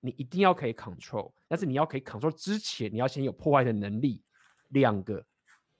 [0.00, 4.22] 你一定要可以 control，但是你要可以 control 之前，你要先有破坏的能力，
[4.68, 5.24] 两个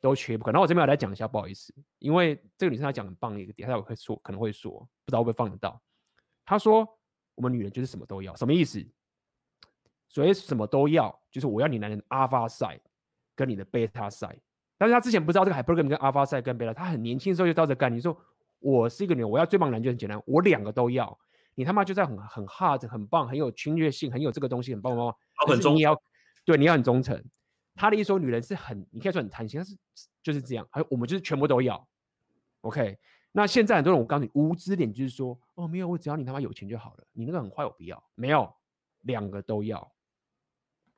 [0.00, 0.50] 都缺不可。
[0.52, 4.72] 然后我这边要来讲一下，不好意思，因为这个女生她讲很棒的一个点，她有会说可能会说，
[5.04, 5.80] 不知道会不会放得到。
[6.44, 6.86] 她说
[7.34, 8.84] ：“我们女人就是什么都要，什么意思？
[10.08, 12.80] 所以什么都要，就是我要你男人 alpha side
[13.36, 14.38] 跟你的 beta side。
[14.76, 17.94] 但是她之前不知道这个 hypergamy 跟 alpha side 跟 beta，他很年轻的时候就照着干。
[17.94, 18.16] 你说
[18.58, 21.16] 我是一个女人，我要最棒男人就很简单，我两个都要。
[21.60, 25.14] 你他妈就在很很 hard 很棒，很有侵略性，很有这个东西，很棒棒棒。
[25.46, 25.94] 很忠，你要
[26.42, 27.22] 对你要很忠诚。
[27.74, 29.76] 他的意思说，女人是很，你可以说很贪心，但是
[30.22, 30.66] 就是这样。
[30.70, 31.86] 还有我们就是全部都要。
[32.62, 32.98] OK。”
[33.32, 37.04] 那现在很多人，我告诉你，无知点就是说，哦，没有，我只要你他妈有钱就好了。
[37.12, 38.02] 你那个很坏，我不要。
[38.14, 38.50] 没有，
[39.02, 39.92] 两个都要。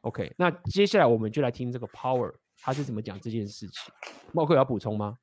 [0.03, 3.93] OK，那接下来我们就来听这个 Power，他是怎么讲这件事情。
[4.33, 5.19] 茂哥有要补充吗？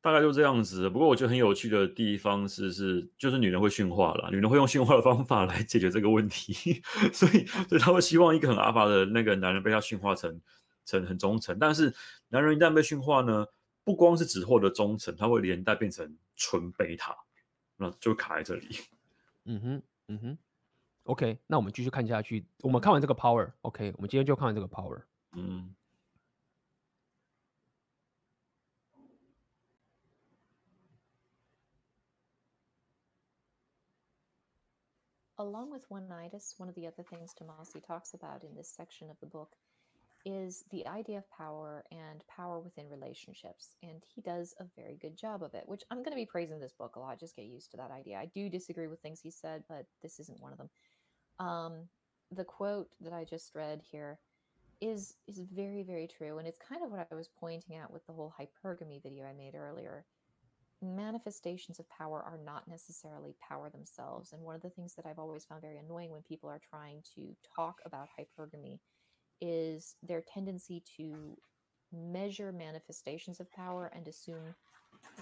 [0.00, 0.88] 大概就这样子。
[0.88, 6.82] 不过我觉得很有趣的地方是，是就是女人会驯化了，女人会用驯化的方法来解决这个问题，
[7.12, 10.40] 所以所以她会希望一个很阿法的那个男人被她驯化成
[10.84, 11.58] 成很忠诚。
[11.58, 11.94] 但是
[12.28, 13.46] 男人一旦被驯化呢？
[13.84, 17.16] 不光是只获得忠诚，他会连带变成纯贝塔，
[17.78, 18.68] 那就卡在这里。
[19.46, 20.38] 嗯哼，嗯哼。
[21.04, 22.44] OK，那我们继续看下去。
[22.60, 25.00] 我们看完这个 power，OK，、okay, 我们今天就看完这个 power。
[25.32, 25.74] 嗯。
[35.38, 39.26] Along with one-itis, one of the other things Tomasi talks about in this section of the
[39.26, 39.54] book
[40.24, 43.74] is the idea of power and power within relationships.
[43.82, 46.58] And he does a very good job of it, which I'm going to be praising
[46.58, 47.20] this book a lot.
[47.20, 48.18] Just get used to that idea.
[48.18, 50.70] I do disagree with things he said, but this isn't one of them.
[51.38, 51.88] Um,
[52.32, 54.18] the quote that I just read here
[54.80, 58.06] is is very very true and it's kind of what i was pointing out with
[58.06, 60.04] the whole hypergamy video i made earlier
[60.82, 65.18] manifestations of power are not necessarily power themselves and one of the things that i've
[65.18, 68.78] always found very annoying when people are trying to talk about hypergamy
[69.40, 71.36] is their tendency to
[71.92, 74.54] measure manifestations of power and assume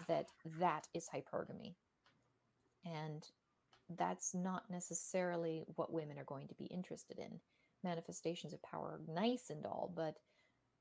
[0.08, 0.26] that
[0.58, 1.74] that is hypergamy.
[2.84, 3.24] And
[3.96, 7.40] that's not necessarily what women are going to be interested in.
[7.84, 10.16] Manifestations of power are nice and all, but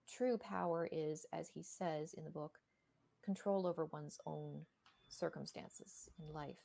[0.10, 2.58] true power is, as he says in the book,
[3.26, 4.66] control over one's own
[5.10, 6.58] circumstances in life.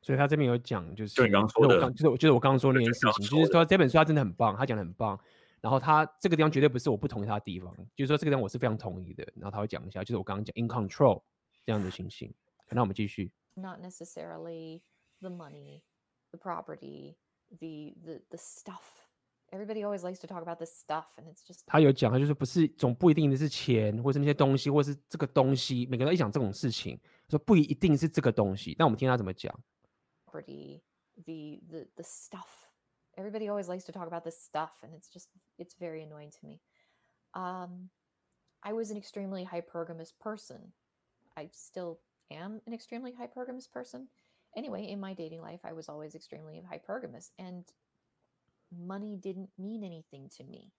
[0.00, 5.18] 所以他这边有讲，就是就你刚刚说的，就是就是我刚刚说那件事情，就是说这本书他真的很棒，他讲的很棒。
[5.60, 9.26] 然后他这个地方绝对不是我不同意他的地方，就是说这个地方我是非常同意的。
[9.34, 11.20] 然后他会讲一下，就是我刚刚讲 in control
[11.64, 12.32] 这样的情形。
[12.68, 13.32] 那我们继续。
[13.54, 14.82] Not necessarily
[15.20, 15.82] the money,
[16.30, 17.16] the property,
[17.48, 19.05] the the the stuff.
[19.51, 21.63] Everybody always likes to talk about the stuff, and it's just.
[21.65, 25.85] 他有讲，他就是不是总不一定的是钱，或是那些东西，或是这个东西。
[25.87, 28.75] 每个人一讲这种事情，说不一定是这个东西。
[28.79, 29.53] 那我们听他怎么讲。
[30.25, 30.81] Property,
[31.25, 32.69] the the the stuff.
[33.17, 35.27] everybody always likes to talk about this stuff and it's just
[35.57, 36.61] it's very annoying to me
[37.33, 37.89] um,
[38.63, 40.71] i was an extremely hypergamous person
[41.35, 41.99] i still
[42.31, 44.07] am an extremely hypergamous person
[44.55, 47.65] anyway in my dating life i was always extremely hypergamous and
[48.72, 50.72] money didn't mean anything to me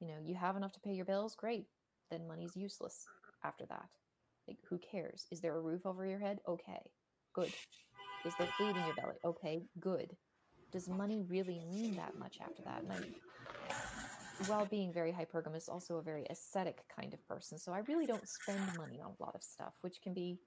[0.00, 1.66] you know you have enough to pay your bills great
[2.10, 3.08] then money's useless
[3.44, 3.88] after that
[4.46, 6.90] like who cares is there a roof over your head okay
[7.34, 7.52] good
[8.24, 10.16] is there food in your belly okay good
[10.72, 12.82] does money really mean that much after that?
[12.82, 13.14] And I'm,
[14.46, 17.58] while being very hypergamous, also a very ascetic kind of person.
[17.58, 20.38] So I really don't spend money on a lot of stuff, which can be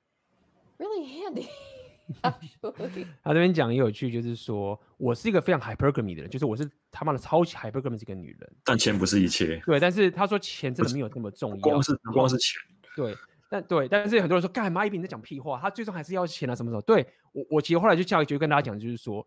[0.79, 1.49] really handy.
[3.23, 8.53] 他这边讲也有趣，就是说我是一个非常 hypergamy 的人，就是我是他妈的超级 hypergamy 这个女人。
[8.63, 9.61] 但钱不是一切。
[9.65, 12.59] 对，但是他说钱真的没有那么重要，光是光是钱。
[12.95, 13.15] 对，
[13.49, 16.81] 但对，但是很多人说干嘛一斌你在讲屁话，他最终还是要钱啊，什么时候？
[16.81, 19.25] 对我，我其实后来就教育，就跟大家讲，就是说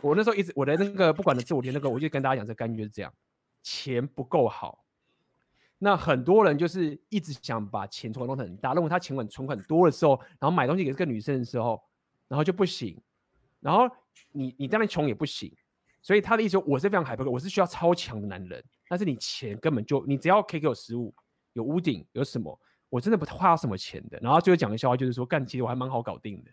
[0.00, 3.12] 我那时候一直我的那个不管的自我觉那个，我就跟大家讲这个概念就是这样，
[3.62, 4.84] 钱不够好。
[5.82, 11.82] 那很多人就是一直想把钱存款弄得很大，认为他钱款存款多的时候，然后买东西给这个女生的时候，
[12.30, 12.96] 然后就不行。
[13.58, 13.90] 然后
[14.30, 15.52] 你你当然穷也不行，
[16.00, 18.64] 所以他的意思说，我是非常海不够，我是需要超强的男人。
[18.88, 21.12] 但是你钱根本就，你只要可以给我食物、
[21.54, 22.58] 有屋顶、有什么，
[22.88, 24.18] 我真的不花什么钱的。
[24.22, 26.50] 然后最后讲个笑话，就是说干，其实我还蛮好搞定的，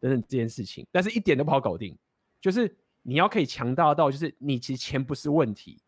[0.00, 1.96] 等等这件事情，但是一点都不好搞定。
[2.40, 5.80] 就是你要可以强大到，就是你其实钱不是问题，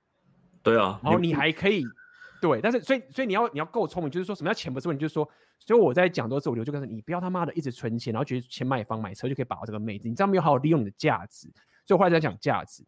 [0.62, 1.84] 对啊，然后你还可以。
[2.46, 5.28] 对，但是所以所以你要你要够聪明，就是说什么叫钱不是问题，就是说，
[5.58, 11.48] 所以我在讲多次，我就跟他说，你不要他妈的一直存钱，然后觉得钱买房买车就可以把握这个妹子，你这样没有好好利用你的价值。
[11.84, 12.84] 所以我后来在讲价值，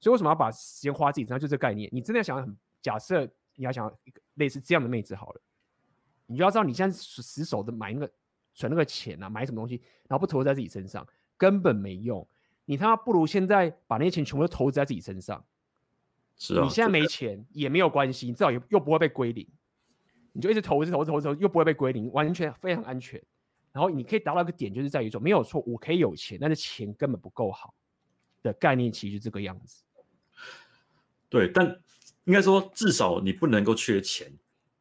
[0.00, 1.88] 所以为什么要把时间花自己身上，就这个概念。
[1.92, 5.40] 你真的要想很假设你要想一个类似这样的妹子好了，
[6.26, 8.10] 你就要知道你现在死守的买那个
[8.54, 12.26] 存那个钱啊，买什么东西，然后不投资在自己身上，根本没用。
[12.64, 15.44] 你他妈不如现在把那些钱全部都投资在自己身上。
[16.38, 19.48] 是啊，你现在没钱也没有关系，你至少又又不会被归零，
[20.32, 23.18] 你就一直投资投资投资又不会被归零，完全非常安全。
[23.72, 27.74] 然后你可以达到一个点，就是在于说没有错，我可以有钱，但是钱根本不够好
[28.42, 29.82] 的概念，其实是这个样子。
[31.28, 31.66] 对，但
[32.24, 34.30] 应该说至少你不能够缺钱。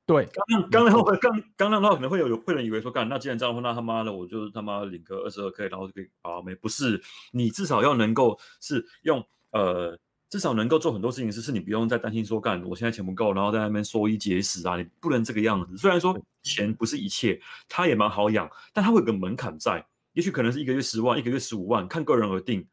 [0.05, 6.53] 对，刚刚刚刚刚刚刚的话可能会有有会人以为说，干那既然这样的话，那他妈的我就他妈领个二十二 k，然后就可以把没。
[6.55, 7.01] 不是，
[7.31, 9.97] 你至少要能够是用呃。
[10.29, 15.77] 至少能够做很多事情，是是你不用再担心说干，我现在钱不够，然后在那边缩衣节食啊，你不能这个样子。
[15.77, 22.65] 虽然说钱不是一切，它也蛮好养，但它会有个门槛在，也许可能是一个月十万，一个月十五万，看个人而定。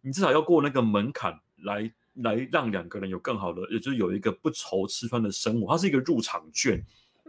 [0.00, 5.72] 你至少要过那个门槛来来让两个人有更好的，也就是有一个不愁吃穿的生活。
[5.72, 6.80] 它是一个入场券，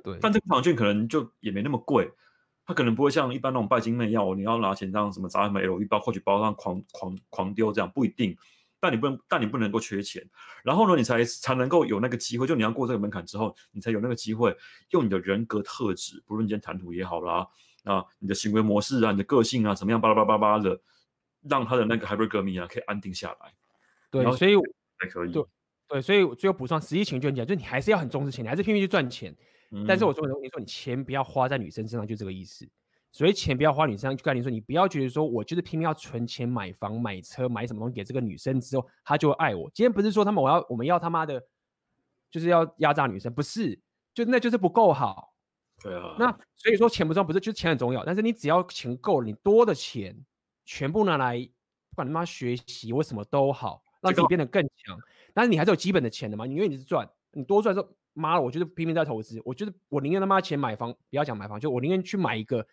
[0.04, 2.12] 对，但这个入场券可能就也没那么贵，
[2.66, 8.38] 它可能不会像一般那种拜金妹要你要拿钱这样什么砸什么 LV 包、或者包上狂狂狂丢这样，不一定。
[8.80, 10.26] 但你不能，但你不能够缺钱，
[10.64, 12.48] 然后呢，你才才能够有那个机会。
[12.48, 14.56] 就你要过这个门槛之后，你才有那个机会，
[14.92, 17.48] 用你的人格特质，不论你今天谈吐也好啦，
[17.84, 20.80] 啊，你的行为模式啊，你的个性啊，怎么样，巴拉巴拉巴拉的，
[21.42, 23.54] 让他的那个 hypergamy 啊，可以安定下来。
[24.10, 24.56] 对，所以
[24.98, 25.32] 还可以。
[25.32, 25.44] 对
[25.88, 29.36] 对，所以最后补充，实际情就讲，就是你还是要很重视钱，你还是拼命去赚钱。
[29.72, 32.68] 嗯、但是我说的，你说你钱不要花在女生身上，就这个意思。
[33.12, 39.70] 所以钱不要花女生，就概念说，你不要觉得说我就是拼命要存钱买房买车买什么东西给这个女生之后，她就会爱我。
[39.74, 41.41] 今天不是说他们我要我们要他妈的，
[42.30, 43.80] 就是要压榨女生，不是，
[44.14, 45.34] 就那就是不够好。
[45.82, 46.16] 对啊。
[46.20, 48.05] 那所以说钱不重要，不是，就是钱很重要。
[48.05, 50.16] 但是你只要钱够了，你多的钱
[50.64, 51.39] 全部拿来，
[51.89, 54.95] 不管他妈学习或什么都好，让自己变得更强。
[55.34, 56.45] 但是你还是有基本的钱的嘛？
[56.45, 59.41] 你因为你是赚，你多赚说妈的，我就是拼命在投资。
[59.43, 62.64] 我就是我宁愿他妈钱买房，不要讲买房，就我宁愿去买一个。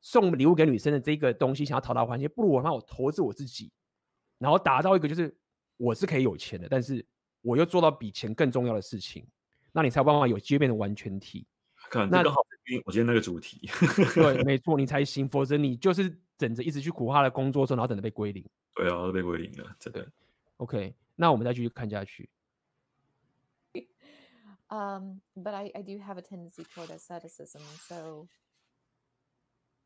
[0.00, 3.70] 送礼物给女生的这个东西，想要讨到欢心，不如我让我投资我自己，
[4.38, 5.36] 然后达到一个就是
[5.76, 7.04] 我是可以有钱的，但是
[7.42, 9.26] 我又做到比钱更重要的事情，
[9.72, 11.46] 那你才有办法有机会变成完全体。
[11.90, 12.40] 可能那刚好
[12.84, 13.68] 我今天那个主题，
[14.14, 18.44] 对， 没错，你才行，否则你就是等着一直去苦哈的工作，然后等着被归零。
[18.74, 20.06] 对啊，都被归零了，真的。
[20.58, 22.28] OK，那我们再继续看下去。
[24.70, 28.28] Um, but I I do have a tendency toward asceticism, so.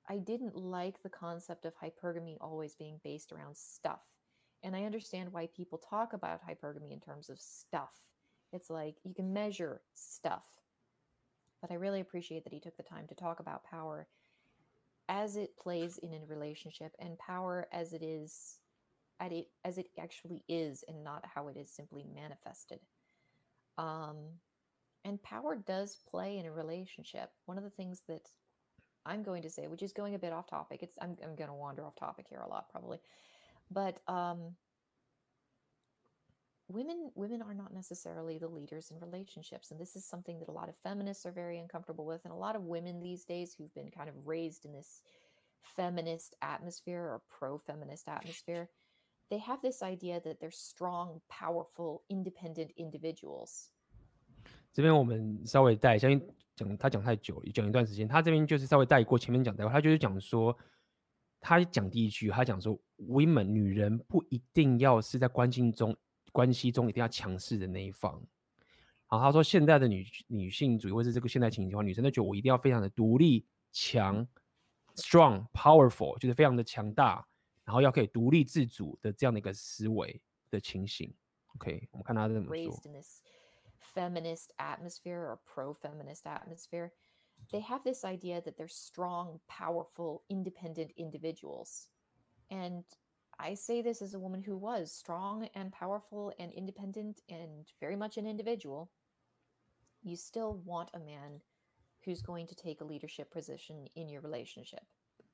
[0.09, 4.01] I didn't like the concept of hypergamy always being based around stuff.
[4.63, 7.93] And I understand why people talk about hypergamy in terms of stuff.
[8.53, 10.45] It's like you can measure stuff.
[11.61, 14.09] But I really appreciate that he took the time to talk about power
[15.09, 18.59] as it plays in a relationship and power as it is
[19.21, 22.81] at it as it actually is and not how it is simply manifested.
[23.79, 24.17] Um,
[25.05, 27.31] and power does play in a relationship.
[27.47, 28.29] One of the things that
[29.05, 30.83] I'm going to say, which is going a bit off topic.
[30.83, 32.99] It's I'm I'm going to wander off topic here a lot probably,
[33.71, 34.55] but um,
[36.69, 40.53] women women are not necessarily the leaders in relationships, and this is something that a
[40.53, 43.75] lot of feminists are very uncomfortable with, and a lot of women these days who've
[43.75, 45.03] been kind of raised in this
[45.63, 48.69] feminist atmosphere or pro-feminist atmosphere,
[49.31, 53.71] they have this idea that they're strong, powerful, independent individuals.
[54.73, 56.21] 这边我们稍微带相信，
[56.57, 58.09] 讲他讲太久，讲一段时间。
[58.09, 60.57] 他这边就是稍微带过前面讲的话，他就是讲说，
[61.41, 65.95] 他讲第一句，他讲说，women 女人不一定要是在关系中
[66.33, 68.13] 关系中一定要强势的那一方。
[69.11, 74.27] 然后他说，现在的女女性主义或是这个现代情形的话，女生都觉得我一定要非常的独立强
[74.97, 77.27] ，strong powerful，就是非常的强大，
[77.65, 80.19] 然后要可以独立自主的这样的一个思维
[80.51, 81.13] 的情形。
[81.57, 82.81] OK，我们看他这么说。
[83.82, 86.92] Raised in this feminist atmosphere or pro-feminist atmosphere,
[87.52, 91.90] they have this idea that they're strong, powerful, independent individuals.
[92.50, 92.84] And
[93.40, 97.96] I say this as a woman who was strong and powerful and independent and very
[97.96, 98.90] much an individual.
[100.04, 101.42] You still want a man
[102.04, 104.84] who's going to take a leadership position in your relationship.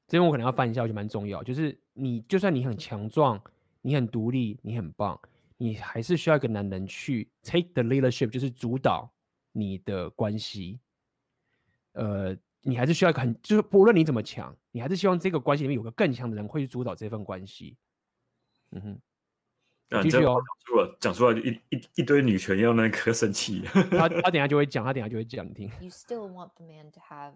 [0.08, 1.42] 这边我可能要翻一下，我觉得蛮重要。
[1.44, 3.42] 就是你就算你很强壮，
[3.82, 5.20] 你很独立，你很棒，
[5.59, 9.13] 你还是需要一个男人去 take the leadership，就是主导
[9.53, 10.81] 你的关系。
[11.93, 17.77] 呃，你还是需要一个很，就是不论你怎么强，你还是希望这个关系里面有个更强的人会去主导这份关系。
[18.71, 18.81] 嗯
[19.91, 20.41] 哼，继续哦。
[20.41, 23.63] 讲出来，讲出来就一一一堆女权要那个生气。
[23.91, 25.69] 他他等下就会讲，他等下就会讲，你听。
[25.81, 27.35] You still want the man to have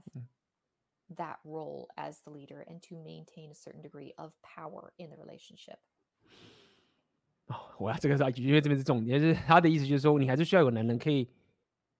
[1.16, 5.16] that role as the leader and to maintain a certain degree of power in the
[5.16, 5.78] relationship。
[7.52, 11.28] 哦，我要这个是因为这边是重点，就是他的意思就是说，你还是需要有男人可以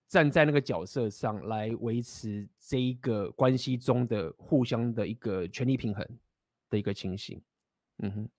[0.07, 6.05] 站在那个角色上来维持这一个关系中的互相的一个权力平衡
[6.69, 7.41] 的一个情形。
[7.99, 8.29] 嗯哼。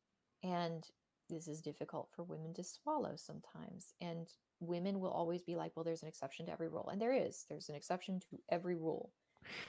[0.43, 0.83] And
[1.29, 3.93] this is difficult for women to swallow sometimes.
[4.01, 4.27] And
[4.59, 6.91] women will always be like, well, there's an exception to every rule.
[6.91, 9.11] And there is, there's an exception to every rule.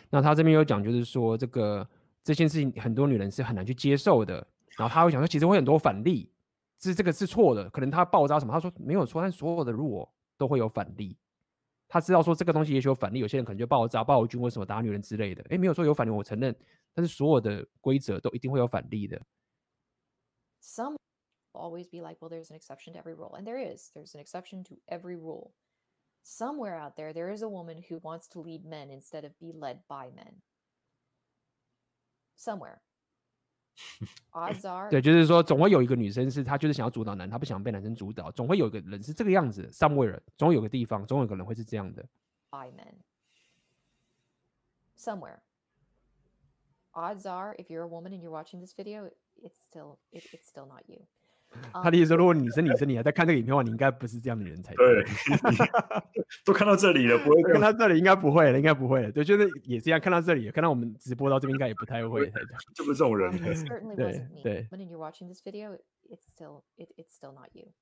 [0.10, 1.88] 那他这边有讲，就是说这个
[2.24, 4.46] 这件事情很多女人是很难去接受的。
[4.78, 6.30] 然后他会想说，其实会很多反例，
[6.80, 8.54] 是这个是错的，可能他爆炸什么？
[8.54, 11.18] 他说没有错，但所有的 rule 都会有反例。
[11.88, 15.42] 他知道说这个东西也许有反例，有些人可能就爆炸、暴君或什么打女人之类的。
[15.50, 16.56] 诶，没有说有反例，我承认，
[16.94, 19.22] 但是所有的规则都一定会有反例的。
[20.60, 20.96] some
[21.54, 23.36] will always be like, well, there's an exception to every rule.
[23.38, 25.54] And there is, there's an exception to every rule.
[26.24, 29.52] Somewhere out there, there is a woman who wants to lead men instead of be
[29.54, 30.42] led by men.
[32.36, 32.82] Somewhere.
[34.33, 34.91] Odds are.
[34.91, 38.31] 对，就是说，总会有一个女生是她就是想要主导男，她不想被男生主导。
[38.33, 42.03] 总会有一个人是这个样子的，somewhere，总有个地方，总有个人会是这样的。
[42.51, 42.97] By men.
[44.99, 45.41] Somewhere.
[46.93, 49.11] Odds are, if you're a woman and you're watching this video,
[49.41, 51.07] it's still it, it's still not you。
[51.73, 55.05] 他的意思说，如果你是女生，你还在看这个影片的话，你应该不是这样的人才对。
[56.45, 59.11] 都看到这里了，不会看到这里，应该不会了，应该不会了。
[59.11, 62.31] 对，就是也是一样，看到这里，看到我们直播到这边，应该也不太会。
[62.75, 63.31] 就不是这种人。
[63.97, 64.68] 对对。
[64.71, 65.77] When you're watching this video,
[66.09, 67.73] it's still it it's still not you.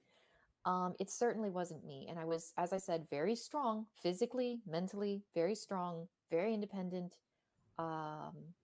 [0.64, 5.22] Um, it certainly wasn't me, and I was, as I said, very strong physically, mentally,
[5.34, 7.16] very strong, very independent.
[7.78, 8.54] Um,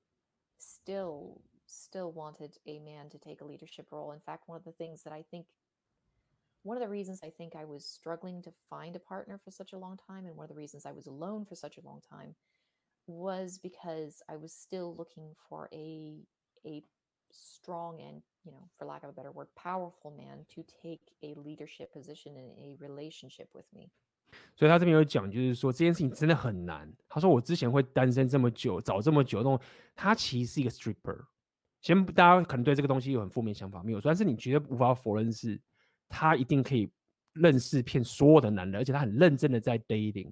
[0.58, 4.12] still still wanted a man to take a leadership role.
[4.12, 5.46] In fact, one of the things that I think,
[6.62, 9.72] one of the reasons I think I was struggling to find a partner for such
[9.72, 12.00] a long time, and one of the reasons I was alone for such a long
[12.00, 12.34] time,
[13.06, 16.24] was because I was still looking for a
[16.66, 16.82] a
[17.30, 21.34] strong and you know, for lack of a better word, powerful man to take a
[21.34, 23.90] leadership position in a relationship with me.
[24.56, 26.92] 所以他这边有讲，就是说这件事情真的很难。
[27.08, 29.60] 他说我之前会单身这么久，找这么久，那种
[29.94, 31.26] 他其实是一个 stripper。
[31.81, 35.59] 先大家可能对这个东西有很负面想法，没有，但是你绝对无法否认是，
[36.07, 36.91] 他一定可以
[37.33, 40.31] 认识骗所有的男人，而且他很认真的在 dating，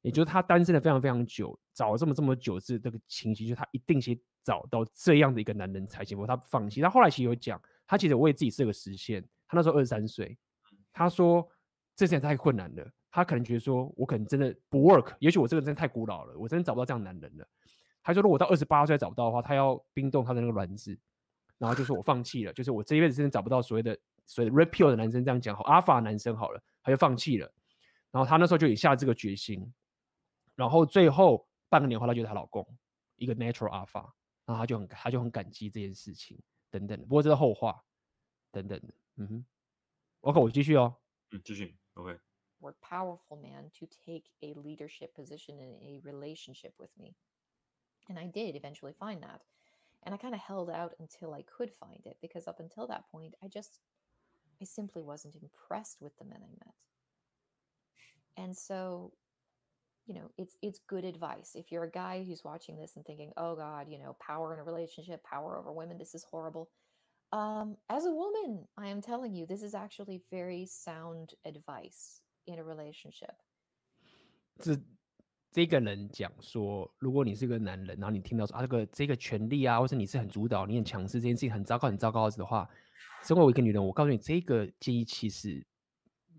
[0.00, 6.80] 也就是他单身了非常非常久，找了这么这么久是这个情形，就是他一定先找到这样的一个男人才行，不过他不放弃。
[6.80, 10.38] 他后来其实有讲，他其实为自己设个时限，他那时候二十三岁，
[10.92, 11.46] 他说
[11.94, 12.90] 这件太困难了。
[13.12, 17.48] 他可能觉得说，我可能真的不 work，也许我这个真的太古老了，我真的找不到这样的男人了。
[18.02, 20.98] 他说，如果到二十八岁找不到的话，他要冰冻他的那个卵子，
[21.58, 27.52] 然后就说我放弃了，就是我这一辈子真的找不到所谓的所谓的 repeal 的男生，这样讲好，alpha 男生好了，他就放弃了。
[28.10, 29.72] 然后他那时候就已下这个决心，
[30.56, 32.66] 然后最后半个年后，他就是她老公
[33.16, 34.02] 一个 natural alpha，
[34.44, 36.36] 然后他就很他就很感激这件事情
[36.70, 37.06] 等等的。
[37.06, 37.84] 不过这是后话
[38.50, 39.44] 等等的，嗯哼。
[40.22, 40.96] OK，我继续哦，
[41.30, 42.18] 嗯，继续，OK。
[42.60, 47.14] more powerful man to take a leadership position in a relationship with me.
[48.10, 49.42] And I did eventually find that.
[50.04, 53.10] And I kind of held out until I could find it because up until that
[53.12, 53.80] point, I just,
[54.60, 56.74] I simply wasn't impressed with the men I met.
[58.36, 59.12] And so,
[60.06, 61.52] you know, it's it's good advice.
[61.54, 64.60] If you're a guy who's watching this and thinking, "Oh God, you know, power in
[64.60, 66.70] a relationship, power over women, this is horrible,"
[67.32, 72.58] um, as a woman, I am telling you, this is actually very sound advice in
[72.58, 73.34] a relationship.
[74.58, 74.76] 这
[75.50, 82.68] 这个人讲说，如果你是个男人，然后你听到说啊，这个这个权利啊，或是你是很主导，你很强势，这件事情很糟糕，很糟糕的话，
[83.24, 85.66] 身为我一个女人，我告诉你，这个建议其实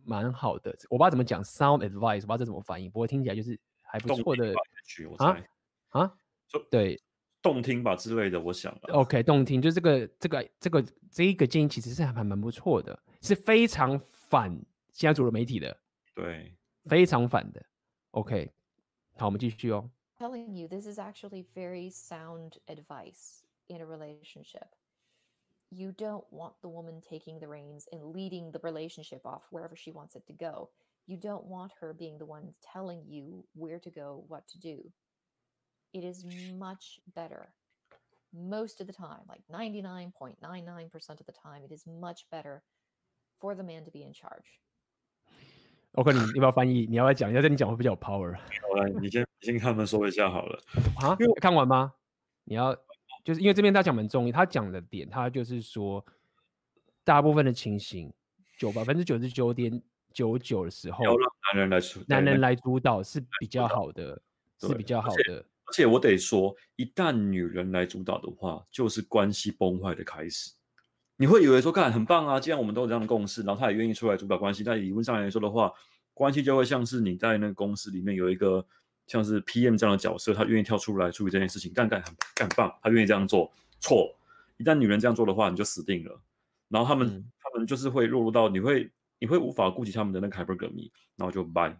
[0.05, 0.71] 蛮好的。
[0.89, 4.53] 我不知道怎么讲，sound advice，我不知道这怎么翻译，不过听起来就是还不错的。
[5.17, 5.37] 啊
[5.89, 6.13] 啊，
[6.69, 6.99] 对
[7.41, 8.73] 动听吧之类的，我想。
[8.93, 14.49] OK，动听，就这个这个这个这一个建议其实是还蛮不错的，是非常反
[14.93, 15.75] 现在主流媒体的，
[16.13, 16.55] 对，
[16.85, 17.61] 非常反的。
[18.11, 18.51] OK，
[19.20, 19.90] 好，我们继续哦。
[20.18, 24.68] Telling you this is actually very sound advice in a relationship.
[25.70, 29.90] You don't want the woman taking the reins and leading the relationship off wherever she
[29.90, 30.70] wants it to go.
[31.06, 34.92] You don't want her being the one telling you where to go, what to do.
[35.92, 36.24] It is
[36.54, 37.52] much better.
[38.32, 42.62] Most of the time, like 99.99% of the time, it is much better
[43.40, 44.60] for the man to be in charge.
[45.93, 46.85] OK，你要不要翻译？
[46.89, 47.31] 你要不要讲？
[47.33, 48.33] 要跟你讲会比较有 power。
[48.33, 50.59] 好了，你先你先跟他们说一下好了。
[51.01, 51.17] 啊？
[51.41, 51.93] 看完吗？
[52.45, 52.73] 你要
[53.23, 56.03] 就是因为这边他讲蛮重要，他讲的点，他就是说，
[57.03, 58.11] 大部分的情形，
[58.57, 59.81] 九百分之九十九点
[60.13, 64.21] 九九的时候，要让男人来主，男人来主导是比较好的，
[64.59, 65.45] 是比较好的。
[65.65, 70.51] 而且我得说，一旦女人来主导的话，就是关系崩坏的开始。
[71.21, 72.39] 你会以为说，看很棒啊！
[72.39, 75.71] 既然我们都有这样的共识，然后他也愿意出来主导关系，但理论上来说的话，
[76.15, 78.65] 关系就会像是你在那个公司里面有一个
[79.05, 83.53] 像是 PM 这样的角色，他愿意跳出来处理这件事情，干干很干棒，他愿意这样做。
[83.79, 84.11] 错，
[84.57, 86.19] 一旦女人这样做的话，你就死定了。
[86.69, 91.71] 然后他们、嗯、他们就是会落入到你会你会无法顾及他们的那个 hypergamy，然后就 bye，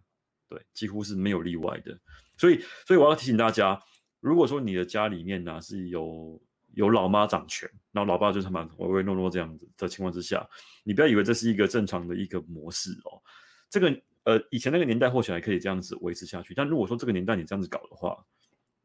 [0.49, 1.97] 对，几乎是没有例外的。
[2.37, 3.81] 所以所以我要提醒大家，
[4.19, 6.39] 如果说你的家里面呢、啊、是有。
[6.74, 10.47] 有老妈掌权，然后老爸就是蛮唯唯诺诺这样子的情况之下，
[10.84, 13.22] 你不要以为这是一个正常的一个模式哦。
[13.69, 18.17] 这个呃，以前那个年代或许还可以这样子维持下去，但如果说这个年代你这样子搞的话，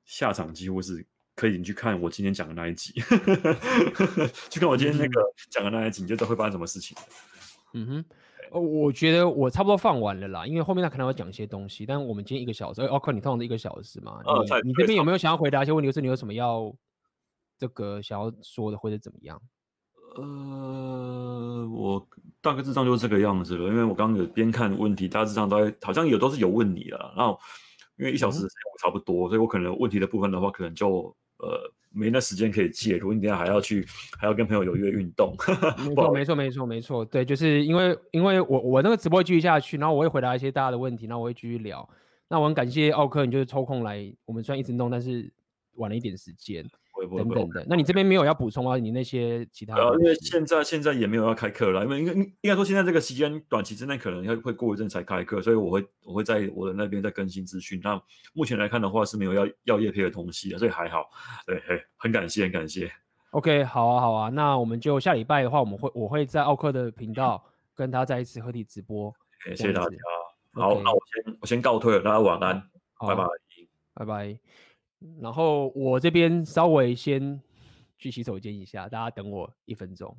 [0.05, 2.93] 下场几乎是可以你去看我今天讲的那一集，
[4.49, 5.21] 去看我今天那个
[5.51, 6.97] 讲的那一集，你就知道会发生什么事情。
[7.75, 8.05] 嗯哼，
[8.53, 14.23] 呃，我觉得我差不多放完了啦，因为后面他可能会讲一些东西，但我们今天一个小时，哦，可你通常是一个小时嘛？
[14.25, 15.89] 呃、你你这边有没有想要回答一些问题？
[15.89, 16.75] 就是你有什么要？
[17.59, 19.41] 这个想要说的或者怎么样？
[20.17, 22.09] 呃，我
[22.41, 27.13] 大概智障就是这个样子了，因为我刚刚有边看问题，大致上都好像有都是有问你了。
[27.15, 27.39] 然后
[27.99, 28.51] 因为一小时时间
[28.83, 33.13] 差不多，嗯、所以我可能问题的部分的话，可能就呃没那时间可以介入。
[33.13, 33.87] 你等下还要去，
[34.19, 35.37] 还要跟朋友有约运动。
[35.85, 37.05] 没错，没错，没错，没错。
[37.05, 41.87] 对，就是因为因为我我那个直播继续下去，然后我会回答一些大家的问题，然后我会继续聊。
[42.29, 45.31] 那我很感谢奥克，你就是抽空来，我们虽然一直弄，但是
[45.75, 46.67] 晚了一点时间。
[47.05, 48.77] 等等的，那你这边没有要补充啊？
[48.77, 49.83] 你那些其他的？
[49.99, 57.81] 因为现在现在也没有要开课了，因为应该应该说现在这个时间短期之内可能要会过一阵才开课，所以我会我会在我的那边再更新资讯。
[57.83, 58.01] 那
[58.35, 61.11] 目前来看的话是没有要要业配的东西的，所以还好。
[61.47, 61.61] 对，
[61.97, 62.91] 很感谢，很感谢。
[63.31, 67.45] OK，好啊，好啊，那我们就下礼拜的话，我们会我会在奥克的频道
[67.75, 69.13] 跟他再一次合体直播。
[69.45, 69.97] 谢谢大家。
[70.53, 72.63] 好我先我先告退了，大家晚安，
[72.99, 73.25] 拜拜，
[73.93, 74.39] 拜拜。
[75.21, 77.41] 然后我这边稍微先
[77.99, 80.17] 去洗手间一下，大家等我一分钟。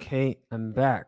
[0.00, 1.06] OK, I'm back。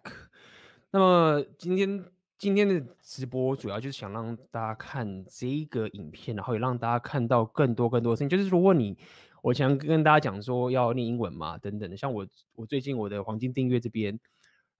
[0.90, 2.04] 那么今天
[2.36, 8.28] 今天的直播主要就是想让大家看这个影片，然后也让大家看到更多更多的事情。
[8.28, 8.98] 就是如果你，
[9.44, 11.96] 我想跟大家讲说要念英文嘛，等等的。
[11.96, 12.26] 像我
[12.56, 14.18] 我最近我的黄金订阅这边，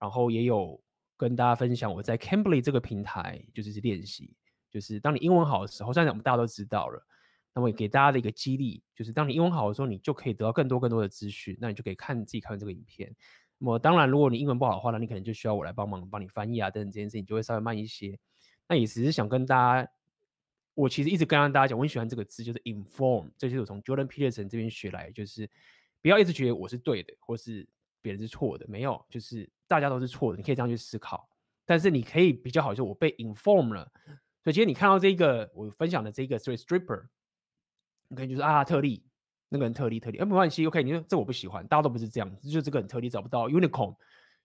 [0.00, 0.82] 然后也有
[1.16, 4.34] 跟大家分享我在 Cambly 这个平台就是练习，
[4.72, 7.00] 就是当你英文好的时候，虽然我们大家都知道了，
[7.54, 13.14] 那么也给大家的一个激励，就是当你英文好的时候，你就可以得到更多更多的资讯，那你就可以看自己看这个影片。
[13.62, 18.18] 那么当然，如果你英文不好的话，那你可能就需要我来帮忙帮你翻译啊，等等这件事情就会稍微慢一些。
[18.66, 19.92] 那也只是想跟大家
[20.72, 25.48] 我其实一直跟大家讲，我很喜欢这个字，就是 inform，这就是我从 Jordan Peterson 这边学来，就是
[26.00, 27.68] 不要一直觉得我是对的，或是
[28.00, 31.28] 别人是错的，没有，就是大家都是错的，你可以这样去思考。
[31.66, 33.92] 但是你可以比较好，就我被 inform 了。
[34.42, 37.08] 所以今天你看到这个我分享的这个 three stripper，
[38.08, 39.04] 你可以就是啊特例，
[39.50, 43.94] 那个人特例特例，哎没关系，OK，你说这我不喜欢，大家都不是这样，就这个很特例找不到 unicorn，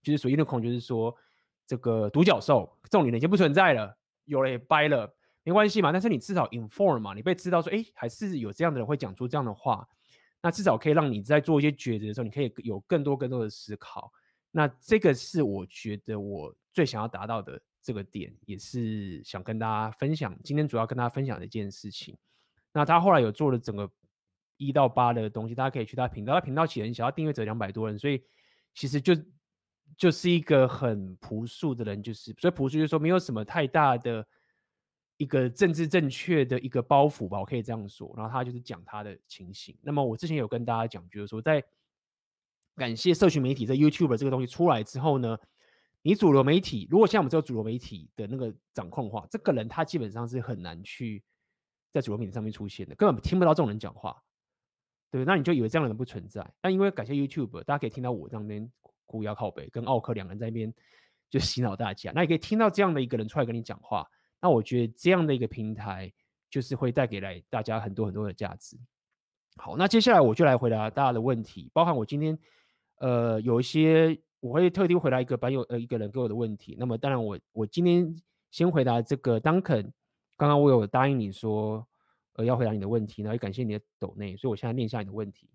[0.01, 1.15] 就是说 unicorn 就是说
[1.65, 5.09] 这个独角兽，这种人已经不存在了，有了也掰了，
[5.43, 5.91] 没关系嘛。
[5.93, 9.87] 但是你至少 inform 嘛，你被知道说，哎，还是有这样的人会讲出这样的话，
[10.41, 14.11] 那至少可以让你在做一些抉择的时候，你可以有更多更多的思考。
[14.51, 17.61] 那这个是我觉得我最想要达到的。
[17.85, 22.17] 这个点也是想跟大家分享，今天主要跟大家分享的一件事情。
[22.73, 23.87] 那他后来有做了整个
[24.57, 28.23] 一到八的东西，大家可以去他频道，他频道起人小，他订阅者两百多人，所以
[28.73, 29.13] 其实就
[29.97, 34.25] 就是一个很朴素的人，就是所以朴素就是说没有什么太大的
[35.17, 38.13] 一个政治正确的一个包袱吧，我可以这样说。
[38.15, 39.77] 然后他就是讲他的情形。
[39.81, 41.63] 那么我之前有跟大家讲，就是说在
[42.75, 45.37] 感谢社群媒体在 YouTube 这个东西出来之后呢。
[46.07, 51.23] 你主流媒体，如果像我们这个主流媒体的那个掌控的话，这个人他基本上是很难去
[51.91, 54.15] 在主流媒体上面出现的，根本听不到这种人讲话，
[55.15, 56.45] 对，那你就以为这样的人不存在。
[56.59, 58.69] 但因为感谢 YouTube，大家可以听到我在那边
[59.05, 60.73] 孤腰靠北，跟奥克两个人在那边
[61.29, 64.05] 就 洗脑大家，那也可以听到这样的一个人出来跟你讲话。
[64.41, 66.11] 那我觉得这样的一个平台
[66.49, 68.77] 就是会带给来大家很多很多的价值。
[69.55, 72.37] 好，那接下来我就来回答大家的问题，包含我今天
[72.97, 74.19] 呃有一些。
[74.41, 76.75] 我会特地回答一个版友呃一个人给我的问题。
[76.77, 78.15] 那么当然我我今天
[78.51, 79.91] 先回答这个 Duncan。
[80.37, 81.87] 刚刚我有答应你说
[82.35, 85.49] 呃要回答你的问题，然后也感谢你的抖内，所以我现在念一下你的问题。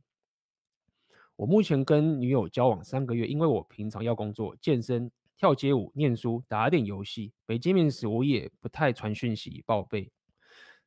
[1.37, 10.11] 我目前跟女友交往三个月，因为我平常要工作、健身、跳街舞、念书、打点游戏，没见面时我也不太传讯息报备、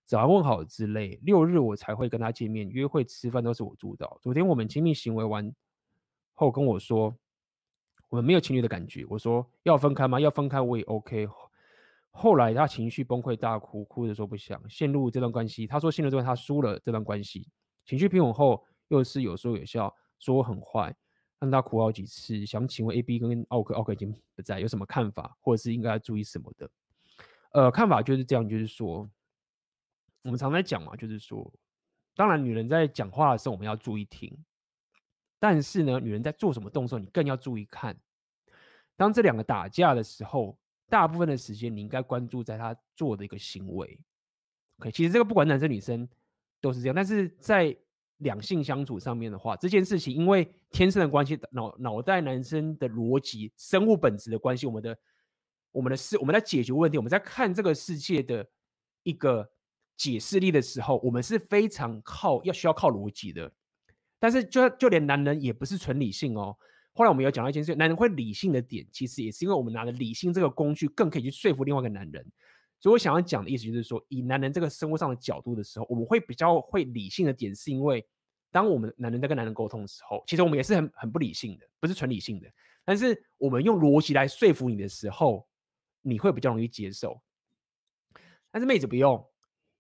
[0.06, 1.20] 早安问好之类。
[1.24, 4.20] 六日我才会跟她见面，约会吃饭都是我主导。
[4.22, 5.54] 昨天我们亲密行为完
[6.34, 7.16] 后跟我说。
[8.10, 9.04] 我们没有情侣的感觉。
[9.10, 10.20] 我说要分开吗？
[10.20, 11.28] 要分开我也 OK。
[12.16, 15.66] 后来他情绪崩溃大哭，哭着说不想陷入这段关系。
[15.66, 17.50] 他说陷入之后他输了这段关系。
[17.86, 20.96] 情绪平稳后又是有说有笑，说我很坏，
[21.40, 22.46] 让他哭好几次。
[22.46, 26.70] 想请问 A B 跟奥克，奥克已经不在，有什么看法，或者是应该要注意什么的？
[27.52, 29.10] 呃，看法就是这样，就是说
[30.22, 31.52] 我们常在讲嘛，就是说，
[32.16, 34.32] 当然女人在讲话的时候我们要注意听。
[35.40, 37.98] 但是呢，女人在做什么动作，你更要注意看。
[38.96, 40.58] 当这两个打架的时候，
[40.94, 44.00] 大部分的时间你应该关注在他做的一个行为。
[44.78, 46.08] OK，其实这个不管男生女生
[46.62, 46.94] 都是这样。
[46.94, 47.76] 但是在
[48.18, 54.96] 两性相处上面的话，这件事情因为天生的关系，脑脑袋男生的逻辑、生物本质的关系，我们的
[55.72, 58.48] 我们的事，我们在解决问题，我们在看这个世界的
[59.02, 59.50] 一个
[59.98, 63.52] 解释力的时候，我们是非常靠要需要靠逻辑的。
[64.20, 66.56] 但是就就连男人也不是纯理性哦。
[66.96, 72.24] 后来我们有讲到一件事，男人会理性的点，其实也是因为我们拿了理性这个工具，更可以去说服另外一个男人。
[72.80, 78.06] 所以我想要讲的意思就是说，以男人这个生活上的角度的时候，我们会比较会理性的点，是因为
[78.52, 82.48] 当我们男人在跟男人沟通的时候，其实我们也是很很不理性的，不是纯理性的。
[82.86, 85.48] 但是我们用逻辑来说服你的时候，
[86.02, 87.20] 你会比较容易接受。
[88.52, 89.26] 但是妹子不用，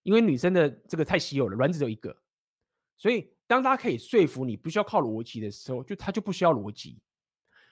[0.01, 2.17] 因为女生的这个太稀有了，卵子只有一个，
[2.97, 3.32] 所以。
[3.47, 6.99] 当他可以说服你不需要靠逻辑的时候，就他就不需要逻辑。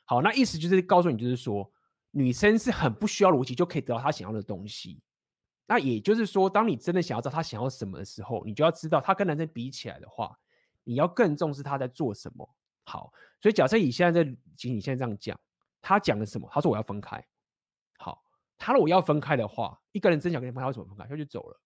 [0.06, 1.72] 好，那意思就是告诉你，就是说
[2.11, 5.02] 女生是很不需要逻辑就可以得到她想要的东西。
[5.65, 10.38] 那也就是说，当你真的想要知道她想要什么的时候，你就要知道她跟男生比起来的话，
[10.84, 12.48] 你要更重视她在做什么。
[12.84, 15.39] 好，所以假设以现在这，仅你现在这样讲，
[15.81, 16.49] 他讲了什么？
[16.52, 17.23] 他说我要分开。
[17.98, 18.22] 好，
[18.57, 21.07] 他如果要分开的话，一个人真想跟你分开，他怎么分开？
[21.07, 21.61] 他就走了。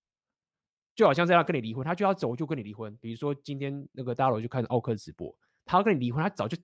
[0.95, 2.95] 就好像在要跟你离婚，他就要走就跟你离婚。
[3.01, 6.57] 比如说今天那个大楼就看奥克直播，他要跟你离婚，他早就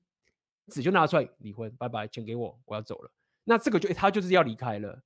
[0.68, 3.12] 纸就拿出来离婚，拜拜，钱给我，我要走了。
[3.44, 5.04] 那这个就他就是要离开了。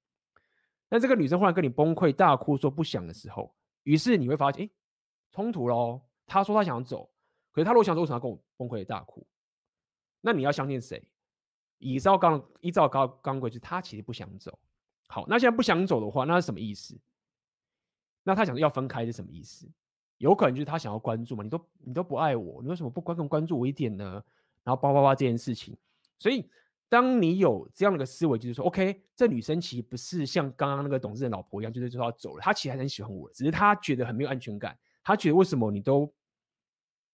[0.90, 4.70] 那这个女生忽然跟你崩溃大哭说不想的时候，于是你会发现，哎，
[5.32, 6.02] 冲突喽。
[6.28, 7.10] 他说他想走，
[7.52, 9.26] 可是他如果想走，为什么要跟我崩溃大哭？
[10.22, 11.02] 那你要相信谁？
[11.80, 14.58] 依照刚依照刚刚规矩，他其实不想走。
[15.08, 16.98] 好，那现在不想走的话，那是什么意思？
[18.28, 19.72] 那他想要分开是什么意思？
[20.18, 21.44] 有可能就是他想要关注嘛？
[21.44, 24.24] 你都你都不爱我，你为什么不关更关注我一点呢？
[24.64, 25.78] 然后叭叭叭这件事情。
[26.18, 26.50] 所以
[26.90, 32.42] 当你有这样的一个思维，就是说，OK，这女生其实不是像刚刚那个董事长老婆一样，就是说要走了。
[32.42, 34.76] 她其实还很喜欢我，只是她觉得很没有安全感。
[35.04, 36.12] 她觉得为什么你都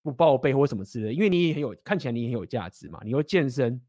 [0.03, 1.13] 不报备或什么之类的？
[1.13, 3.81] 因为你也很有看起来你也很有价值嘛，你又健身，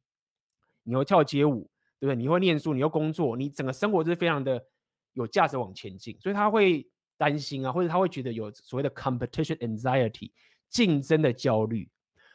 [0.85, 1.71] 你又跳街舞，
[2.01, 2.17] 对不对？
[2.17, 4.65] 你会念书，你又工作，你整个生活就是非常的
[5.13, 6.89] 有价值往前进，所以她会。
[7.23, 10.33] 担心啊，或者他会觉得有所谓的 competition anxiety
[10.69, 11.89] 竞争的焦虑。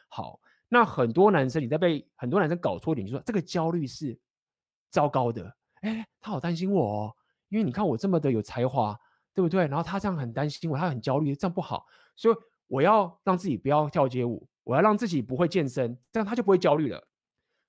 [0.08, 0.40] 好，
[0.70, 4.18] 那很多男生你在被很多男生搞错点，就说这个焦虑是
[4.88, 5.54] 糟糕的。
[5.82, 7.14] 哎，他好担心我哦，
[7.50, 8.98] 因为你看我这么的有才华，
[9.34, 9.66] 对不对？
[9.66, 11.84] 然后他这样很担心我，他很焦虑，这样不好，
[12.16, 12.36] 所以
[12.66, 17.06] 我要让自己不要跳街舞，我要让自己不会健身，这样他就不会焦虑了。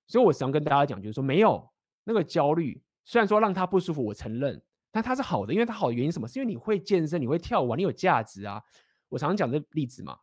[0.08, 1.70] 所以我想跟大家讲，就是说没有
[2.06, 6.28] 那个焦虑，虽然说让他不舒服，我承认，但他是好的，因为他好的原因什么？
[6.28, 8.62] 是因为你会健身，你会跳舞，你有价值啊。
[9.08, 10.18] 我常常讲这例子嘛，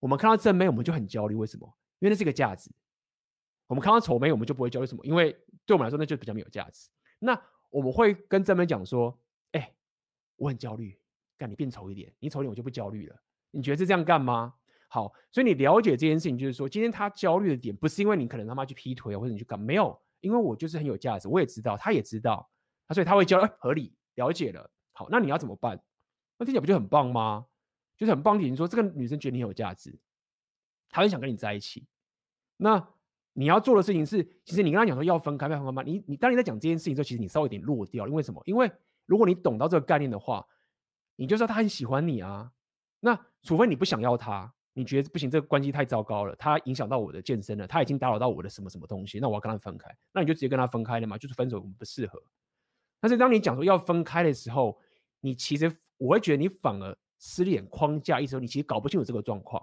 [0.00, 1.66] 我们看到正妹，我们就很焦虑，为什么？
[2.00, 2.70] 因为那是一个价值。
[3.66, 5.04] 我们看到丑妹，我们就不会焦虑什么？
[5.06, 5.32] 因为
[5.64, 6.88] 对我们来说，那就比较没有价值。
[7.18, 7.40] 那
[7.70, 9.18] 我们会跟正妹讲说
[9.52, 9.74] ：“哎、
[10.36, 10.98] 我很焦虑，
[11.38, 13.16] 干你变丑一点，你丑一点我就不焦虑了。
[13.50, 14.54] 你觉得是这样干吗？”
[14.88, 22.48] 好，所以你了解这件事情，就是说，今天他焦虑的点不是因为你可能他妈去劈腿啊，或者你去干，没有，因为我就是很有价值，我也知道，他也知道，
[22.92, 24.68] 所以他会教哎，合理，了解了。
[24.92, 25.80] 好，那你要怎么办？
[26.38, 27.46] 那听起来不就很棒吗？
[27.96, 29.96] 就是很棒，你说这个女生觉得你很有价值，
[30.90, 31.86] 她很想跟你在一起，
[32.56, 32.88] 那。
[33.36, 35.82] 你要做的事情是，其实你跟她讲说要分开，要分开吗？
[35.82, 38.40] 你你当你在讲这件事情的时候，其实你稍微有点落掉，因为什么？
[38.46, 38.70] 因为
[39.06, 40.46] 如果你懂到这个概念的话，
[41.16, 42.52] 你就知道她很喜欢你啊。
[43.00, 52.22] 那除非你不想要她，你觉得不行，这个关系太糟糕了，她影响到我的健身了，她已经打扰到我的什么什么东西，那我要跟她分开，那你就直接跟她分开了嘛，就是分手我们不适合。
[53.04, 54.80] 但是当你讲说要分开的时候，
[55.20, 59.62] 你其实我会觉得你反而失恋框架一时候，你其实搞不清楚这个状况。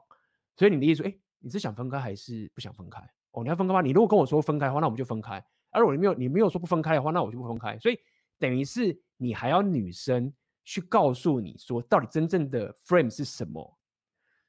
[0.55, 3.01] 所以你的意思说，哎，你是想分开还是不想分开？
[3.31, 3.81] 哦，你要分开吗？
[3.81, 5.43] 你如果跟我说分开的话，那我们就分开。
[5.71, 7.79] 而我没有，你没有说不分开的话，那我就不分开。
[7.79, 7.97] 所以
[8.37, 10.31] 等于是你还要女生
[10.63, 13.75] 去告诉你说，到底真正的 frame 是什么。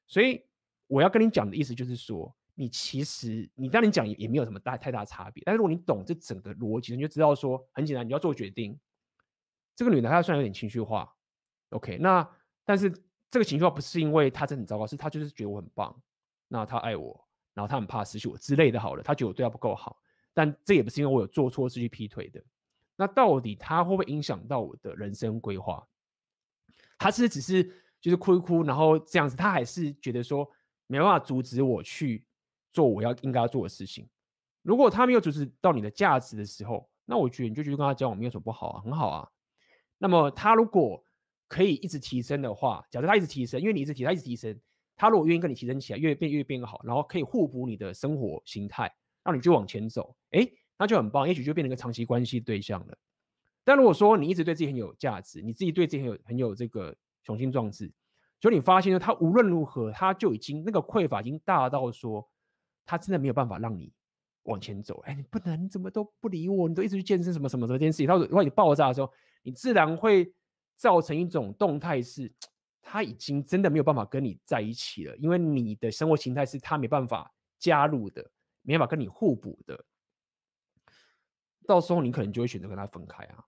[0.07, 0.45] 所以
[0.87, 5.43] 我要跟你讲的意思就是说，你其实你当你讲也也没有什么大太大差别。
[5.45, 8.79] 但是如果你懂这整个逻辑，你就知道说很简单，你要做决定。
[9.75, 11.13] 这个女的她虽然有点情绪化
[11.71, 12.29] ，OK，那
[12.65, 12.93] 但是
[13.31, 15.95] 这个情绪化不是因为她真的很糟糕，是她就是觉得我很棒，
[16.49, 17.29] 那她爱我。
[17.55, 19.99] 然后她很怕失去我之类的，好了，她觉得我对她不够好，
[20.35, 22.43] 但这也不是因为我有做错事去劈腿的。
[22.97, 25.87] 那到底他会不会影响到我的人生规划？
[26.99, 27.65] 他是只是
[28.01, 30.49] 就是哭一哭，然后这样子，他还是觉得说
[30.87, 32.25] 没办法阻止我去
[32.73, 34.09] 做我要应该要做的事情。
[34.63, 39.29] 如果他没有阻止到你的价值的时候，那我觉得你就继续跟他交往，没有什么不好啊，很好啊。
[39.99, 41.05] 那么他如果
[41.49, 44.59] 可以一直提升的话，假设他一直提升，因为你一直提，他一直提升。
[44.95, 48.93] 他如果愿意跟你提升起来，越变越变越好，然后可以互补你的生活形态，
[49.25, 52.97] 让你就往前走，哎，那就很棒，也许就变成一个长期关系对象了。
[53.65, 57.93] 但如果说你一直对自己很有价值，你自己对自己很有很有这个雄心壮志，
[58.39, 62.29] 就你发现呢，他无论如何，他就已经那个匮乏已经大到说，
[62.85, 63.93] 他真的没有办法让你
[64.45, 65.01] 往前走。
[65.07, 70.33] 哎，你不能，你怎么都不理我，你都一直去健身什么什么什么这件事情，他如果你爆炸的时候，你自然会
[70.77, 72.33] 造成一种动态是。
[72.85, 78.29] 他已经真的没有办法跟你在一起了，因为你的生活形态是他没办法加入的，
[78.63, 79.85] 没办法跟你互补的。
[81.65, 83.45] 到时候你可能就会选择跟他分开啊。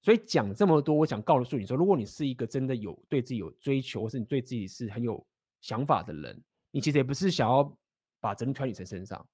[0.00, 5.26] 所以讲这么多，我想告诉你说，如果你是一个真的有对自己有追求，或是你对自己是很有
[5.60, 6.40] 想法的人，
[6.70, 7.76] 你其实也不是想要
[8.26, 9.26] 把责任推女生身上。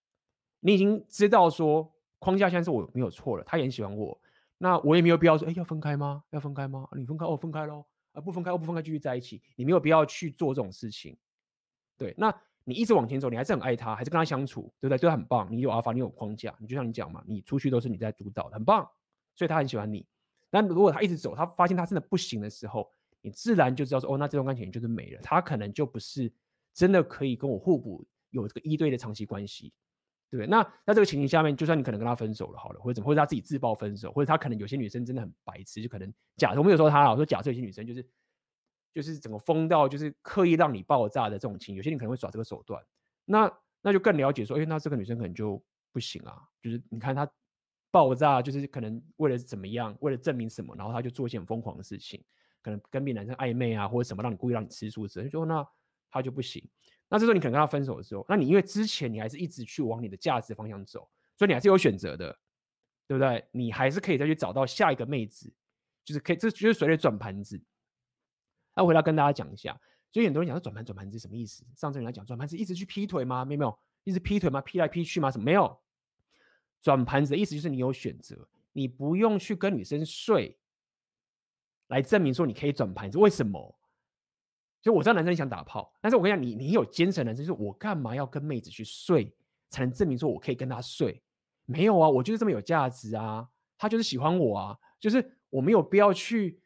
[0.60, 4.20] 你已经知道说框架现在是我没有错了，他也很喜欢我，
[4.59, 6.23] 那我也没有必要说，哎，要分开吗？
[6.31, 6.89] 要分开吗？
[6.97, 7.85] 你分开哦，分开喽。
[8.12, 11.16] 啊不分开哦，不分开，继续在一起，你没有必要去做这种事情。
[11.97, 12.31] 对，那
[12.64, 14.98] 你一直往前走，你还是很爱他，还是跟他相处，对不对？
[14.98, 18.86] 对他很棒，你有阿法，你有框架，你就像你讲嘛，你出去都是你在主导，很棒，
[19.35, 20.06] 所以他很喜欢你。
[20.51, 22.89] 但如果他一直走，他发现他真的不行的时候，
[23.23, 26.31] 你自然就知道说，哦，那这段感情就是没了，他可能就不是
[26.74, 29.73] 真的可以跟我互补，有这个一对的长期关系。
[30.31, 38.09] 对，那在这个情形下面，就算你可能跟他分手了，好了，或者怎么，或者他自己自爆分手，或者他可能有些女生真的很白痴，就可能假设，我没有说他，我说假设有些女生就是
[38.95, 42.83] 就是整个疯到就是刻意让你爆炸的这种情，有些人可能会耍这个手段，
[43.27, 43.53] 那
[43.83, 47.31] 那就更了解说，哎，那这个女生可能就不行啊，就是你看她
[47.91, 52.25] 爆炸，就是可能为了怎么样，为了证明什么，然后他就做一些很疯狂的事情，
[52.63, 55.63] 可能跟别的男生暧昧啊，或者什么让你故意让你吃醋之类，就说那
[56.11, 56.67] 他就不行。
[57.12, 61.06] 那这时候你可能跟他分手的时候，那你因为之前你还是一直去往你的价值方向走，
[61.36, 62.34] 所以你还是有选择的，
[63.06, 63.47] 对不对？
[63.51, 65.52] 你还是可以再去找到下一个妹子，
[66.06, 67.62] 就是可以，这就是所谓的转盘子。
[68.74, 69.78] 那我回来跟大家讲一下，
[70.10, 71.62] 所以很多人讲说转盘转盘子什么意思？
[71.76, 73.44] 上次人家讲转盘子一直去劈腿吗？
[73.44, 74.62] 没有没有，一直劈腿吗？
[74.62, 75.30] 劈来劈去吗？
[75.30, 75.78] 什么没有？
[76.80, 80.59] 转盘子的意思就是你有选择，你不用去跟女生睡，
[81.89, 83.18] 来证明说你可以转盘子。
[83.18, 83.78] 为什么？
[84.83, 89.33] 就我知道男生想打炮，但是我跟你讲，你你有坚持男生，就是我干嘛要跟妹子去睡，
[89.69, 91.23] 才能证明说我可以跟她睡？
[91.65, 93.49] 没有啊，我就是这么有价值啊，
[93.79, 96.61] 她就是喜欢我啊，就是我没有必要去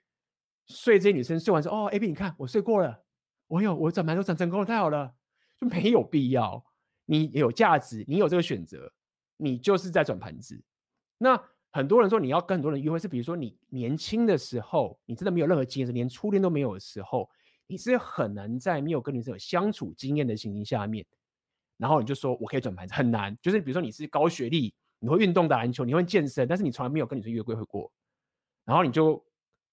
[0.67, 3.05] 睡这些女生睡完之后，哦，AB 你看我睡过了，
[3.49, 5.15] 我有我转盘都转成功了，太好了，
[5.59, 6.65] 就没有必要。
[7.05, 8.91] 你有价值，你有这个选择，
[9.37, 10.61] 你就是在转盘子。
[11.19, 11.41] 那
[11.71, 17.31] 很多人说你要跟很多人约会，是比如说你年轻的时候，你真的没有任何经验，连初恋都没有的时候，
[17.67, 21.05] 你是很难在没有跟女生有相处经验的情形下面，
[21.77, 23.37] 然后你就说我可以转盘子，很难。
[23.43, 27.93] 就是比如说你是高学历，你会运动打篮球，你会健身，但是你从来没有跟女生约会过，
[28.65, 29.25] 然后你就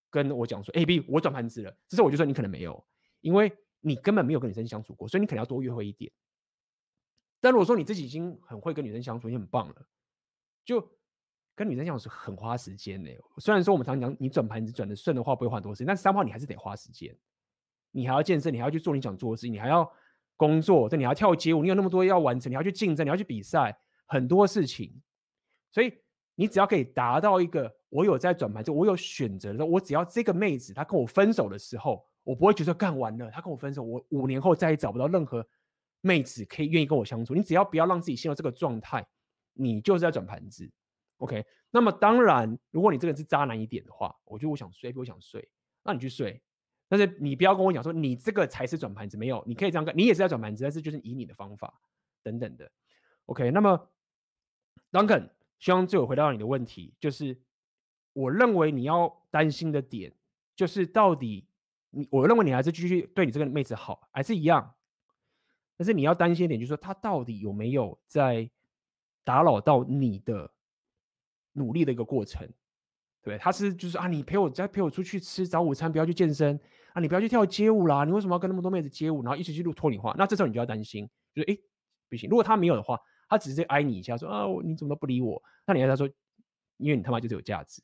[0.10, 1.78] 跟我讲说，哎，B，我转盘子了。
[1.88, 2.84] 这时候我就说你可能没有，
[3.22, 6.12] 因为你根本没有跟女生相处过，所以你可能要多约会一点。
[7.40, 9.88] 但如果说你自己已经很会跟女生相处，你很棒了，
[10.66, 10.88] 就。
[11.56, 13.12] 跟女生相处很花时间的。
[13.38, 17.16] 虽然说我们常讲你转盘子转的顺的话不会花很多时间，但三炮你还是得花时间。
[17.94, 19.90] 你还要健身，你还要去做你想做的事情，你还要
[20.36, 23.74] 工作，对，你还要跳街舞，你有那么多要完成，你要去竞争，你要去比赛，
[24.08, 25.02] 很多事情。
[25.72, 25.94] 所以
[26.36, 35.46] 你只要可以达到一个，我有在转盘就，我有选择的时候，我只要这个妹子她跟我分手的时候，我不会觉得干完了，她跟我分手，我五年后再也找不到任何
[36.02, 37.36] 妹子可以愿意跟我相处。
[37.36, 39.06] 你只要不要让自己陷入这个状态，
[39.54, 40.70] 你就是在转盘子。
[41.18, 45.48] OK，那么当然，如果你这个人是渣男一点的话，我觉得我想睡，我想睡，
[45.84, 46.42] 那你去睡。
[46.96, 51.74] 但是你不要跟我讲说你这个才是转盘子，没有，你可以这样干，你也是在转盘子，但是就是以你的方法
[52.22, 52.72] 等等的。
[53.26, 53.90] OK，那么
[54.92, 55.30] Duncan，
[55.60, 57.40] 希望最后回答到你的问题，就是
[58.14, 60.14] 我认为你要担心的点，
[60.56, 61.48] 就是到底
[61.90, 64.76] 你，我认为你还是继续对你这个妹子好，还是一样，
[65.78, 68.50] 但是你要担心一点，就是说他到底有没有在
[69.24, 70.52] 打扰到你的。
[71.56, 72.50] 努力的一个过程，
[73.22, 76.60] 对，他是就是啊，你陪我再陪我出去吃早午餐，不要去健身
[76.94, 80.16] 啊，你不要去跳街舞啦，你为什么要跟那么多妹子街舞，然后一起去录脱你话？
[80.18, 81.58] 那这时候你就要担心，就是哎，
[82.10, 82.30] 不行。
[82.30, 85.42] 如果他没有的话，他只是在挨你一下，说啊，你怎么都不理我？
[85.66, 86.08] 那你要他说，
[86.78, 87.82] 因为你他妈就是有价值，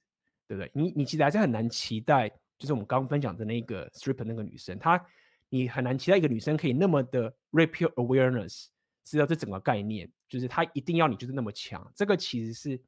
[0.47, 0.71] 对不对？
[0.73, 5.03] 你你其实还是很难期待，就是我们刚分享的那个 strip 那个女生，她
[5.49, 8.67] 你很难期待一个女生可以那么的 rape awareness，
[9.03, 12.81] 知道这整个概念，就是她一定要你就是那么强，这个其实是。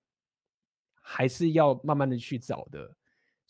[1.04, 2.96] 还是要慢慢的去找的，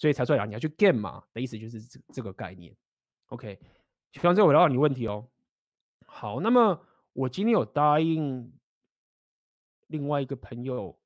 [0.01, 2.75] 所以才说啊，你要去 game 嘛的意思就是这这个概念。
[3.27, 3.59] OK，
[4.13, 5.27] 希望这回答到你问题哦。
[6.07, 6.81] 好，那么
[7.13, 8.51] 我今天有答应
[9.85, 10.97] 另外一个朋友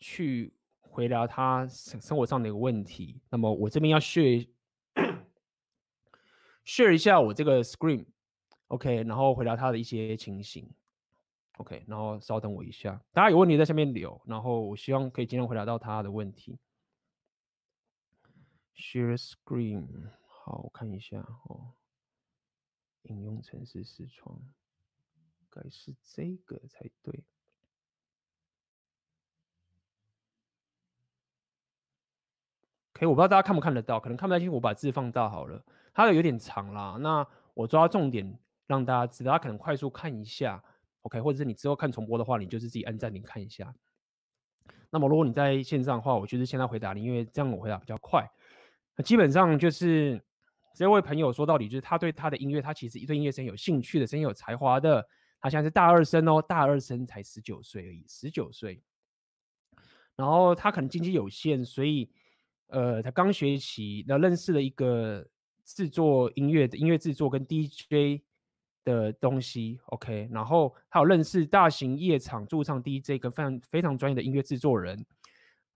[0.00, 4.48] 去回答他生活上的一个问题，那么我这边要 share
[6.66, 10.68] share 一下我这个 screen，OK，然后回答他的一些情形。
[11.58, 16.58] OK，然后稍等我一下，大家有问题在下面留，然后我希望可以尽量回答到他的问题。
[18.80, 21.74] Share screen，好，我看一下哦。
[23.02, 24.40] 应用程式视窗，
[25.50, 27.22] 该是这个才对。
[32.94, 35.62] OK，我不知道大家看不看得到，可能看不太清，我把字放大好了。
[35.92, 40.64] 它的有点长啦，那我抓重点让大家知道，大家可能快速看一下。
[41.02, 43.74] OK，或者是你之后看重播的话，你就是自己按暂停看一下。
[44.88, 48.26] 那么如果你在线上的话，我就是现在回答你，因为这样我回答比较快。
[49.02, 50.22] 基本上就是
[50.74, 55.06] 这位朋友说到底，就是他对他的音乐，他其实对音乐是很有兴趣的，是很有才华的。
[55.40, 58.82] 他现在是大二生哦，大二生才十九岁而已，十九岁。
[60.16, 62.10] 然后他可能经济有限，所以
[62.68, 65.26] 呃，他刚学习，然后认识了一个
[65.64, 68.22] 制作音乐的音乐制作跟 DJ。
[68.82, 75.04] 的东西，OK，然后还有认识大型夜场驻唱 DJ 跟非常非常专业的音乐制作人，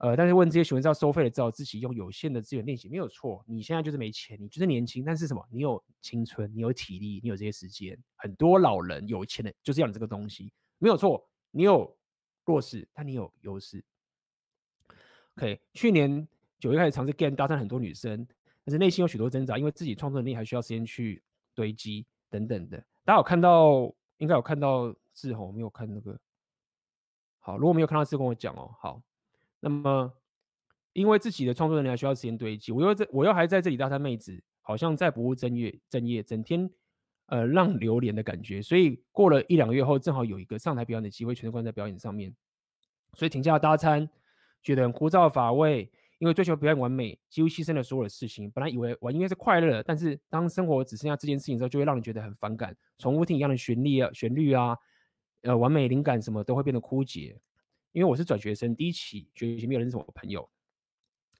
[0.05, 3.43] 呃，但是问这些学员是要收费的，只好自己用有限的资源练习，没有错。
[3.49, 5.43] 你现在就是没钱，你就是年轻，但是什么？
[5.51, 7.99] 你有青春，你有体力，你有这些时间。
[8.17, 11.27] 很多老人有钱的，就是要你这个东西，没有错。
[11.51, 11.97] 你有
[12.45, 13.83] 弱势，但你有优势。
[15.39, 16.29] OK，去年
[16.59, 18.27] 九月开始尝试 game 搭讪很多女生，
[18.63, 21.23] 但是内心有许多挣扎，因为自己创作能力还需要时间去
[21.55, 22.77] 堆积等等的。
[23.07, 26.21] 大家有看到，应该有看到字吼，没有看那个。
[27.39, 28.71] 好，如果没有看到字，跟我讲哦。
[28.79, 29.03] 好，
[29.65, 30.12] 那么
[30.93, 36.70] 因为自己的创作能力还需要时间堆积，我又在，我又还在这里搭讪妹子，好像在不务正业，正业整天
[37.27, 38.61] 呃浪流连的感觉。
[38.61, 42.35] 所以过了一两个月后，正好有一个上台表演的机会，全神贯注在表演上面，
[43.15, 44.09] 所以停下了搭餐，
[44.62, 45.91] 觉得很枯燥乏味。
[46.20, 48.49] 因为追求表演完美，几乎牺牲了所有的事情。
[48.53, 52.74] 本来以为玩音乐是快乐的，但是当生活只剩下这件事情之后，就会让人觉得很反感。
[52.97, 54.78] 重复听一样的旋律啊，旋律啊，
[55.43, 57.36] 呃，完美灵感什么都会变得枯竭。
[57.95, 60.47] 因为我是转学生，第一期学习没有认识什么朋友，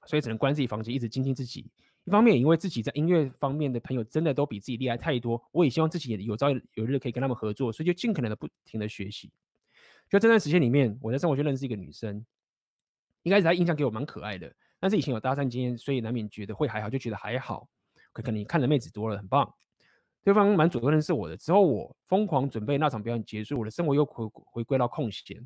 [0.05, 1.69] 所以只能关自己房间，一直精进自己。
[2.05, 9.29] 一方面也因为自己在音乐方面的朋友真的都比自己厉害太多，我也希望自己有朝有日可以跟他们合作，所以就尽可能的不停的学习。
[10.09, 12.25] 就这段时间里面，我在生活圈认识一个女生，
[13.23, 14.55] 一开始她印象给我蛮可爱的。
[14.79, 17.67] 但是以前有搭讪经验，所以难免觉得会还好，就觉得还好。
[18.13, 19.53] 可可能看的妹子多了，很棒。
[20.23, 25.37] 对方蛮主动认识我的，之后我疯狂准备那场表演结束，我的生活又回回归到空闲。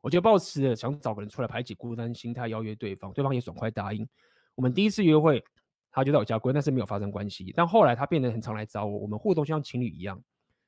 [0.00, 4.08] 我就抱持想找个人出来排解孤单心态，邀约对方，对方也爽快答应。
[4.54, 5.42] 我们第一次约会，
[5.90, 7.52] 他就在我家过，但是没有发生关系。
[7.56, 10.22] 但后来他变得很常来找我，我们互动像情侣一样。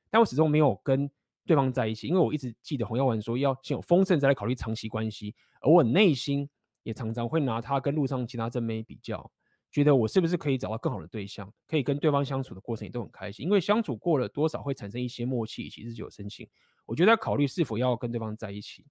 [0.09, 1.09] 但我始终没有跟
[1.45, 6.49] 对方在一起，因为我一直记得洪耀文说要先有丰盛再来考虑长期关系，而我内心
[6.83, 9.31] 也常常会拿他跟路上其他正妹比较，
[9.71, 16.47] 觉得我是不是可以找到更好的对象，可以跟对方相处的过程也都很开心，因为相处过了多少会产生一些默契，其实日久生情。
[16.85, 18.85] 我觉得要考虑是否要跟对方在一起。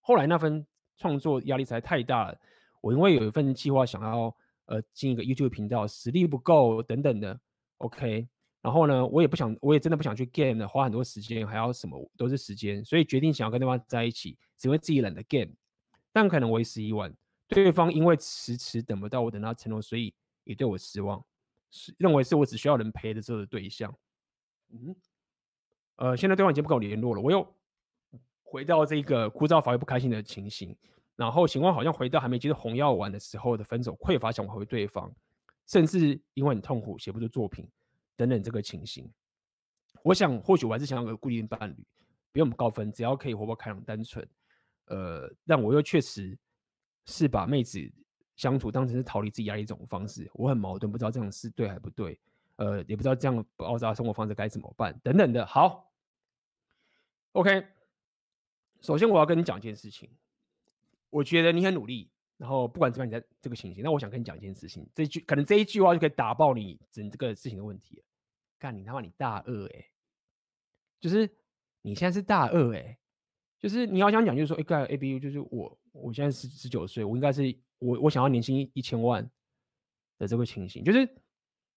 [0.00, 0.66] 后来那份
[0.96, 2.38] 创作压力实在太大了，
[2.80, 4.34] 我因为有一份计划想要
[4.66, 7.38] 呃进一个 YouTube 频道，实力不够等等的
[7.78, 8.28] ，OK。
[8.62, 15.50] 然后呢，我也不想，我也真的不想去 game 的，花很多时间，还要什么都是时间，所以决定想要跟对方在一起，只因为自己懒得 game。
[16.12, 17.10] 但可能为时已晚，
[17.48, 20.12] 对方因为迟迟等不到我等他承诺，所以
[20.44, 21.24] 也对我失望，
[21.70, 23.94] 是认为是我只需要人陪的时候的对象。
[24.68, 24.94] 嗯，
[25.96, 27.54] 呃，现在对方已经不跟我联络了，我又
[28.50, 30.76] 回到这个枯燥乏味不开心的情形，
[31.14, 35.08] 然后情况好像回到还没接触红药丸的时候的分手匮乏，想挽回对方，
[35.68, 37.68] 甚至因为很痛苦写不出作品。
[38.16, 39.10] 等等，这个情形，
[40.02, 41.86] 我想或许我还是想要个固定伴侣，
[42.32, 44.28] 不用高分，只要可以活泼开朗、单纯。
[44.86, 46.36] 呃，但我又确实
[47.06, 47.80] 是把妹子
[48.36, 52.20] 相处当成是逃离自己压力一种方式，我很矛盾，不知道这样是对还不对。
[52.56, 55.46] 呃，也不知道这样爆炸生活方式该怎么办，等等的。
[55.46, 55.90] 好
[57.32, 57.66] ，OK，
[58.80, 60.10] 首先我要跟你讲一件事情，
[61.10, 62.10] 我觉得你很努力。
[62.36, 68.02] 然后不管怎么样，你在这个情形，那我想跟你讲一件事情，这句可能这一句话就可以打爆你整这个事情的问题。
[68.58, 69.84] 干你他妈你大二哎、
[70.98, 71.28] 就是
[71.82, 72.98] 你现在是大二哎、
[73.58, 79.22] 就是你要想讲就是说，哎干 ABU 就是我我现在是十九岁，我应该是我我想要年薪一千万
[80.16, 81.06] 的这个情形，就是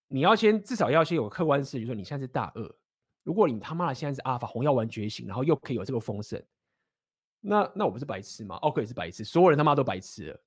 [0.07, 2.75] 你要先至少要先有客观事实，就是说你现在是大二，
[3.23, 6.41] 如果你他妈的现在是阿法红药丸觉醒，然后又可以有这个丰盛，
[7.45, 8.55] 那那我不是白痴吗？
[8.57, 10.43] 奥克也是白痴，所有人他妈都白痴了。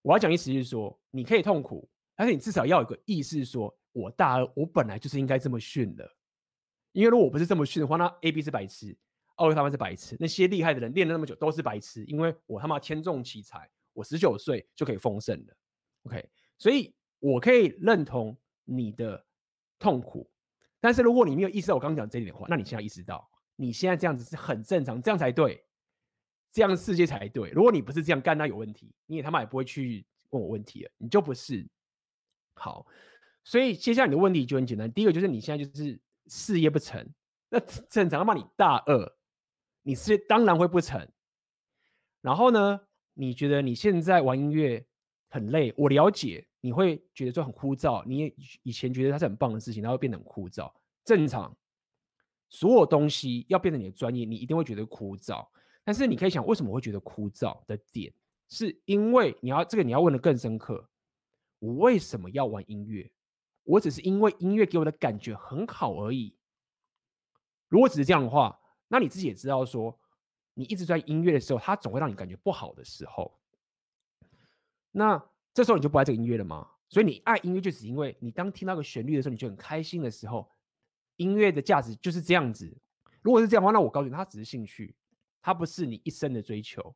[0.00, 1.86] 我要讲意思就是说，你可以痛苦，
[2.16, 6.10] 但是你至少要有个意识，说我大二，我本来就是应该这么训的。
[6.92, 8.96] 因为如果我不是这么训的话，那 A、B 是白痴，
[9.36, 12.02] 奥克他妈是白痴，那些厉害的人练了那么久都是白痴。
[12.06, 15.54] 因为我他妈天纵奇才，我十九岁就可以丰盛了。
[16.04, 19.22] OK，所以我可以认同你的
[19.78, 20.30] 痛苦，
[20.80, 25.62] 但是如果你没有意识到我刚刚讲这一点的话，那你现在意识到你现在这样子是很正常，这样才对。
[26.50, 27.50] 这样世界才对。
[27.50, 30.90] 如果你不是这样干，那有问题，你也他妈也不会去问我问题了。
[30.98, 31.66] 你就不是
[32.54, 32.86] 好，
[33.44, 34.90] 所以接下来你的问题就很简单。
[34.92, 37.08] 第一个就是你现在就是事业不成，
[37.48, 37.58] 那
[37.88, 39.12] 正常嘛你大二，
[39.82, 41.08] 你事业当然会不成。
[42.20, 42.80] 然后呢，
[43.14, 44.84] 你觉得你现在玩音乐
[45.28, 48.04] 很累，我了解，你会觉得说很枯燥。
[48.04, 50.70] 你以前觉得它是很棒的事情，然后变得很枯燥，
[51.04, 51.56] 正常。
[52.50, 55.46] 所有东西要变成你的专业，你一定会觉得枯燥。
[55.90, 58.14] 但是你可以想，为什么会觉得枯燥的点，
[58.48, 60.88] 是因为你要这个你要问的更深刻。
[61.58, 63.10] 我为什么要玩音乐？
[63.64, 66.36] 我只是因为音乐给我的感觉很好而已。
[67.66, 68.56] 如果只是这样的话，
[68.86, 69.98] 那你自己也知道说，
[70.54, 73.36] 你一直在音乐的时候，它总会让你感觉不好的时候。
[74.92, 75.20] 那
[75.52, 76.70] 这时候你就不爱这个音乐了吗？
[76.88, 80.48] 所以你爱音乐，就只因为你当听到个旋律的时候，你就很开心的时候，
[81.16, 82.72] 音乐的价值就是这样子。
[83.22, 84.94] 如果是这样的话，那我告诉你，它只是兴趣。
[85.42, 86.94] 它不是你一生的追求，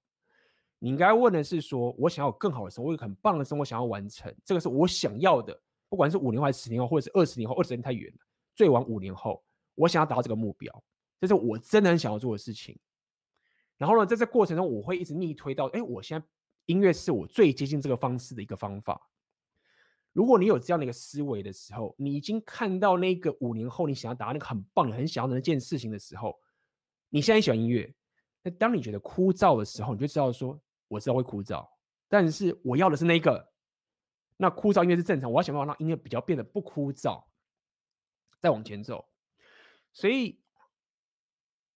[0.79, 5.59] 你应该问的是说，我想要有更好的生活，我有很棒的生活想要完成，这个是我想要的，
[5.89, 8.19] 不管是五年后还是十年后，或者是二十年后，二十年太远了，
[8.55, 9.43] 最晚五年后，
[9.75, 10.85] 我想要达到这个目标，
[11.21, 12.79] 这是我真的很想要做的事情。
[13.79, 16.27] 然后呢，在这过程中，我会一直逆推到，哎，我现在
[16.67, 19.11] 音乐是我最接近这个方式的一个方法。
[20.13, 26.39] 如果你有这样的一个思维的时候，你已经看到那个五年后你想要达到那个很棒、很想要的那件事情的时候，
[27.09, 27.93] 你现在喜欢音乐。
[28.45, 30.57] 那当你觉得枯燥的时候，你就知道说，
[30.87, 31.69] 我知道会枯燥，
[32.09, 33.53] 但是我要的是那个。
[34.37, 37.25] 那枯燥音乐是正常，我要想办法让音乐比较变得不枯燥，
[38.41, 39.09] 再往前走。
[39.93, 40.41] 所以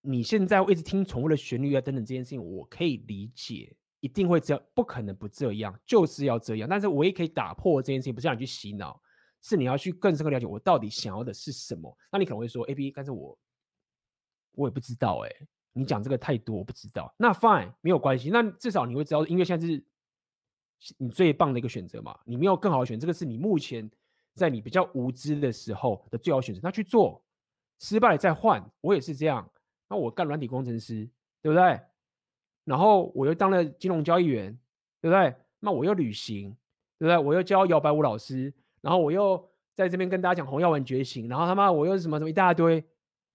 [0.01, 6.69] 你现在一直听重复的旋律啊等等这件事情，我可以理解，一定会这样，不可能不这样，就是要这样。
[6.69, 9.01] 但是我也可以打破这件事情，不是让你去洗脑，
[9.41, 11.97] 是你要去更深刻了解我到底想要的是什么。
[12.11, 13.39] 那你可能会说，AB，但是我
[14.57, 15.31] 我也不知道哎、
[15.79, 17.13] 你讲这个太多，我不知道。
[17.17, 19.83] 那 fine 没有关系，那至少你会知道音乐现在是
[20.99, 22.19] 你最棒的一个选择嘛。
[22.25, 23.89] 你没有更好的选择，这个是你目前
[24.35, 26.61] 在你比较无知的时候的最好选择。
[26.63, 27.23] 那去做，
[27.79, 28.63] 失败了再换。
[28.81, 29.49] 我也是这样。
[29.89, 31.09] 那我干软体工程师，
[31.41, 31.81] 对不对？
[32.65, 34.53] 然后我又当了金融交易员，
[35.01, 35.35] 对不对？
[35.61, 36.51] 那我又旅行，
[36.99, 37.17] 对不对？
[37.17, 38.53] 我又教摇摆舞老师，
[38.83, 42.85] 然后我又在这边跟大家讲红药丸觉醒，然后他妈我又什么什么一大堆，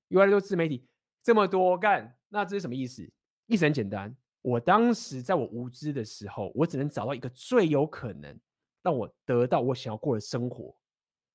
[0.09, 0.85] 原来做自媒体
[1.23, 3.07] 这么多干，那这是什么意思？
[3.45, 8.35] 意思很简单，我当时在我无知的时候，我只能找到一个最有可能
[8.81, 10.75] 让我得到我想要过的生活，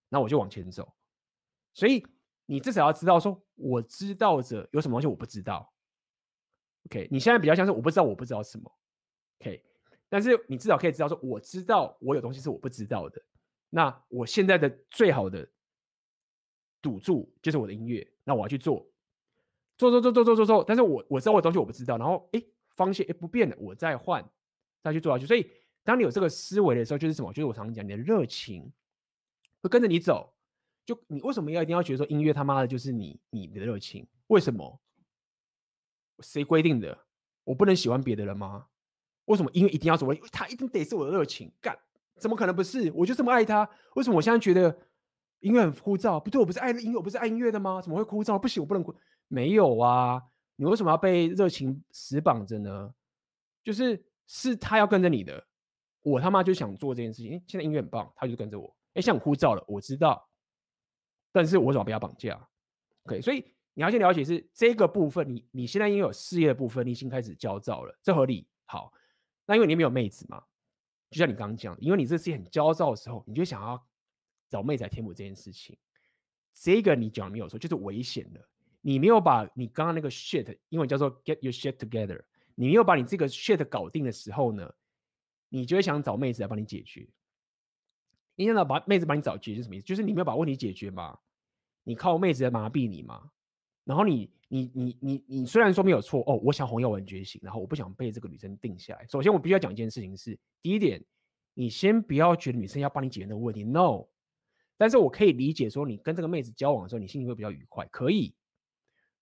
[0.08, 0.92] 那我就往前走。
[1.72, 2.04] 所以
[2.46, 5.72] 你至少要知道说，我知道着有什么东西我不知道。
[6.86, 8.68] OK，你现在比较像是我不知道我不知道什么。
[9.38, 9.64] OK。
[10.08, 13.22] 但是你至少可以知道说，我知道我有东西是我不知道的。
[13.70, 15.48] 那我现在的最好的
[16.82, 18.10] 赌注就是我的音乐。
[18.24, 18.87] 那我要去做，
[19.78, 20.64] 做做做做做做做。
[20.64, 22.42] 但是我我知道我的东西我不知道，然后哎，
[22.76, 24.22] 方向哎不变了，我再换
[24.82, 25.26] 再去做下去。
[25.26, 25.50] 所以
[25.84, 27.32] 当你有这个思维的时候，就是什么？
[27.32, 28.70] 就是我常常讲，你的热情
[29.62, 30.34] 会跟着你走。
[30.84, 34.06] 就你为什么要一定要觉得说音乐他妈的就是你你的热情？
[34.28, 34.80] 为什么？
[36.20, 36.98] 谁规定的？
[37.44, 38.66] 我不能喜欢别的人吗？
[39.26, 40.14] 为什么音乐一定要是我？
[40.32, 41.52] 他一定得是我的热情。
[41.60, 41.78] 干，
[42.18, 42.90] 怎么可能不是？
[42.94, 43.68] 我就这么爱他。
[43.94, 44.74] 为什么我现在觉得
[45.40, 46.18] 音乐很枯燥？
[46.18, 47.82] 不对，我不是爱音乐，我不是爱音乐的吗？
[47.82, 48.38] 怎么会枯燥？
[48.38, 48.94] 不行，我不能枯。
[49.28, 50.22] 没有啊，
[50.56, 52.92] 你为什么要被热情死绑着呢？
[53.62, 55.46] 就是是他要跟着你的。
[56.02, 57.32] 我他妈就想做这件事情。
[57.46, 58.74] 现在音乐很棒，他就跟着我。
[58.94, 60.28] 哎，像枯燥了，我知道。
[61.30, 62.48] 但是我怎么被他绑架
[63.04, 63.44] ？OK，所以
[63.74, 65.28] 你要先了解是这个部分。
[65.28, 68.48] 你你现在因为有事业的部分，你已经开始焦躁了，这合理。
[68.64, 68.92] 好。
[69.50, 70.44] 那因为你没有妹子嘛，
[71.08, 73.82] 就像你刚刚讲，因为你这次很焦躁的时候，你就想要
[74.46, 75.74] 找妹子填补这件事情。
[76.52, 78.46] 这个你讲的没有错，就是危险的。
[78.88, 82.18] 你没有把你刚刚那个 shit，英文叫做 get your shit together，
[82.54, 84.74] 你没有把你这个 shit 搞定的时候呢，
[85.50, 87.06] 你就会想找妹子来帮你解决。
[88.34, 89.84] 你想找把妹子帮你找解决是什么意思？
[89.84, 91.18] 就是你没有把问题解决嘛，
[91.84, 93.30] 你靠妹子来麻痹你嘛，
[93.84, 94.30] 然后你。
[94.50, 99.06] 你你你你虽然说没有错哦，我想红药丸觉醒，然后我不想被这个女生定下来。
[99.06, 101.04] 首先，我必须要讲一件事情是：第一点，
[101.52, 104.06] 你先不要觉得女生要帮你解决那个问题，no。
[104.78, 108.34] 但是我可以理解说，你跟这个妹子交往的时候，你心情会比较愉快，可以。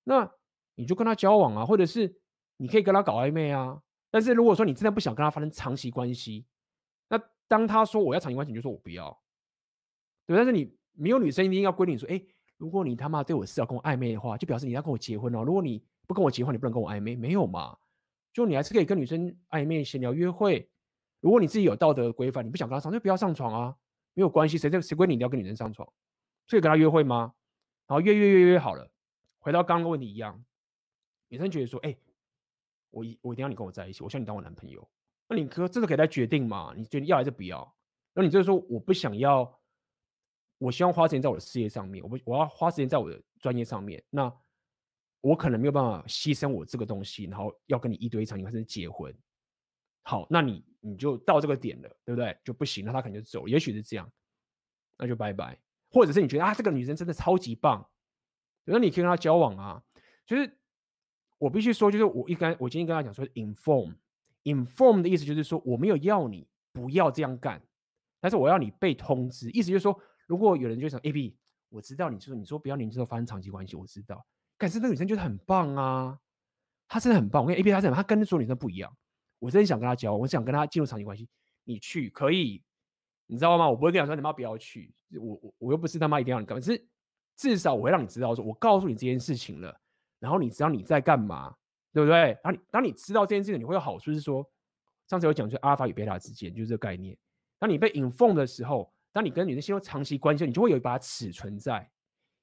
[0.08, 0.30] 那
[0.76, 2.16] 你就跟他交往啊，或者是
[2.56, 3.82] 你可以跟他搞暧昧啊。
[4.10, 6.46] 但是如果说你真的不想跟他发生长期关系，
[7.08, 9.20] 那当他说我要长期关系，你就说我不要。
[10.26, 12.22] 对，但是你没有女生一定要规定说，哎。
[12.58, 15.44] 如果你他妈对我是要跟我暧昧的话，就表示你要跟我结婚哦。
[15.44, 17.76] 如果你不跟我结婚，你不能跟我暧昧，没有嘛？
[18.32, 20.66] 就你还是可以跟女生暧昧、闲聊、约会。
[21.20, 23.76] 如果你自己有道德规范，你不想跟她上，就不要上床啊，
[24.14, 24.56] 没有关系。
[24.56, 25.86] 谁谁规定你要跟女生上床？
[26.46, 27.34] 所以跟她约会吗？
[27.88, 28.90] 然后约约约约好了。
[29.46, 30.44] 回到刚刚的问题一样，
[31.28, 31.96] 女生觉得说：“哎、
[32.90, 34.90] 我一我一定要你跟我在一起，我希望你当我男朋友。”
[35.30, 36.74] 那你可这个给他决定嘛？
[36.76, 37.76] 你决定要还是不要？
[38.12, 39.56] 那你就是说我不想要。
[40.58, 44.02] 我希望花时间在我的事业上面，我不我要花时间在我的专业上面。
[44.10, 44.36] 那
[45.20, 49.16] 我可能没有办法牺牲我这个东西，然后要跟你一堆一场，甚至结婚。
[50.02, 52.36] 好，那你你就到这个点了，对不对？
[52.42, 53.46] 就不行，那他可能就走。
[53.46, 54.10] 也许是这样，
[54.98, 55.56] 那就拜拜。
[55.90, 57.86] 或者是你觉得啊，这个女生真的超级棒，
[58.66, 59.82] 那你可以跟他交往啊。
[60.24, 60.58] 就是
[61.38, 67.62] 我必须说，就是我一刚我今天跟他讲说，inform，inform 的意思就是说，我没有要你不要这样干，
[68.20, 69.98] 但是我要你被通知，意思就是说。
[70.28, 71.36] 如果有人就想 A B，
[71.68, 74.26] 我知道你说你说不要年轻时候发生长期关系，我知道，
[74.58, 76.18] 可是那个女生就是很棒啊，
[76.88, 77.44] 她真的很棒。
[77.44, 78.92] 我跟 A B 她怎么，她跟所有女生不一样。
[79.38, 81.28] 我真的想跟她交往，我想跟她进入长期关系，
[81.62, 82.60] 你去可以，
[83.28, 83.70] 你知道吗？
[83.70, 86.84] 我不会跟你说你妈不要去，我我我又不是他妈一定要你干嘛，是
[87.36, 89.78] 至少我会让你知道说，我告诉你这件事情了，
[90.18, 91.54] 然后你知道你在干嘛，
[91.92, 92.16] 对不对？
[92.42, 94.44] 然后你当你知道这件事情，你会有好处是说，
[95.06, 97.16] 上次有讲就阿尔法与贝塔之间就是这个概念，
[97.58, 98.92] 当你被 inform 的时候。
[99.12, 101.90] 当你跟女生进入长期关系，你就会有一把尺存在，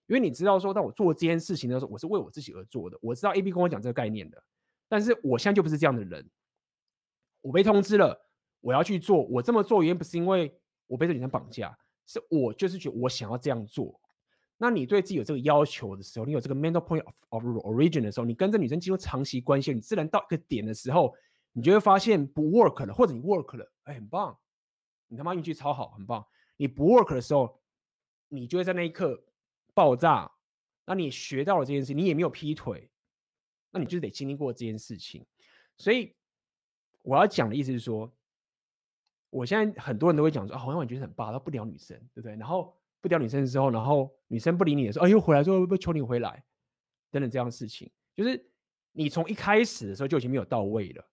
[0.07, 2.97] 因为你知道说，当我做这件事情的时候，我是为我自己而做的。
[2.99, 4.43] 我知道 A、B 跟我讲这个概念的，
[4.89, 6.27] 但是我现在就不是这样的人。
[7.41, 8.19] 我被通知了，
[8.59, 9.21] 我要去做。
[9.25, 10.51] 我这么做原因不是因为
[10.87, 14.01] 我被这女生绑架，是我就是觉得我想要这样做。
[14.57, 21.13] 那你对自己有这个要求的时候，你有这个 mental point of, origin 的时候，你跟这女生进入长期关系，你自然到一个点的时候，
[21.51, 24.37] 你就会发现不 work 了，或者你 work 了，哎，很棒，
[25.07, 26.25] 你他妈运气超好，很棒。
[26.55, 27.59] 你不 work 的时候，
[28.29, 29.21] 你就会在那一刻
[29.73, 30.31] 爆炸。
[30.85, 32.89] 那你学到了这件事，你也没有劈腿，
[33.71, 35.25] 那你就得经历过这件事情。
[35.77, 36.15] 所以
[37.01, 38.13] 我要讲的意思是说，
[39.29, 42.35] 我现在很多人都会讲说啊，好像我觉得很霸道，不聊女生，对不对？
[42.35, 46.41] 然后不屌女生的时候，然后女生不理你的时候，哎呦，回来之后不求你回来，
[47.11, 48.41] 等等这样的事情，就是
[48.93, 51.05] 你从一开始的时候就已经没有到位了。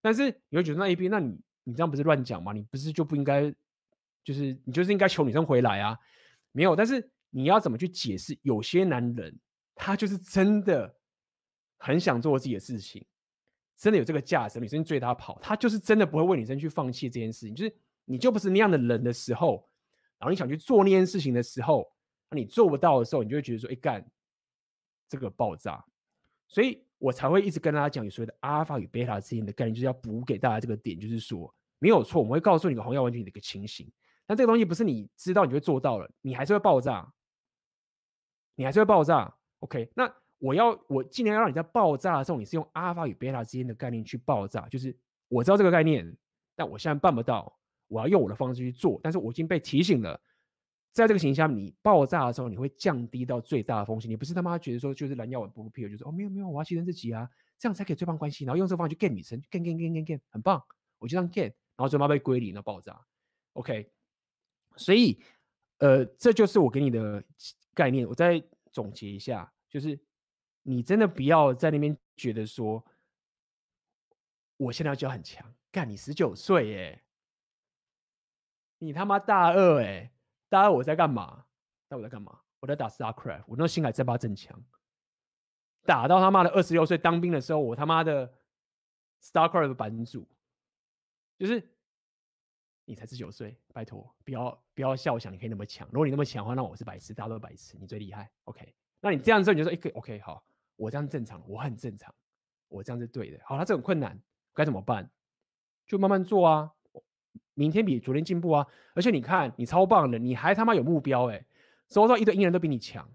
[0.00, 2.54] 但是你会觉得那一边，那你你这样不是乱讲吗？
[2.54, 3.54] 你不是就不应该？
[4.24, 5.96] 就是你就是应该求女生回来啊，
[6.50, 8.36] 没有，但是你要怎么去解释？
[8.42, 9.38] 有些男人
[9.74, 10.96] 他就是真的
[11.76, 13.06] 很想做自己的事情，
[13.76, 17.54] 真的有这个价值，女生追他跑，他就是真的不会为女生去放弃这件事情。
[17.54, 19.65] 就是你就不是那样的人的时候，
[20.18, 21.86] 然后你想去做那件事情的时候，
[22.30, 24.04] 那你做不到的时候，你就会觉得说，哎干，
[25.08, 25.84] 这个爆炸。
[26.48, 33.90] 所以我才会一直跟大家讲，有所谓的阿尔法与贝塔之间的概念，就是要补给大家这个点，就是说没有错，我们会告诉你个红药丸菌的一个情形。
[34.26, 37.12] 但这个东西不是你知道你就会做到了，你还是会爆炸，
[38.54, 39.32] 你还是会爆炸。
[39.60, 44.96] OK，那我要我尽量让你在爆炸的时候，你是用阿尔法与贝塔之间的概念去爆炸，就是
[45.28, 46.16] 我知道这个概念，
[46.54, 47.55] 但我现在办不到，
[47.88, 50.20] 我要用我的方式去做，但是我已经被提醒了。
[50.92, 54.10] 在这个情况下，你爆炸的时候，你会降低到最大的风险。
[54.10, 60.62] 你不是他妈觉得说就是蓝药丸不 p 就是哦没有没有，我要牺牲自己啊，这样才可以最棒关系，然后用这个方式去 get 女生，get get get get get，很棒，
[60.98, 62.98] 我就这样 get，然后最后被归零了爆炸。
[63.52, 63.90] OK，
[64.76, 65.20] 所以
[65.78, 67.22] 呃，这就是我给你的
[67.74, 68.08] 概念。
[68.08, 68.42] 我再
[68.72, 70.00] 总结一下，就是
[70.62, 72.82] 你真的不要在那边觉得说，
[74.56, 77.02] 我现在就很强，干你十九岁耶，
[78.78, 80.12] 你他妈大二哎。
[80.48, 81.44] 大二我在干嘛？
[81.88, 82.40] 大二我在干嘛？
[82.60, 84.56] 我在打 StarCraft，我那星海争霸正强，
[85.84, 88.32] 打到他妈的二十六岁当兵的时候，我他妈的
[89.20, 90.26] StarCraft 的版主，
[91.36, 91.60] 就是
[92.84, 95.86] 你才十九岁，拜托不要不要笑我，想你可以那么强。
[95.88, 98.30] 如果你那么强的话，那我是白痴，大家都是白痴，你最厉害。
[98.44, 100.44] OK，那你这样之后你就说，哎、欸、，OK，好，
[100.76, 102.14] 我这样正常，我很正常，
[102.68, 103.40] 我这样是对的。
[103.44, 104.16] 好，他这种困难
[104.54, 105.10] 该怎么办？
[105.86, 106.72] 就慢慢做啊。
[107.54, 108.66] 明天比昨天进步啊！
[108.94, 111.46] 而且你看，你超棒的，你还他妈有目标哎！
[111.88, 113.08] 收到一堆英人都比你强，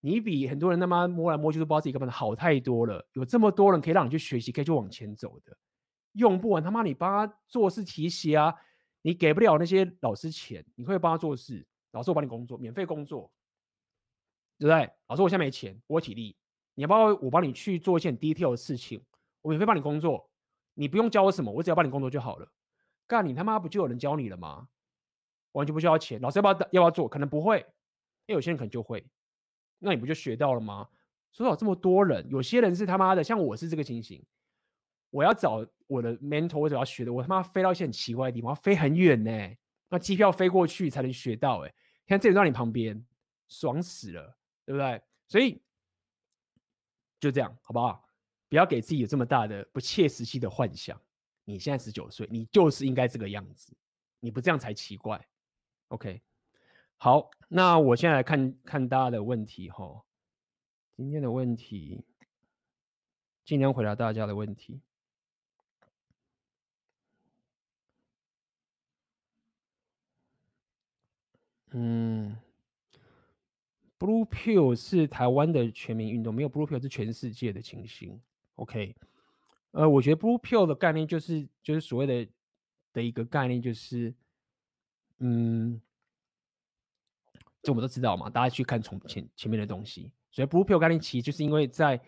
[0.00, 3.06] 你比很多人他妈摸来摸去都不知道自己干嘛的好太多了。
[3.12, 5.56] 有这么多人可以让你去学习，可以去往前走的，
[6.12, 8.54] 用不完他妈你帮他做事提携啊！
[9.02, 13.32] 你给不了那些老师钱，你会帮他做事，老师我帮你工作，免费工作，
[14.58, 14.90] 对不对？
[15.08, 16.36] 老师我现在没钱，我有体力，
[16.74, 19.00] 你要不要我帮你去做一些很 detail 的事情？
[19.42, 20.28] 我免费帮你工作，
[20.74, 22.48] 你不用教我什么，我只要帮你工作就好了。
[23.06, 24.68] 干你他妈不就有人教你了吗？
[25.52, 27.08] 完全不需要钱，老师要不要要不要做？
[27.08, 27.58] 可能不会，
[28.26, 29.04] 因为有些人可能就会。
[29.78, 30.88] 那你不就学到了吗？
[31.32, 34.24] 说有这么多人，有些人是他妈的，像我是这个情形，
[35.10, 39.30] 我要找我的 mentor，我只要学的，我他妈飞到一些很奇怪的地方，飞很远呢、
[39.88, 41.74] 那机票飞过去才能学到、欸，哎，
[42.06, 43.04] 现在这人在你旁边，
[43.48, 45.02] 爽死了，对不对？
[45.28, 45.62] 所以
[47.20, 48.08] 就这样，好不好？
[48.48, 50.98] 不要给自己有这么大的不切实际的幻想。
[51.48, 53.72] 你现在十九岁，你就是应该这个样子，
[54.18, 55.24] 你不这样才奇怪。
[55.88, 56.20] OK，
[56.96, 60.04] 好，那我现在来看看大家的问题哈。
[60.96, 62.04] 今天的问题，
[63.44, 64.80] 尽量回答大家的问题。
[71.70, 72.36] 嗯
[74.00, 78.20] ，Blue Pill 是台湾的全民运动，没有 Blue Pill 是全世界的情形。
[78.56, 78.96] OK。
[79.76, 82.32] 呃，我觉得 Blue Pill 的概念就是就是所谓的
[82.94, 84.14] 的一个概念，就是
[85.18, 85.78] 嗯，
[87.62, 90.10] 这我们都知道嘛，大家去看从前前面的东西。
[90.30, 92.00] 所以 Blue Pill 概念其实就是因为在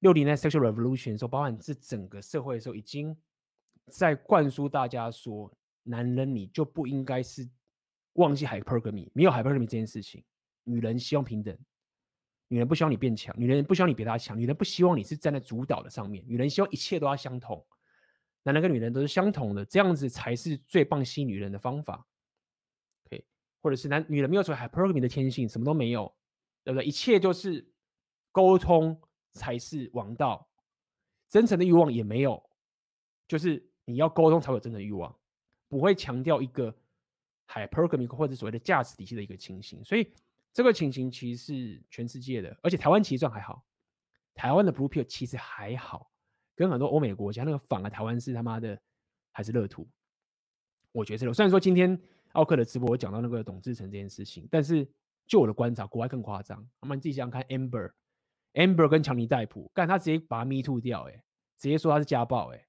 [0.00, 3.16] 六零年代 Sexual Revolution 的时候，包含这整个社会的时候，已经
[3.86, 5.50] 在灌输大家说，
[5.84, 7.48] 男人你就不应该是
[8.12, 10.22] 忘记 Hypergamy，没有 Hypergamy 这件事情，
[10.64, 11.56] 女人希望平等。
[12.48, 17.66] 女人不希望你变强，女人不希望你比她强，女人不希望你是站在主导的上面，女人希望一切都要相同，
[18.44, 22.06] 男人跟女人都是相同的，这样子才是最棒吸女人的方法。
[23.10, 23.24] 可以，
[23.60, 26.14] 或者是男女人没有所谓 hypergamy 的天性，什么都没有，
[26.62, 26.86] 对不对？
[26.86, 27.68] 一切就是
[28.30, 29.00] 沟通
[29.32, 30.48] 才是王道，
[31.28, 32.40] 真诚的欲望也没有，
[33.26, 35.12] 就是你要沟通才有真的欲望，
[35.68, 36.72] 不会强调一个
[37.48, 40.08] hypergamy 或者所谓的价值体系的一个情形，所以。
[40.56, 43.62] 这个情形其实是全世界的，而且台湾其实算还好。
[44.34, 46.10] 台湾的 Blue Pill 其实还好，
[46.54, 48.80] 跟很多欧美国家那个反而台湾是他妈的
[49.32, 49.86] 还是乐土。
[50.92, 51.34] 我觉得是。
[51.34, 52.00] 虽然说今天
[52.32, 54.90] 奥克的直播我讲到那个董志成这件事情，但是
[55.26, 56.66] 就我的观察，国外更夸张。
[56.80, 61.22] 那么你自己想想看，Amber，Amber 跟强尼戴普，干他直接把他 Me Too 掉，哎，
[61.58, 62.66] 直接说他是家暴，哎，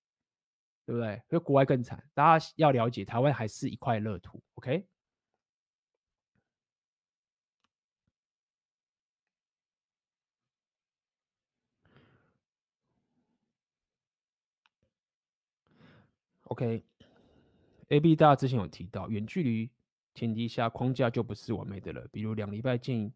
[0.86, 1.22] 对不对？
[1.30, 2.04] 所以国外更惨。
[2.14, 4.44] 大家要了解，台湾还是一块乐土。
[4.56, 4.86] OK。
[16.48, 19.70] OK，A B 大家之前有提到，远距离
[20.14, 22.08] 前提下框架就不是完美的了。
[22.12, 23.12] 比如两礼拜见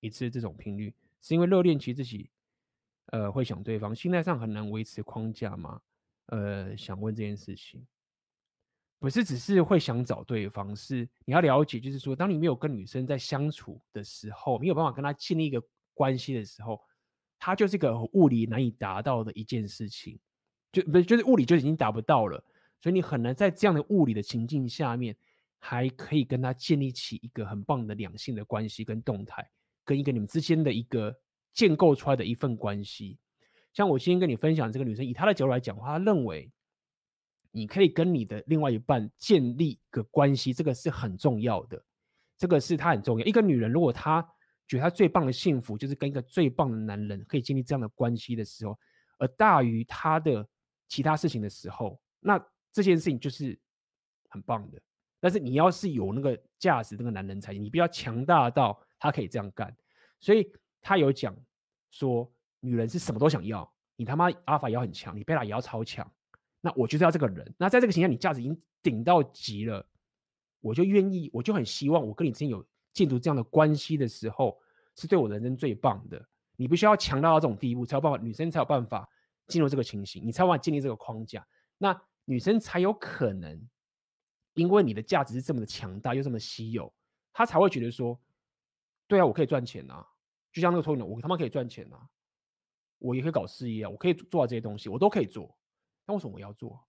[0.00, 2.30] 一次这种频率，是因为热恋期自己
[3.06, 5.80] 呃会想对方，心态上很难维持框架吗？
[6.26, 7.84] 呃，想问这件事情，
[8.98, 15.60] 不是只是会想找对方，是你要了解，就是说，当你没有跟女生在相处的时候，没有办法跟她建立一个
[15.92, 16.80] 关系的时候，
[17.38, 20.18] 它就是一个物理难以达到的一件事情，
[20.70, 22.42] 就不是就是物理就已经达不到了，
[22.80, 25.14] 所以你很难在这样的物理的情境下面，
[25.58, 29.46] 还可以跟他建立起一个很棒的两性的关系跟动态，
[29.84, 31.14] 跟一个你们之间的一个
[31.52, 33.18] 建构出来的一份关系。
[33.72, 36.50] 像我先跟你分享这个女生，以她的角度来讲的话，她认为
[37.52, 41.80] 你可以跟你的另外一半建立一个关系，这个是很重要的，
[42.38, 43.26] 这个是她很重要。
[43.26, 44.26] 一个女人如果她
[44.66, 48.78] 觉得她最棒的幸福就是跟一个最棒的男人可以建立这样的关系的时候，
[49.18, 50.48] 而大于她的
[50.88, 52.42] 其他事情的时候，那
[52.72, 53.58] 这件事情就是
[54.28, 54.80] 很棒的。
[55.20, 59.74] 但是你要是有那个价值，那个男人才，你比较强大到他可以这样干。
[60.18, 61.36] 所以他有讲
[61.90, 62.30] 说。
[62.62, 63.66] 女人是什么都想要，
[63.96, 66.06] 你他妈阿法也要很强，你贝塔也要超强。
[66.60, 67.54] 那我就是要这个人。
[67.56, 69.82] 那在这个情况下，你价值已经顶到极了，
[70.60, 74.60] 我就愿意，我就很希望我跟你之间有建筑这样的关系的时候，
[74.94, 76.22] 是对我人生最棒的。
[76.54, 79.08] 你必须要强大到这种地步，才有办法，女生才有办法
[79.46, 81.42] 进入这个情形，你才有办法建立这个框架。
[81.78, 81.98] 那
[82.30, 83.60] 女生才有可能，
[84.54, 86.92] 因为你的价值是这么的强大又这么稀有，
[87.32, 88.16] 她才会觉得说，
[89.08, 90.06] 对啊，我可以赚钱啊，
[90.52, 92.08] 就像那个托尼，我他妈可以赚钱啊。
[93.00, 95.58] 我也可以搞事业啊，我可以做到这些东西，我都可以做。
[96.06, 96.86] 那为什么我要做？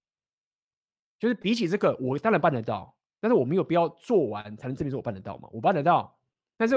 [1.18, 5.50] 就是比起这个，我当然办得到，但是我没有必要做完才能证明说我办得到嘛。
[5.52, 6.20] 我办得到，
[6.56, 6.76] 但是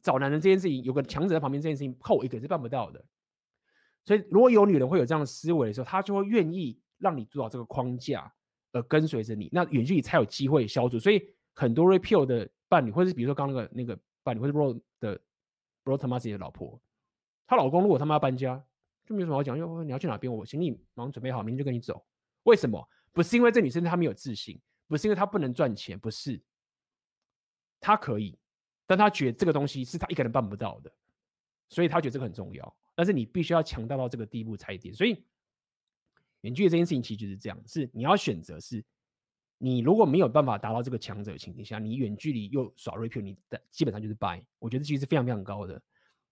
[0.00, 3.04] 找男人这件事情，有个强者在旁边，这件事情靠我一个人是办不到的。
[4.04, 8.32] 所以，如果有女人会有这样的思维的时候，她就会愿意让你做到这个框架，
[8.72, 10.98] 而跟随着你，那远距离才有机会消除。
[10.98, 11.22] 所以，
[11.54, 15.20] 很多 Repeal 的伴侣，或者是比如说刚刚那个那个伴侣，或者 Bro 的
[15.84, 16.80] Bro Tomasi 的老婆，
[17.46, 18.64] 她老公如果他妈搬家。
[19.08, 22.04] 就没有什么好讲，因为你要去哪边，我行李马上准备好，明天就跟你走。
[22.42, 22.84] 为什么？
[23.12, 26.42] 不是因为这女生她没有自信，不是因为她不能赚钱，不是，
[27.78, 28.36] 她可以，
[28.84, 30.92] 但她觉得这个东西是她一个人办不到的，
[31.68, 32.76] 所以她觉得这个很重要。
[32.96, 34.92] 但是你必须要强大到这个地步才点。
[34.92, 35.24] 所以
[36.46, 38.82] 远距离这件事情其实就是这样，是你要选择，是
[39.58, 44.42] 你如果没有办法达到这个强者的情况下，你远距离又耍 r e p e 你的基本上就是掰。
[44.58, 45.80] 我觉得其实是非常非常高的。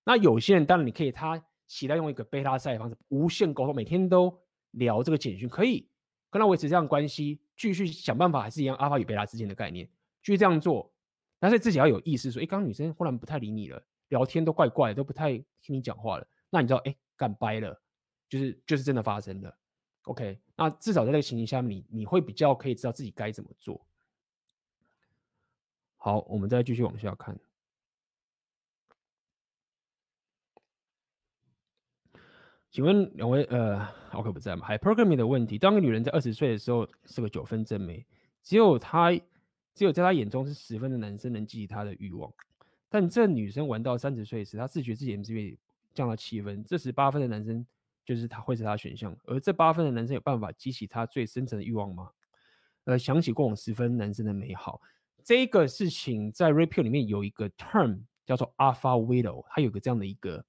[0.05, 1.45] 那有些人当然你可以他。
[1.67, 4.39] 期待用一个贝塔赛的方式无限沟通，每天都
[4.73, 5.89] 聊这个简讯，可以
[6.31, 9.87] 跟他维持这样关系，继续想办法，还是一样阿法与贝塔之间的概念，
[10.23, 10.93] 继续这样做。
[11.41, 16.29] 但是自己要有意识，说，哎，刚刚女生忽然不太理你了，聊天都怪怪的，都不太听你讲话了。
[16.51, 17.83] 那你知道，哎，干掰了，
[18.29, 19.57] 就是就是真的发生了。
[20.05, 23.81] OK，那至少在这个情形下面，你你会比较可以知道自己该怎么做。
[25.97, 27.39] 好，我们再继续往下看。
[32.71, 38.05] 请问两位，呃，OK 不在吗？Hypergamy 的问题，当个女人在二十岁的时候是个九分正妹，
[38.43, 39.13] 只有她，
[39.73, 42.31] 只有在她眼中是十分的男生能激起她的欲望，
[42.89, 45.57] 但这女生玩到三十岁时，她自觉自己 MCV
[45.95, 47.65] 降到七分，这时八分的男生
[48.05, 52.11] 就是他会是他选项，而这八分的男生有办法激起他最深层的欲望吗？
[52.85, 54.81] 呃，想起过往十分男生的美好，
[55.23, 60.45] 这个事情在 r e p e a 里面有一个 term 叫做 Alpha Widow，它有个这样的一个。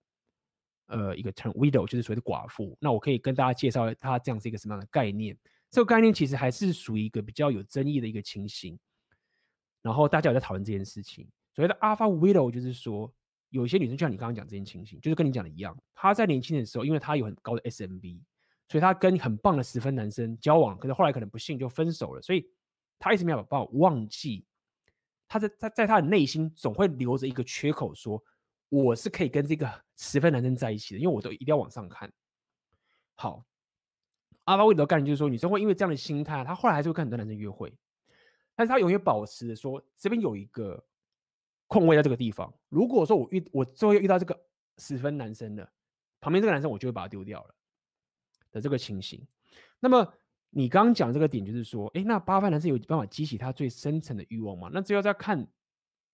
[0.87, 2.77] 呃，一个 term widow 就是所谓的寡妇。
[2.79, 5.35] 那我可以跟大家介绍它这样是一个什么样的概念？
[5.71, 8.77] 这个概念其实还是属于一个比较有争议的一个情形。
[9.81, 11.27] 然后大家有在讨论这件事情。
[11.55, 13.11] 所谓的 alpha widow 就是说，
[13.55, 18.19] 有些女生就像你刚刚讲这件情形，就是跟你讲的一样，她在年轻的时候，因为她有很高的 SMV，
[18.67, 22.47] 所以她跟很棒的十分男生交往，可是后来可能不幸就分手了，所以
[22.99, 24.45] 她一直没有办法忘记，
[25.27, 28.23] 她在在在她的内心总会留着一个缺口，说。
[28.69, 32.11] 我是可以跟这个十分男生在一起的，因为我都一定要往上看。
[33.13, 33.45] 好，
[34.45, 37.71] 阿巴威德的概念就是说，女生会因为这样的心态，她后来还是会跟很多男生约会，
[38.55, 40.83] 但是她永远保持着说，这边有一个
[41.67, 42.53] 空位在这个地方。
[42.69, 44.39] 如果说我遇我最后遇到这个
[44.77, 45.67] 十分男生的
[46.19, 47.55] 旁边这个男生，我就会把他丢掉了
[48.51, 49.25] 的这个情形。
[49.79, 50.13] 那么
[50.49, 54.69] 你刚刚讲这个点就是说，哎，那八分男生有办法激起他最深层的欲望吗？
[54.73, 55.47] 那只要再看。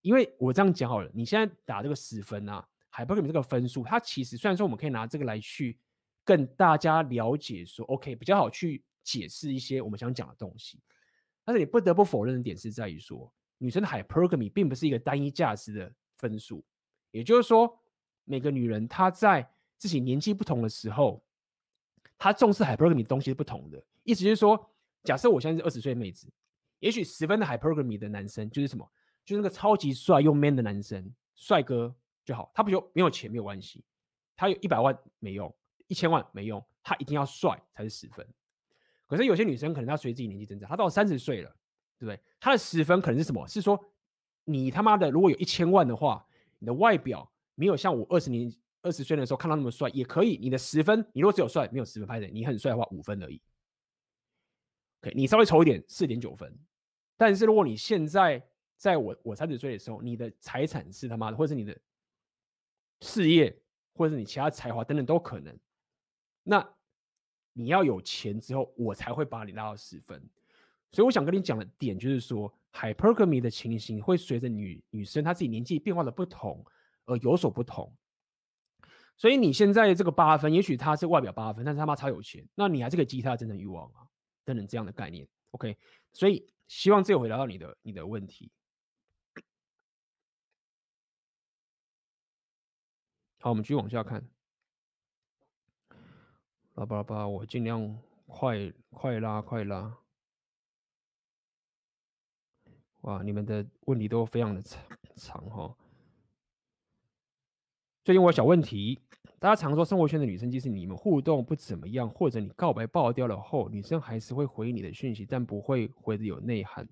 [0.04, 5.78] 因为我这样讲好了，你现在打这个十分啊，还不给你这个分数，它其实虽然说我们可以拿这个来去
[6.26, 10.80] 跟大家了解说，OK，比较好去解释一些我们想讲的东西，
[11.46, 13.32] 但是你不得不否认的点是在于说，
[13.62, 16.66] 女生的 hypergamy 并不是一个单一价值的分数，
[17.12, 17.80] 也就是说，
[18.24, 19.48] 每个女人她在
[19.78, 21.24] 自己年纪不同的时候，
[22.18, 23.80] 她重视 hypergamy 的东西是不同的。
[24.02, 24.68] 意思就是说，
[25.04, 26.28] 假设我现在是二十岁妹子，
[26.80, 28.92] 也许十分的 hypergamy 的男生就是什么？
[29.24, 32.52] 就是那个超级帅又 man 的男生，帅哥就好。
[32.56, 33.86] 他不就没有钱没有关系，
[34.36, 35.56] 他有一百万没用，
[35.86, 38.28] 一千万没用，他一定要帅才是十分。
[39.06, 41.56] 可是有些女生可能她随自己年纪增长，她到三十岁了，
[42.02, 42.20] 对不对？
[42.40, 43.48] 他的十分可能是什么？
[43.48, 43.80] 是说
[44.46, 46.26] 你他妈的如果有一千万的话，
[46.58, 48.52] 你的外表没有像我二十年
[48.82, 50.36] 二十岁的时候看到那么帅也可以。
[50.38, 53.40] 你的十分，你如果只有帅没有十分拍的，你很帅的话五分而已。
[55.04, 56.52] OK，你稍微丑一点四点九分。
[57.18, 58.44] 但是如果你现在
[58.78, 61.80] 在我我三十岁的时候，你的财产是他妈的，或者是你的
[63.02, 63.56] 事业，
[63.94, 65.56] 或者是你其他才华等等都可能，
[66.42, 66.68] 那
[67.54, 70.28] 你要有钱之后，我才会把你拉到十分。
[70.92, 76.66] 所以我想跟你讲的点就是说，hypergamy 的情形会随着女女生她自己年纪变化的不同
[77.06, 77.94] 而有所不同。
[79.18, 84.08] 所以你现在这个八分，也许他是外表八分，但是他妈超有钱，那你还是可以激他的真正欲望啊，
[84.44, 85.28] 等等这样的概念。
[85.52, 85.78] OK，
[86.12, 88.52] 所以希望这有回答到你的你的问题。
[93.40, 94.28] 好，我们继续往下看。
[96.74, 99.98] 拉巴拉巴，我尽量快快拉快拉。
[103.02, 104.80] 哇，你们的问题都非常的长
[105.16, 105.76] 长哈。
[108.04, 109.00] 最近我有小问题，
[109.40, 116.88] 大家常说生活圈的女生，即使你们互动不怎么样，或者你告白爆掉了后，女生还是会回你的讯息，但不会回的有内涵。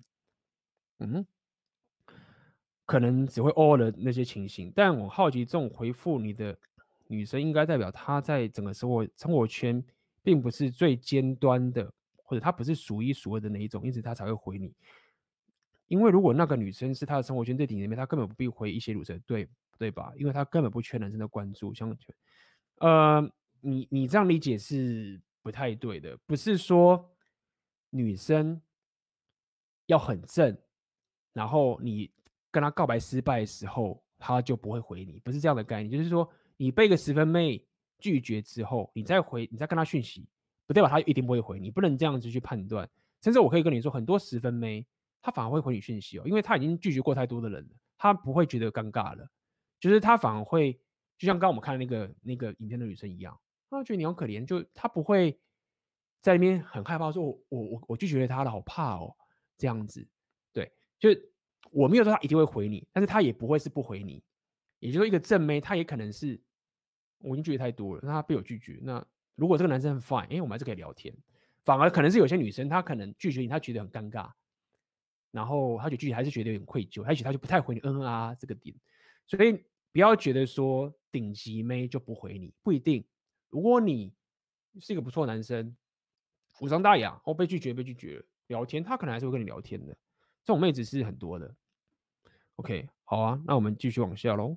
[0.98, 1.24] 嗯。
[2.86, 6.58] 可能只会偶尔的那些情形，但我好奇，这种回复你的
[7.06, 9.80] 女生，应该代表她在整个生活生活圈
[10.24, 11.88] 并不是最尖端的，
[12.24, 14.74] 或者她不是数一数二的那一种，因此她才会回你。
[15.90, 19.46] 因为如果那个女生是他的生活圈最顶里面，他根本不必回一些女生，对
[19.76, 20.12] 对吧？
[20.16, 21.74] 因为他根本不缺男生的关注。
[21.74, 21.94] 像，
[22.76, 23.30] 呃，
[23.60, 27.10] 你你这样理解是不太对的，不是说
[27.90, 28.58] 女生
[29.86, 30.56] 要很正，
[31.34, 32.10] 然后你。
[32.52, 35.88] 跟他告白失败的时候，他就不会回你，不是这样的概念。
[35.88, 37.64] 就是说，你被一个十分妹
[38.00, 40.26] 拒绝之后，你再回，你再跟他讯息，
[40.66, 42.90] 不代表他一定不会回你，不能这样子去判断。
[43.22, 44.84] 甚至我可以跟你说，很多十分妹，
[45.22, 49.28] 他反而会回你讯息哦，因为他已经拒绝过太多的人了，他不会觉得尴尬了，
[49.78, 50.72] 就是他反而会，
[51.18, 53.38] 就像刚刚我们看那个那个影片的女生一样，
[53.68, 55.38] 他觉得你好可怜，就他不会
[56.20, 59.16] 在那边很害怕说，我我我我拒绝了他了，好怕哦，
[59.56, 60.06] 这样子，
[60.52, 61.10] 对，就。
[61.72, 64.20] 我没有说他一定会回你，但是他也不会是不回你。
[64.80, 66.40] 也就是说，一个正妹，他也可能是
[67.18, 68.80] 我已经拒绝太多了，那他被我拒绝。
[68.82, 69.06] 那
[69.36, 71.14] 如果这个男生很 fine，哎，我们还是可以聊天。
[71.64, 74.32] 反而可能是有些女生，她可能拒绝你，她觉得很尴尬，
[75.30, 78.74] 然后他就具体，还是觉得有点愧疚，而且他就不太回你，嗯啊这个点。
[79.26, 79.52] 所以
[79.92, 83.04] 不要觉得说顶级妹就不回你，不一定。
[83.48, 84.12] 如果你
[84.80, 85.76] 是一个不错男生，
[86.60, 89.92] 无伤大雅，哦，被拒绝被拒绝，聊天他可能还是会跟你聊天的。
[90.44, 91.54] 这种妹子是很多的。
[92.56, 94.56] OK，好啊，那我们继续往下喽。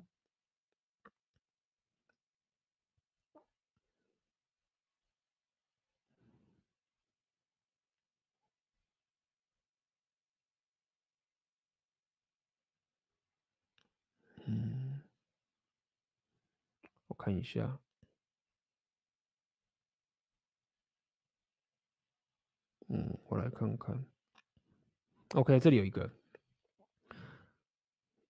[17.14, 17.78] 看一下。
[22.88, 24.04] 嗯，我来看看。
[25.34, 26.08] OK，这里有一个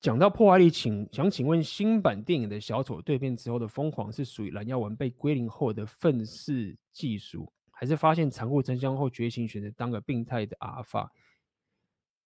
[0.00, 11.12] 讲到破坏力，请想请问新版电影的小丑蜕变之后的疯狂是属于蓝药丸被归零后的愤世嫉俗，还是发现残酷真相后觉醒选择当个病态的阿尔法？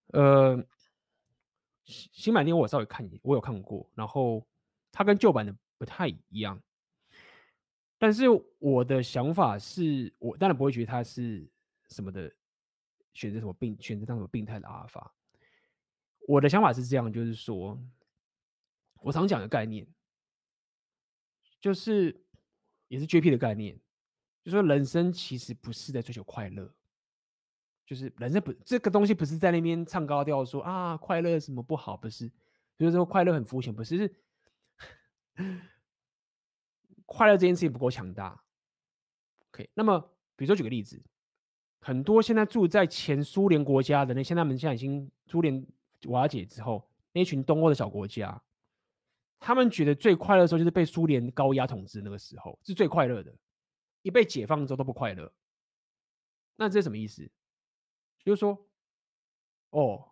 [0.09, 0.63] 呃，
[1.85, 4.47] 新版电影我稍微看一，我有看过，然后
[4.93, 6.61] 它跟旧版的不太一样，
[7.97, 8.25] 但是
[8.59, 11.49] 我的想法是我当然不会觉得他是
[11.89, 12.31] 什么的。
[13.15, 13.77] 选择什么病？
[13.81, 15.13] 选择当什么病态的阿尔法？
[16.29, 17.77] 我的想法是这样，就是说，
[19.01, 19.85] 我常讲的概念，
[21.61, 22.25] 就是
[22.87, 23.75] 也是 JP 的概念，
[24.45, 26.73] 就是说人生其实不是在追求快乐，
[27.85, 32.31] 就是人生不这个东西不是在那边唱高调说啊快乐什么不好，不是，
[32.77, 34.15] 就是说快乐很肤浅，不，是
[37.07, 38.43] 快乐这件事情不够强大。
[39.51, 39.99] OK，那么
[40.37, 41.03] 比如说举个例子。
[41.81, 45.65] 很多现在住在前苏联国家的那，现在他们现在已经苏联
[46.07, 48.43] 瓦解之后，那群东欧的小国家，
[49.39, 53.33] 他们觉得最快乐的时候就是被苏联高压统治那个时候是最快乐的，
[54.03, 55.33] 一被解放之后都不快乐。
[56.57, 57.31] 那这是什么意思？
[58.25, 58.67] 就是说，
[59.71, 60.11] 哦，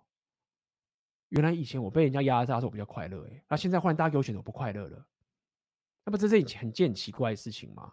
[1.30, 5.06] 原来以前我被人家压榨的时候我比较快乐，哎，那现在换大家给我选择，我不快乐了，
[6.06, 7.92] 那不这是一件很件奇怪的事情吗？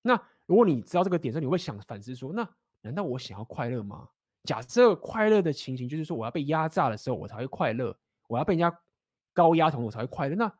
[0.00, 2.48] 那如果你知道这个点之后，你会想反思说，那。
[2.80, 4.08] 难道我想要快乐吗？
[4.44, 7.92] 假设快乐的情形就是说，我要被压榨的时候，我才会快乐；
[8.28, 8.80] 我要被人家
[9.32, 10.36] 高压同，我才会快乐。
[10.36, 10.50] 那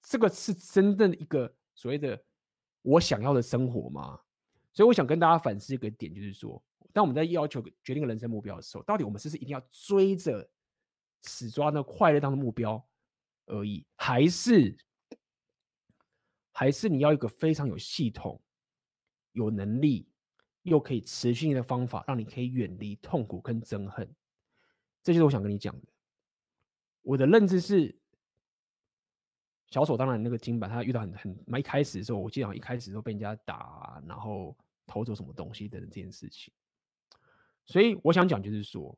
[0.00, 2.18] 这个是真正一个所谓的
[2.82, 4.20] 我想要的生活吗？
[4.72, 6.62] 所以我想跟大家反思一个点，就是说，
[6.92, 10.48] 当我们在要求决定人生目标的时候，到底我们是不是一定要追着
[11.22, 12.82] 死抓那快乐当的目标
[13.46, 14.76] 而已，还是
[16.56, 18.40] 还是你要一个非常有系统、
[19.32, 20.08] 有能力
[20.62, 24.08] 又可以持续性的方法，让你可以远离痛苦跟憎恨？
[25.02, 25.88] 这就是我想跟你讲的。
[27.02, 27.98] 我的认知是，
[29.66, 34.56] 小丑当然那个金版，他遇到很很一开始的时候，我记得好像一开始都被人家打，然后
[34.86, 36.54] 偷走什么东西等等这件事情。
[37.66, 38.96] 所以我想讲就是说，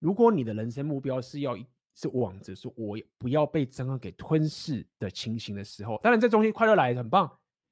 [0.00, 1.64] 如果你的人生目标是要一
[2.00, 7.28] 是往着说我不要被憎恨给吞噬的情形的时候，当然这东西快乐来很棒，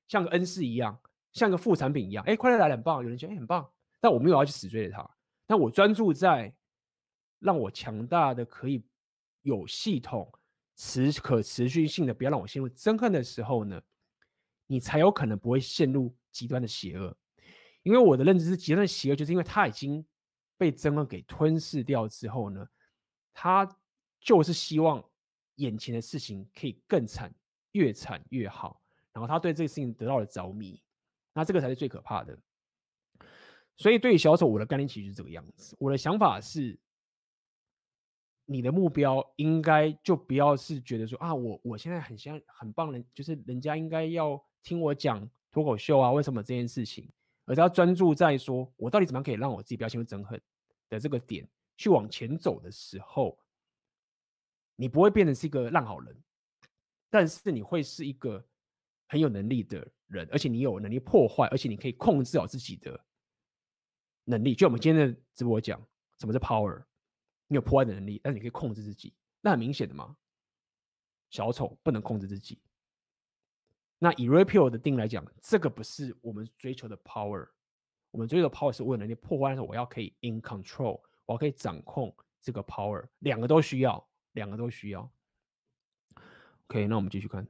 [0.09, 0.99] 像个恩赐一样，
[1.33, 3.71] 像个副产品一样，哎，快乐来很棒，有人觉得很棒，
[4.01, 5.09] 但我没有要去死追着它，
[5.47, 6.53] 但我专注在
[7.39, 8.83] 让我强大的可以
[9.43, 10.29] 有系统、
[10.75, 13.81] 持可持续性的，不要让我陷入憎恨的时候呢，
[14.67, 17.17] 你才有可能不会陷入极端的邪恶，
[17.85, 20.05] 因为我的认知是极端的邪恶，就是因为他已经。
[20.59, 22.67] 被憎恨给吞噬掉之后呢，
[23.35, 23.69] 他
[24.27, 25.01] 就是希望
[25.55, 27.33] 眼前的事情可以更惨，
[27.71, 28.83] 越惨越好。
[29.13, 30.83] 然后他对这个事情得到了着迷，
[31.33, 32.37] 那这个才是最可怕的。
[33.77, 35.77] 所以对于小丑，我的概念其实是这个样子。
[35.79, 36.77] 我的想法是，
[38.47, 47.09] 你的目标应该就不要是觉得说啊，我我现在很像很棒人，就是人家应该要听我讲脱口秀啊，为什么这件事情？
[47.45, 50.43] 而是要专注在说，我到底怎么样可以让我自己不要陷入憎恨
[50.89, 53.39] 的这个点去往前走的时候，
[54.77, 56.23] 你不会变成是一个烂好人，
[57.11, 58.47] 但是你会是一个
[59.09, 63.05] 很有能力的人，而且你有能力破坏，而且你可以控制好自己的
[64.25, 64.55] 能力。
[64.55, 65.81] 就我们今天的直播讲，
[66.19, 66.85] 什么是 power？
[67.49, 70.17] 你有破坏的能力，但是你可以控制自己，那很明显的嘛。
[71.31, 72.61] 小丑不能控制自己。
[73.99, 77.49] 那以 Rapio 的定义来讲，这个不是我们追求的 power。
[78.11, 85.11] 我们追求的 power 是我有能力破坏的时候，我要可以 in control，我要可以掌控这个 power，两个都需要，两个都需要。
[86.69, 87.47] OK，那我们继续看。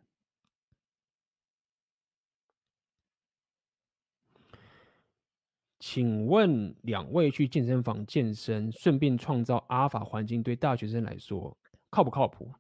[5.78, 11.56] 请问两位去健身房健身，顺便创造阿尔法环境，对大学生来说
[11.90, 12.52] 靠不靠谱？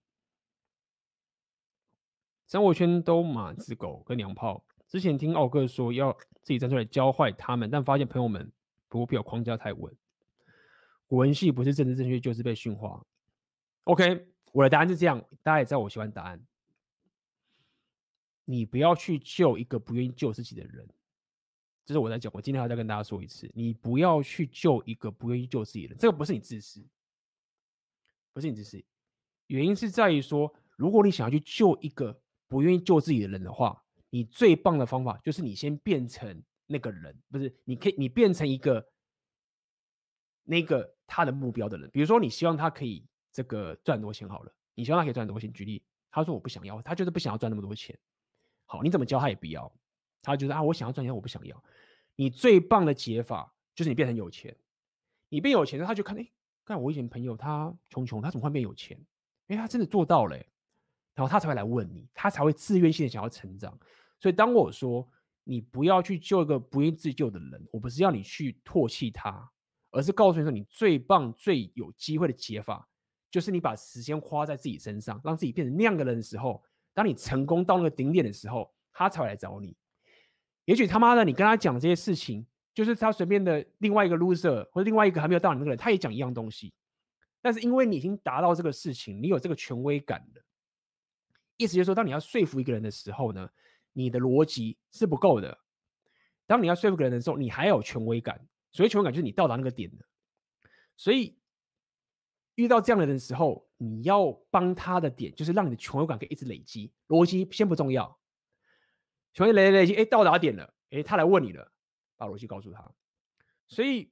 [2.46, 4.64] 生活圈都马子狗跟娘炮。
[4.86, 6.12] 之前听奥哥说要
[6.42, 8.52] 自己站出来教坏他们，但发现朋友们
[8.88, 9.96] 不过表框架太稳。
[11.08, 13.04] 古文系不是政治正确，就是被驯化。
[13.86, 16.46] OK，我的答案是这样，大家也知道我喜欢答案。
[18.44, 20.88] 你不要去救一个不愿意救自己的人，
[21.84, 22.30] 这是我在讲。
[22.34, 26.86] 我今天还要再跟大家说一次，你不要去救一个不愿意救自己的人，这个不是你自私，
[28.32, 28.84] 不是你自私，
[29.48, 32.20] 原因是在于说，如果你想要去救一个。
[32.48, 37.52] 不愿意救自己的人的话，你最棒的方法就是你先变成那个人，不是？
[37.64, 38.88] 你可以，你变成一个
[40.44, 41.90] 那个他的目标的人。
[41.90, 43.04] 比如说，你希望他可以
[43.36, 45.52] 这个赚多钱好了，你希望他可以赚多钱。
[45.52, 47.94] 举例，他说我不想要，他就是不想要赚那么多钱。
[48.64, 49.70] 好，你怎么教他也不要，
[50.22, 51.62] 他觉得啊，我想要赚钱，我不想要。
[52.14, 54.56] 你最棒的解法就是你变成有钱，
[55.28, 56.26] 你变有钱了，他就看，哎，
[56.64, 58.98] 看我以前朋友他穷穷，他怎么会变有钱？
[59.48, 60.34] 哎，他真的做到了。
[61.14, 63.78] 然后他才会来问你，他才会自愿性的想要成长。
[64.18, 65.06] 所以当我说
[65.44, 69.50] 你不要去救一个不愿意自救的人，我不是要你去唾弃他，
[69.90, 72.88] 而是告诉你说，你最棒、最有机会的解法，
[73.30, 76.62] 就是你把时间花在自己身上，让自己变成那样的人的时候，
[76.94, 79.76] 当你成功到那个顶点的时候，他才会来找你。
[80.64, 86.72] 也许他妈的，你跟他讲这些事情，就是他随便的另外一个 loser 或者另外一个还没有到你那个人，他也讲一样东西。
[87.40, 90.42] 但是因为你已经达到这个事情，你有这个权威感了。
[91.56, 93.48] 意思就是说，当你要说服一个人的时候呢，
[93.92, 95.56] 你的逻辑是不够的。
[96.46, 98.40] 当你要说服一个人的时候，你还有权威感。
[98.72, 100.04] 所以权威感就是你到达那个点的。
[100.96, 101.38] 所以
[102.56, 106.92] 遇到这样的人的时候，你要帮他的点就是让你的权威感可以一直累积。
[107.08, 108.18] 逻辑先不重要，
[109.32, 111.72] 权威累累累积，哎，到达点了，哎，他来问你了，
[112.16, 112.92] 把逻辑告诉他。
[113.68, 114.10] 所以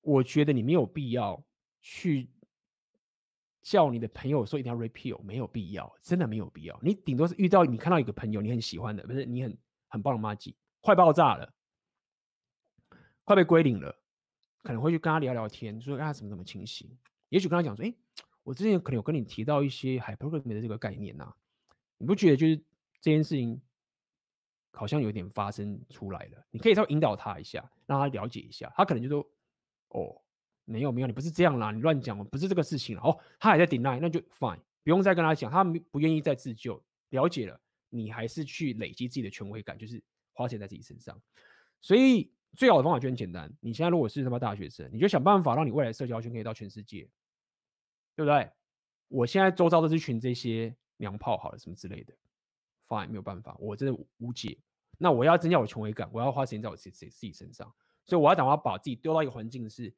[0.00, 1.44] 我觉得你没有必要
[1.80, 2.30] 去。
[3.64, 6.76] 叫你的朋友说一定要 repeal，没有必要，真的没有必要。
[6.82, 9.56] 你顶多是遇到你看到一个朋友你很喜欢的，不是你很
[9.86, 11.54] 很棒的麻吉，快爆炸了，
[13.22, 13.96] 快被归零了，
[14.64, 16.90] 可能会去跟他聊聊天，说他什么什么情形。
[17.32, 17.94] 也许跟他讲说，哎，
[18.42, 21.36] 我之前可能有跟你提到一些 hypergamy 的这个概念呐、啊，
[21.96, 22.56] 你不觉得就是
[23.00, 23.58] 这件事情
[24.72, 26.46] 好像有点发生出来了？
[26.50, 29.26] 你可以稍微引导他一下，让他了解一下，他可能就说，
[29.88, 30.22] 哦。
[30.64, 33.02] 没有没有，你不是这样啦，你乱讲，不是这个事情了。
[33.02, 36.80] 哦，他还在 deny，那就 fine，不用再跟他讲，他不愿意再自救。
[37.10, 40.00] 了解了，你还是去累积自己的权威感，就是
[40.32, 41.20] 花钱在自己身上。
[41.80, 47.08] 所以最好的方法就很简单，你现在如果是他妈大学生，你就想办法让你未来社交圈可以到全世界，
[48.14, 48.50] 对不对？
[49.08, 52.14] 我现在周遭都是群这些娘炮，好了什么之类的
[52.88, 54.58] ，，fine，没有办法，我真的无解。
[54.98, 57.70] 那我要增加我权威感，我要花时间在我自己自己身上，
[58.04, 59.94] 所以我要等我要把自己丢到一个环境，是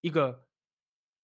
[0.00, 0.46] 一个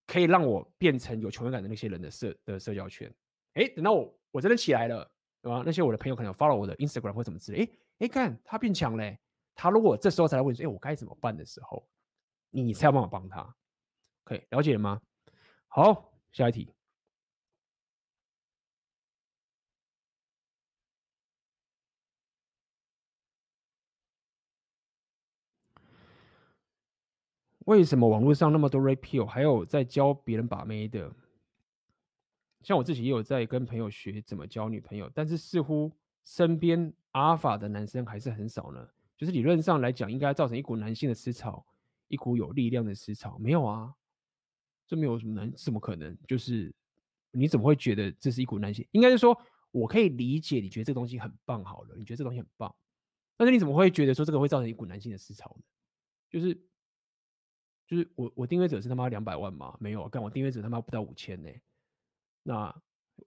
[0.06, 3.14] 可以让我变成有权威感的那些人的社的社交圈。
[3.54, 5.62] 哎，等到我我真的起来了，对吧？
[5.64, 7.70] 那些我的朋友可能 follow 我的 Instagram 或什么之类，哎
[8.00, 9.18] 哎，看他变强嘞。
[9.54, 11.88] 他如果这时候才来问说，哎，我该怎么办的时候，
[12.50, 13.56] 你才有办法帮他。
[14.24, 15.00] 可以了解了吗？
[15.74, 16.72] 好，下一题。
[27.66, 31.10] 为什么网络上那么多 rapeo，还有在教别人把妹的？
[32.62, 35.90] 像我自己也有在跟朋友学怎么交女朋友，但是似乎
[36.24, 38.88] 身边阿法的男生还是很少呢。
[39.16, 41.66] 就是理论上来讲，应该造成一股男性的思潮，
[42.06, 43.36] 一股有力量的思潮。
[43.38, 43.92] 没有啊，
[44.86, 46.16] 这没有什么能，怎么可能？
[46.26, 46.72] 就是
[47.32, 48.86] 你怎么会觉得这是一股男性？
[48.92, 49.36] 应该是说，
[49.70, 52.74] 我可以理解你觉得这个东西很棒，好了，你觉得这东西很棒，
[53.36, 55.64] 但是你怎么会觉得说这个会造成一股男性的思潮呢？
[56.30, 56.58] 就是。
[57.86, 59.76] 就是我我订阅者是他妈两百万吗？
[59.78, 61.50] 没有，干我订阅者他妈不到五千呢。
[62.42, 62.74] 那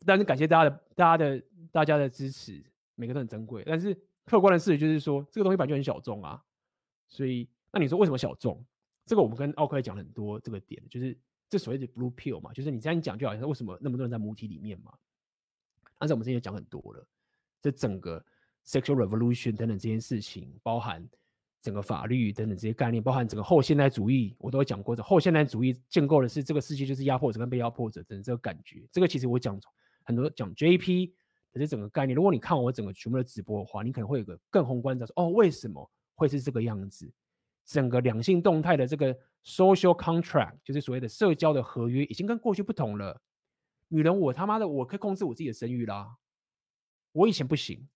[0.03, 2.65] 但是感谢大家的大家的大家的支持，
[2.95, 3.63] 每个都很珍贵。
[3.67, 6.43] 但是客观的事实就是说，这个东西本来就很小众啊。
[7.07, 8.65] 所以那你说为什么小众？
[9.05, 11.15] 这个我们跟奥克也讲很多这个点，就是
[11.49, 14.91] 这所谓的 blue pill 嘛，就是你这样讲就好像为什么那么多人在母体里面嘛。
[15.97, 17.07] 但是我们之前讲很多了，
[17.61, 18.23] 这整个
[18.65, 21.07] sexual revolution 等等这件事情包含。
[21.59, 24.95] 整个法律等等这些概念，包含整个后现代主义，我都有讲过。
[24.95, 28.87] 这后现代主义建构的是这个世界就是压迫者跟被压迫者等这个感觉。
[28.89, 29.59] 这个其实我讲
[30.03, 31.11] 很多讲 JP
[31.51, 32.15] 的这整个概念。
[32.15, 37.11] 如果你看我整个全部的直播的话，你可能会有个更宏观的说：哦，为什么会是这个样子？
[37.65, 39.17] 整个两性动态的这个
[39.47, 43.21] social contract，就是所谓的社交的合约，已经跟过去不同了。
[43.87, 46.17] 女人，我他妈的我可以控制我自己的生育啦，
[47.13, 47.87] 我以前不行。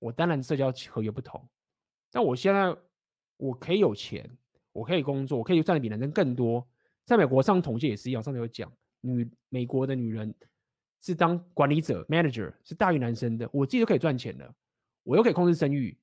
[0.00, 1.48] 我当然社交合约不同，
[2.10, 2.76] 但我现在。
[3.38, 4.26] 我可以有钱，
[4.72, 6.66] 我可以工作，我可以赚的比男生更多。
[7.04, 8.72] 在美国上统计也是一样，上次有讲，
[9.02, 10.34] 女美国的女人
[11.02, 13.46] 是当管理者 （manager） 是大于男生的。
[13.52, 14.54] 我自己都可以赚钱的，
[15.02, 15.98] 我又可以控制生育。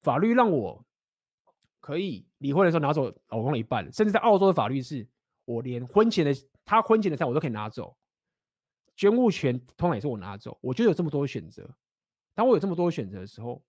[0.00, 0.82] 法律让我
[1.84, 5.06] 可以离婚的时候拿走老公的一半，甚至在澳洲的法律是，
[5.44, 6.32] 我连婚前的
[6.64, 7.94] 他婚前的财我都可以拿走，
[8.96, 10.56] 捐物权通常也是我拿走。
[10.62, 11.68] 我就有这么多选择。
[12.32, 13.62] 当我有这么多选择的时候，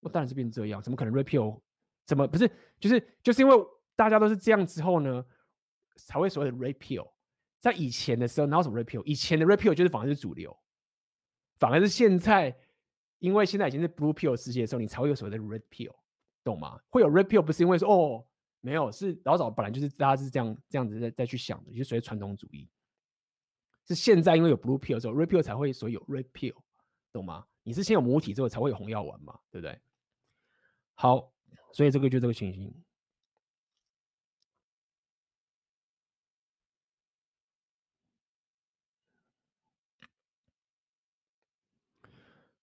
[0.00, 1.58] 我当然是变这样，怎么可能 repeal？
[2.04, 2.46] 怎么不是？
[2.78, 3.56] 就是就是因为
[3.96, 5.24] 大家都是这样之后呢，
[5.96, 7.10] 才会所谓的 repeal。
[7.58, 9.02] 在以前的时候，哪有什么 repeal？
[9.06, 10.54] 以前的 repeal 就是反而是主流，
[11.56, 12.54] 反而是现在，
[13.18, 15.94] 因为现在已经是 blue pill 世界的时候，你才会有所谓的 repeal，
[16.50, 16.80] 懂吗？
[16.88, 18.24] 会有 repeal 不是因为说哦，
[18.60, 22.68] 没有，是老早本来就是大家是这样这样子在再去想的，就所谓传统主义。
[23.86, 26.54] 是现在因为有 blue pill 之后，repeal 才会所以有 repeal，
[27.12, 27.46] 懂吗？
[27.62, 29.78] 你是先有母体之后才会有红药丸嘛，对不对？
[30.94, 31.32] 好。
[31.70, 32.74] 所以这个就这个情形。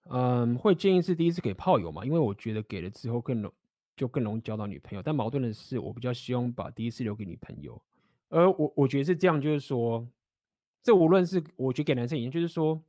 [0.05, 2.03] 嗯，会建议是第一次给炮友嘛？
[2.03, 3.53] 因为我觉得给了之后更容
[3.95, 5.01] 就更容易交到女朋友。
[5.01, 7.81] 但矛盾的是，我比较希望把第一次留给女朋友。
[8.29, 10.07] 而我我觉得是这样，就是说，
[10.81, 12.83] 这无论是我觉得给男生也就是说。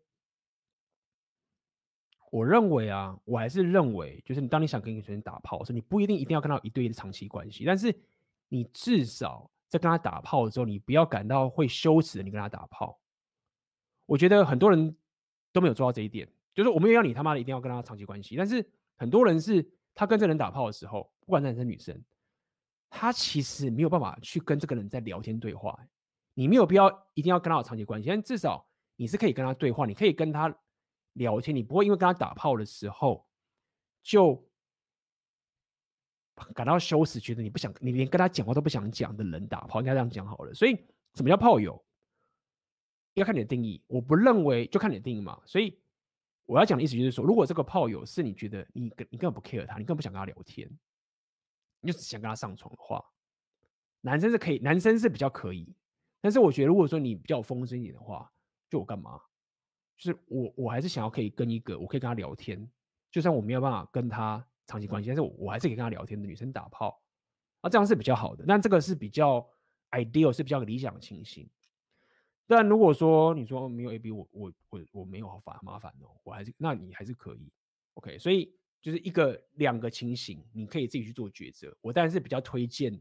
[2.33, 7.95] 我认为啊，我还是认为，就是你当你想跟女生打炮的时候，你不一定一定要跟他一对一的长期关系，但是
[8.49, 12.99] 你至少在跟他打炮的时候，你不要感到会羞耻的，你跟他打炮。
[14.07, 14.95] 我觉得很多人
[15.53, 19.66] 都没有做到这一点，就是我没有要你他妈的一定要跟他长期关系，但是很多人是
[19.97, 22.01] 他跟这人打炮的时候，不管男生女生，
[22.89, 25.77] 他其实没有办法去跟这个人在聊天对话。
[26.35, 28.64] 你没有必要一定要跟他有长期关系，但至少
[28.94, 30.56] 你是可以跟他对话，你可以跟他。
[31.16, 33.27] 聊天，你不会因为跟他打炮的时候
[34.02, 34.47] 就
[36.52, 40.52] 感到羞耻，觉得你不想，你连跟他讲话都不想讲的人打炮，应该这样讲好了。
[40.52, 40.77] 所以，
[41.14, 41.82] 什么叫炮友？
[43.14, 43.82] 要看你的定义。
[43.86, 45.40] 我不认为，就看你的定义嘛。
[45.47, 45.81] 所以，
[46.47, 50.68] 我要讲的意思就是说，如果这个炮友是你觉得你根你根本不 care 他，你根本不想跟他聊天，
[51.81, 53.05] 你就只想跟他上床的话，
[54.01, 55.74] 男生是可以，男生是比较可以。
[56.20, 58.32] 但是，我觉得如果说你比较风声一点的话，
[58.68, 59.20] 就我干嘛？
[59.97, 62.68] 就是我，我还是想要可以跟一个，我可以跟他聊天，
[63.10, 67.01] 就算我没有办法跟他长期关系，但是我我还是可以跟他聊天的女生打炮，
[67.60, 68.44] 啊，这样是比较好的。
[68.47, 69.47] 但这个是比较
[69.90, 71.48] ideal，是比较理想的情形。
[72.47, 77.51] 但如果说你说没有 A B，我我我我没有好烦麻烦哦，我还是那你还是可以
[77.94, 78.18] ，OK。
[78.18, 81.77] 所以就是一个两个情形，你可以自己去做抉择。
[81.81, 83.01] 我当然是比较推荐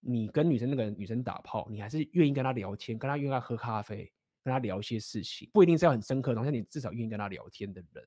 [0.00, 4.12] 你跟女生那个女生打炮，你还是愿意跟她聊天，跟她愿意喝咖啡。
[4.42, 8.06] 跟她聊一些事情，不一定是要很深刻的，好像你至少愿意跟她聊天的人，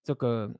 [0.00, 0.50] 这个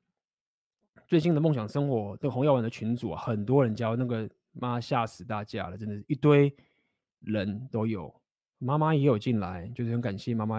[1.07, 6.55] 最近的梦想生活，这个洪耀文的群组啊，很多人加，那个妈吓死大家了，真的是一堆
[7.21, 8.18] 人都有，
[8.59, 10.57] 妈妈也有进来，就是很感谢妈妈，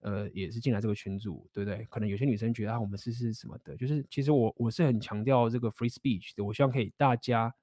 [0.00, 1.84] 呃，也是进来这个群组，对不对？
[1.90, 7.54] 可能有些女生觉得啊，我们试试什么的，就是其实我我是很强调这个 free speech 的，我希望可以大家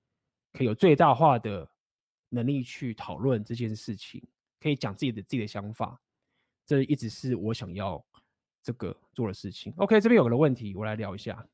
[0.52, 1.68] 可以有最大化的
[2.30, 4.24] 能力去讨论这件事情，
[4.60, 6.00] 可以讲自己的自己的想法，
[6.66, 8.06] 这一直是我想要。
[8.66, 11.46] 这个做的事情，OK，这边有个问题，我来聊一下。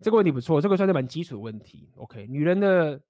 [0.00, 1.90] 这个问题不错，这个算是蛮基础的问题。
[1.96, 3.02] OK，女人的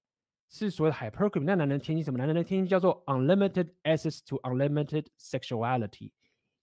[0.49, 2.17] 是所谓的 hypergamy，那男人的天性什么？
[2.17, 6.11] 男人的天性叫做 unlimited access to unlimited sexuality，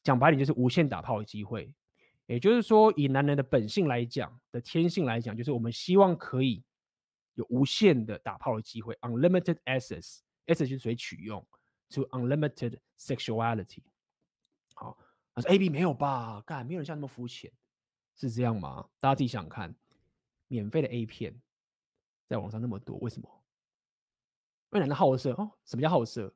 [0.03, 1.75] 讲白点就是无限打炮的机会。
[2.27, 6.65] 也就是说，以男人的本性来讲的天性来讲，就是我们希望可以
[7.35, 11.47] 有无限的打炮的机会，unlimited access，access 就是谁取用
[11.91, 13.83] ，to unlimited sexuality。
[14.75, 14.99] 好。
[15.37, 16.41] 他说：“A B 没有吧？
[16.47, 17.51] 干，没有人像那么肤浅，
[18.15, 18.89] 是这样吗？
[19.01, 19.75] 大家自己想看，
[20.47, 21.35] 免费的 A 片
[22.29, 23.29] 在网上那么多，为什么？
[24.75, 25.51] 因为男的好色哦。
[25.65, 26.35] 什么叫好色？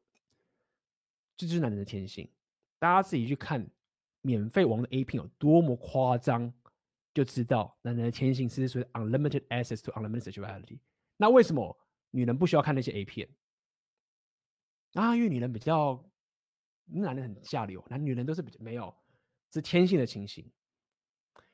[1.36, 2.31] 这就是男人的天性。
[2.78, 3.69] 大家自己去看
[4.23, 6.52] 免费王的 A 片有多么夸张，
[7.12, 10.78] 就知道男人的天性是属于 unlimited access to unlimited sexuality。
[11.16, 11.77] 那为什么
[12.10, 13.28] 女人不需要看那些 A 片？
[14.94, 16.02] 啊，因为女人比较。”
[16.90, 18.94] 男人很下流，男女人都是比较没有，
[19.52, 20.51] 是天性的情形。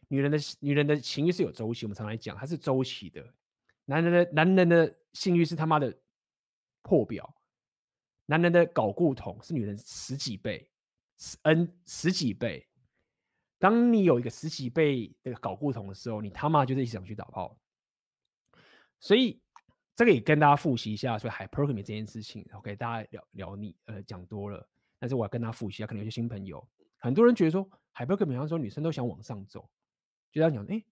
[0.07, 3.35] 女人的女人的情欲是有周期，我们常来讲，它是周期的。
[3.85, 5.93] 男人的男人的性欲是他妈的
[6.85, 7.35] 破表，
[8.27, 10.71] 男人的睾固酮是女人十几倍，
[11.19, 12.69] 十 n 十几倍。
[13.59, 17.59] 当你有一个十几倍的睾固酮的时候，你他妈就是一直想去打炮。
[19.01, 19.41] 所以
[19.95, 24.69] 这个也跟大家复习一下，所以 hypergamy 这件事情，OK，大家聊聊你呃讲多了。
[24.99, 26.67] 但是我要跟他复习啊，可能有些新朋友，
[26.99, 29.61] 很多人觉得说，hypergamy 比方说女生都想往上走，
[30.33, 30.83] 就这样讲，哎，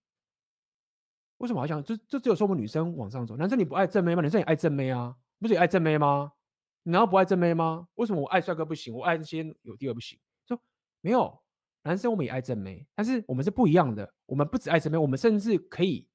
[1.39, 4.23] 为什么好像就就只有说我们女生往上走，男生你不爱正妹吗？
[4.23, 6.33] 男生也爱正妹啊，不是也爱正妹吗？
[6.85, 7.89] 你难道不爱正妹吗？
[7.97, 10.19] 为什么我爱帅哥不行，我爱那些有地位不行？
[10.47, 10.59] 说
[11.01, 11.43] 没有，
[11.83, 16.09] 男生我们也爱正妹，但是我们是不一样的，我们不只爱正妹，我们甚至可以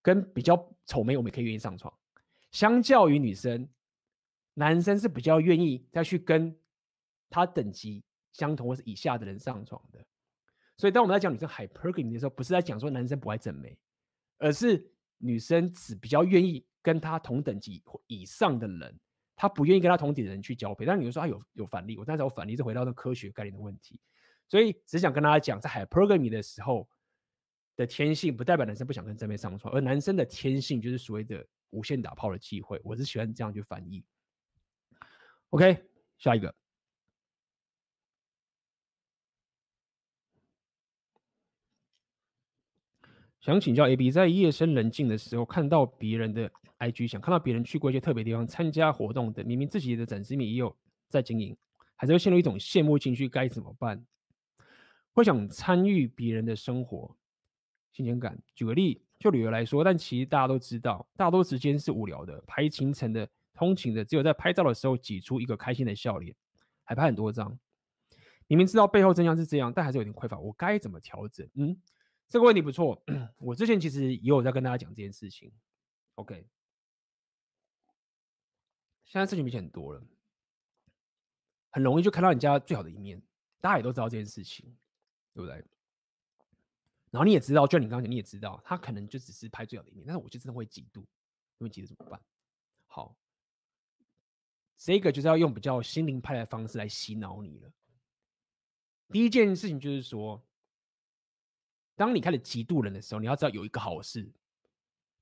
[0.00, 0.56] 跟比较
[0.86, 1.92] 丑妹，我们也可以愿意上床。
[2.52, 3.68] 相较于女生，
[4.54, 6.58] 男生是比较愿意再去跟。
[7.30, 8.02] 他等级
[8.32, 10.02] 相同或是以下的人上床的，
[10.78, 13.78] 所以当我们在讲女生 hypergamy 的时候，不是在讲说男生不爱正妹，
[14.38, 18.98] 而是女生只比较愿意跟他同等级或以上的人，
[19.36, 20.84] 他不愿意跟他同等的人去交配。
[20.84, 24.00] 但是你说他有有反例，我但是我反例，是回到那科学概念的问题。
[24.48, 26.88] 所以只想跟大家讲，在海 program 的时候
[27.76, 32.80] 的天性，不代表男生不想跟正面上床，而男生的天性就是所谓的无限打炮的机会。
[32.82, 34.04] 我是喜欢这样去翻译。
[35.50, 35.84] OK，
[36.16, 36.54] 下一个。
[43.40, 50.74] 想请教 AB，在夜深人静的时候，看到别人的 IG，想看到别人去过一些特别地方参加活动的，明明自己的展示面也有
[51.08, 51.56] 在经营，
[51.96, 54.04] 还是会陷入一种羡慕情绪，该怎么办？
[55.12, 57.16] 会想参与别人的生活，
[57.92, 58.40] 新鲜感。
[58.54, 66.34] 举个例，就旅游来说，但其实大家都知道，大多时间是无聊的，排行程的、通勤的，只有在拍照的时候挤出一个开心的笑脸，
[66.84, 67.58] 还拍很多张。
[68.46, 71.48] 明明知道背后真相是这样，但还是有点匮乏，我该怎么调整？
[71.54, 71.76] 嗯。
[72.30, 73.02] 这个问题不错，
[73.40, 75.50] 我之前其实也有在跟大家讲这件事情。
[76.16, 76.44] OK，
[79.08, 80.02] 现在事情比以前很多了，
[81.70, 83.20] 很容易就看到人家最好的一面，
[83.58, 84.66] 大家也都知道这件事情，
[85.32, 85.56] 对不对？
[87.10, 91.00] 然后你也知道，就你刚刚讲，你也知道，他可能就只是拍最好的一面，但是我就真的会嫉妒，
[91.56, 92.20] 因为嫉妒怎么办？
[92.86, 93.16] 好，
[94.76, 97.72] 这个就是要用比较心灵派的方式来洗脑你了。
[99.08, 100.46] 第一件事情就是说，
[101.96, 104.30] 当你开始嫉妒人的时候，你要知道有一个好事。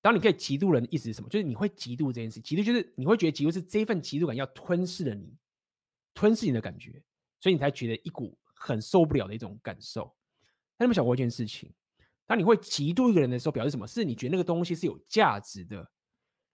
[0.06, 1.28] 当你可以嫉妒人的意思是什么？
[1.28, 2.40] 就是你会嫉妒这件事。
[2.40, 5.36] 嫉妒就是你会觉得嫉妒是这份嫉妒感要吞噬了你，
[6.14, 7.02] 吞噬你的感觉，
[7.40, 10.14] 所以你才觉得一股很受不了的一种感受。
[10.78, 11.72] 那你们想过一件事情？
[12.24, 13.84] 当你会嫉妒一个人的时候，表示什么？
[13.84, 15.90] 是你觉得那个东西是有价值的。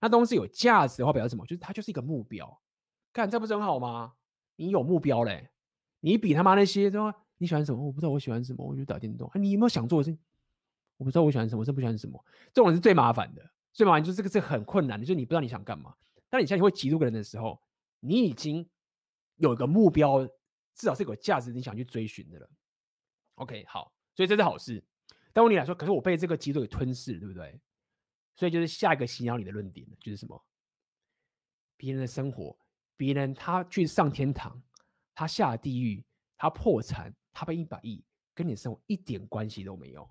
[0.00, 1.44] 那东西有价值的话，表示什么？
[1.44, 2.58] 就是它就是一个目标。
[3.12, 4.14] 看这不是很好吗？
[4.56, 5.50] 你有目标嘞，
[6.00, 7.84] 你比他妈那些说你喜欢什么？
[7.84, 9.28] 我不知道我喜欢什么，我就打电动。
[9.28, 10.18] 啊，你有没有想做的事？
[11.02, 12.24] 我不知道我喜欢什么，我不喜欢什么。
[12.52, 13.42] 这种人是最麻烦的，
[13.72, 15.92] 最麻烦就是这个是很困难的，就是你不知道你想干嘛。
[16.30, 17.60] 当你现在会嫉妒个人的时候，
[17.98, 18.64] 你已经
[19.38, 22.48] 有一个目标，至少是有价值，你想去追寻的了。
[23.34, 24.80] OK，好，所以这是好事。
[25.32, 27.60] 但问题来说，可是我被这个嫉妒给吞噬了，对不对？
[28.36, 30.40] 所以就是下一个洗脑你的论点就是什么？
[31.76, 32.56] 别人的生活，
[32.96, 34.62] 别人他去上天堂，
[35.14, 36.04] 他下地狱，
[36.36, 40.08] 他破产，他被一百亿，跟你的生活一点关系都没有。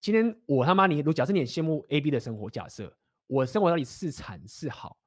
[0.00, 2.96] 今天我他妈你，如假设你很羡慕 A B 的生活，假设
[3.26, 4.98] 我生活到底是惨是好，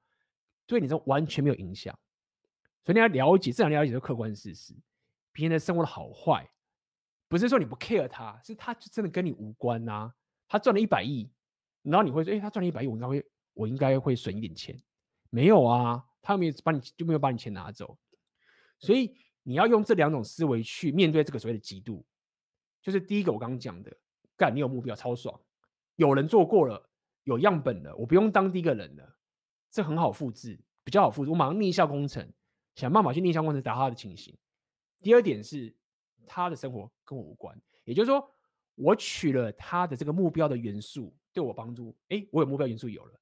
[0.67, 1.97] 对你这完全没有影响。
[2.85, 4.75] 所以你要了解，至少了解这客观事实，
[5.31, 6.47] 别人的生活的好坏。
[7.27, 10.13] 不是说你不 care 他，是他就真的跟你无关呐、啊。
[10.47, 11.31] 他赚了一百亿，
[11.81, 14.79] 然后你会说，哎、他赚了一百亿，我应该会，我应该会损一点钱。
[15.31, 17.97] 没有啊，他又没有把你就没有把你钱拿走。
[18.77, 22.03] 所以你要用这两种思维去面对这个所谓的嫉妒。
[22.81, 23.91] 就是第一个我刚刚讲的，
[24.43, 25.39] 干你有目标超爽，
[25.95, 26.89] 有人做过了，
[27.23, 29.15] 有样本了，我不用当第一个人了，
[29.71, 31.31] 这很好复制，比较好复制。
[31.31, 32.27] 我马上逆向工程，
[32.75, 34.35] 想办法去逆向工程达他的情形。
[35.01, 35.73] 第二点是。
[36.25, 37.53] 他的生活跟我无关，
[37.83, 38.25] 也就是说，
[38.75, 43.19] 我取了他的这个目标的元素对我帮助，哎，我有目标元素有了，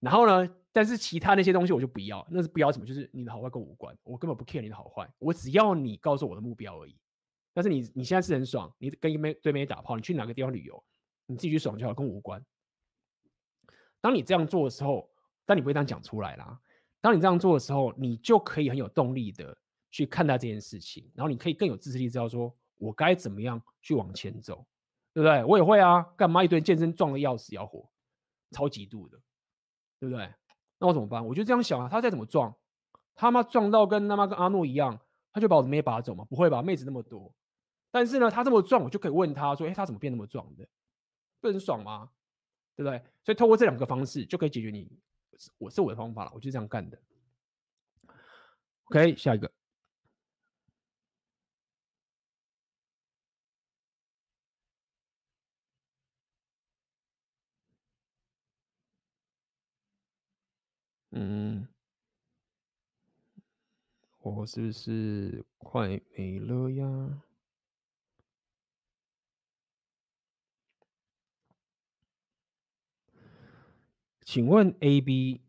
[0.00, 6.96] 然后呢，但是其他那些东西我就不要，那是不要什么，就是你的好坏跟我无关，我根本不 care 你的好坏，我只要你告诉我的目标而已。
[7.52, 10.84] 但是你你现在是很爽，你跟一妹对面打炮，你去哪个地方旅游，
[11.26, 12.44] 你自己去爽就好，跟我无关。
[14.00, 15.10] 当你这样做的时候，
[15.44, 16.60] 但你不会这样讲出来啦。
[17.00, 19.56] 当你这样做的时候，你就可以很有动力的。
[19.92, 24.64] 去看待这件事情，然后你可以更有自制力，知道说我该怎么样去往前走，
[25.12, 25.42] 对不对？
[25.42, 27.90] 我也会啊，干嘛一堆健身壮的要死要活，
[28.52, 29.20] 超级度的，
[29.98, 30.32] 对不对？
[30.78, 31.26] 那我怎么办？
[31.26, 32.54] 我就这样想啊，他再怎么壮，
[33.16, 34.96] 他妈壮到跟他妈跟阿诺一样，
[35.32, 36.24] 他就把我的妹拔走嘛？
[36.26, 36.62] 不会吧？
[36.62, 37.34] 妹子那么多，
[37.90, 40.66] 但是呢，他这么壮，我就可以问他说，哎，他怎么变那么壮的？
[41.40, 42.10] 不很爽吗？
[42.76, 42.98] 对不对？
[43.24, 44.90] 所以透过这两个方式就可以解决你，
[45.58, 46.98] 我是我的方法了，我就这样干的。
[48.84, 49.50] OK，下一个。
[61.12, 61.66] 嗯，
[64.22, 67.22] 我是不是快没了呀？
[74.30, 75.40] 请问 A、B，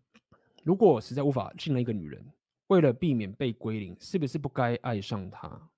[0.64, 2.26] 如果实在无法信任一个女人，
[2.66, 5.70] 为了避免被归零，是不是不该爱上她？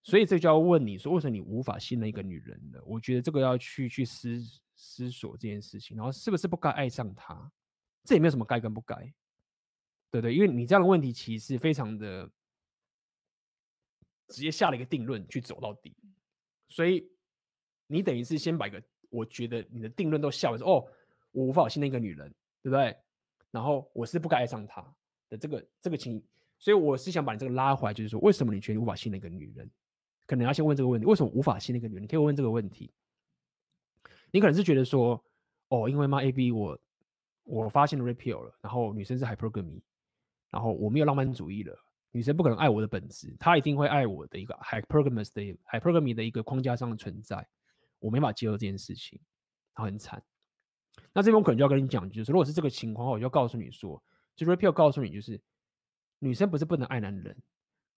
[0.00, 2.78] 所以这就要问你说，为什么你无法信任一个女人呢？
[2.86, 4.40] 我觉得这个要去去思
[4.76, 7.50] 思索这件事情，然后是不是不该爱上她？
[8.04, 9.12] 这也没有什么该跟不该，
[10.12, 10.32] 对对？
[10.32, 12.30] 因为你这样的问题其实非常的
[14.28, 15.92] 直接下了一个定论去走到底，
[16.68, 17.10] 所以
[17.88, 20.86] 你等于是先把一个我觉得你的定论都下完说，哦，
[21.32, 22.28] 我无法信任一个女人，
[22.62, 22.96] 对不对？
[23.50, 24.80] 然后我是不该爱上她
[25.28, 26.22] 的这个这个情，
[26.58, 29.70] 所以我是想把你这个拉回来，就是说，为什么你觉得你无法信任一个女人？
[30.26, 32.02] 可能要先问这个问题，为什么无法信任一个女人？
[32.02, 32.92] 你可以问这个问题。
[34.30, 35.24] 你可能是觉得说，
[35.68, 36.78] 哦，因为嘛 A B 我。
[37.44, 39.82] 我发现了 Rapio 了，然后女生是 Hypergamy，
[40.50, 41.76] 然后我没有浪漫主义了，
[42.12, 47.44] 女生不可能爱我的本质，她一定会爱我的一个 Hypergamous 的 Hypergamy 的一个框架上的存在，
[47.98, 49.18] 我没法接受这件事情，
[49.74, 50.22] 然后很惨。
[51.12, 54.02] 那这边我可能就要跟你讲，就是如果是这个情况，我就要告诉你说，
[54.36, 55.40] 就 rapeo 告诉你，就是
[56.18, 57.36] 女生不是不能爱男人，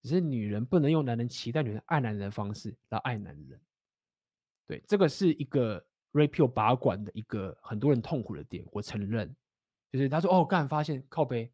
[0.00, 3.60] 只是女人不能用男人期待女人爱男人的方式来爱男人。
[4.66, 9.34] 对，这个是一个 rapeo 把管的一个很多人痛苦的点，我承认。
[9.90, 11.52] 就是他说哦，干发现靠北，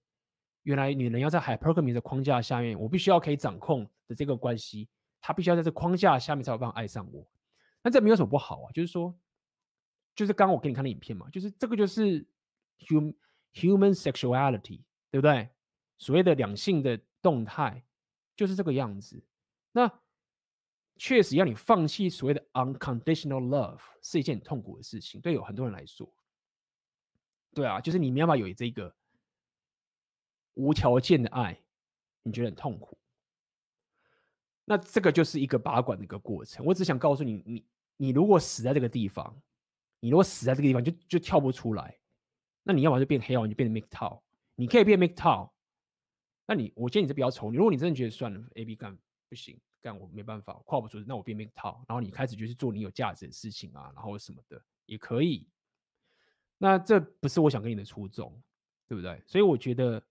[0.62, 4.88] 原来女人要在 hypergamy 的框架下面，我必须要可以掌控的这个关系，
[5.20, 7.26] 她必须要在这框架下面才有办法爱上我。
[7.82, 9.12] 那这没有什么不好啊，就是说，
[10.18, 12.26] 就是刚刚我给你看的影片嘛，就是这个就是
[12.80, 13.14] hum
[13.54, 14.80] human sexuality，
[15.12, 15.48] 对不对？
[15.96, 17.84] 所谓的两性的动态
[18.34, 19.22] 就是这个样子。
[19.70, 19.88] 那
[20.96, 26.12] 确实要你放弃所谓的 unconditional love 是一件很痛苦的事情，对有很多人来说。
[27.54, 28.92] 对啊，就是你没办法有这个
[30.54, 31.62] 无条件的爱，
[32.24, 32.98] 你觉得很痛苦。
[34.64, 36.66] 那这个就是一个拔管的一个过程。
[36.66, 37.64] 我只想告诉你，你
[37.96, 39.40] 你如果死在这个地方，
[40.00, 41.98] 你如果死在这个地方就就跳不出来，
[42.62, 44.20] 那你要么就变黑曜，你就变成 MGTOW，
[44.54, 45.50] 你可以变 MGTOW。
[46.46, 47.50] 那你我建议你是比较丑。
[47.50, 48.96] 你如果你真的觉得算了，A B 干
[49.28, 55.48] 不行，干我没办法，跨不出去，那我变 MGTOW，然后你开始就是做你有价值的事情啊，然后什么的也可以。
[56.58, 58.40] 那这不是我想跟你的初衷，
[58.88, 59.22] 对不对？
[59.26, 60.02] 所以我觉得。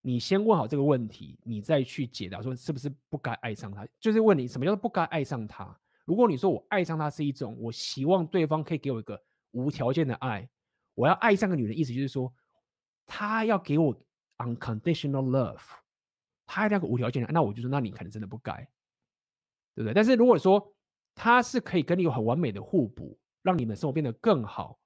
[0.00, 5.76] 你先问好这个问题，你再去解答说是不是不该爱上他，就是问你什么叫做不该爱上他。
[6.08, 10.48] 如果你说我爱上他是一种我希望对方可以给我一个无条件的爱，
[10.94, 12.32] 我要爱上个女人，意思就是说
[13.06, 13.94] 他要给我
[14.38, 15.60] unconditional love，
[16.46, 18.54] 他要那个无条件的爱，那我就说那你可能真的不该，
[19.74, 19.92] 对不对？
[19.92, 20.74] 但是如果说
[21.14, 24.78] 他是可以跟你有很完美的互补，让你们生活变得更好，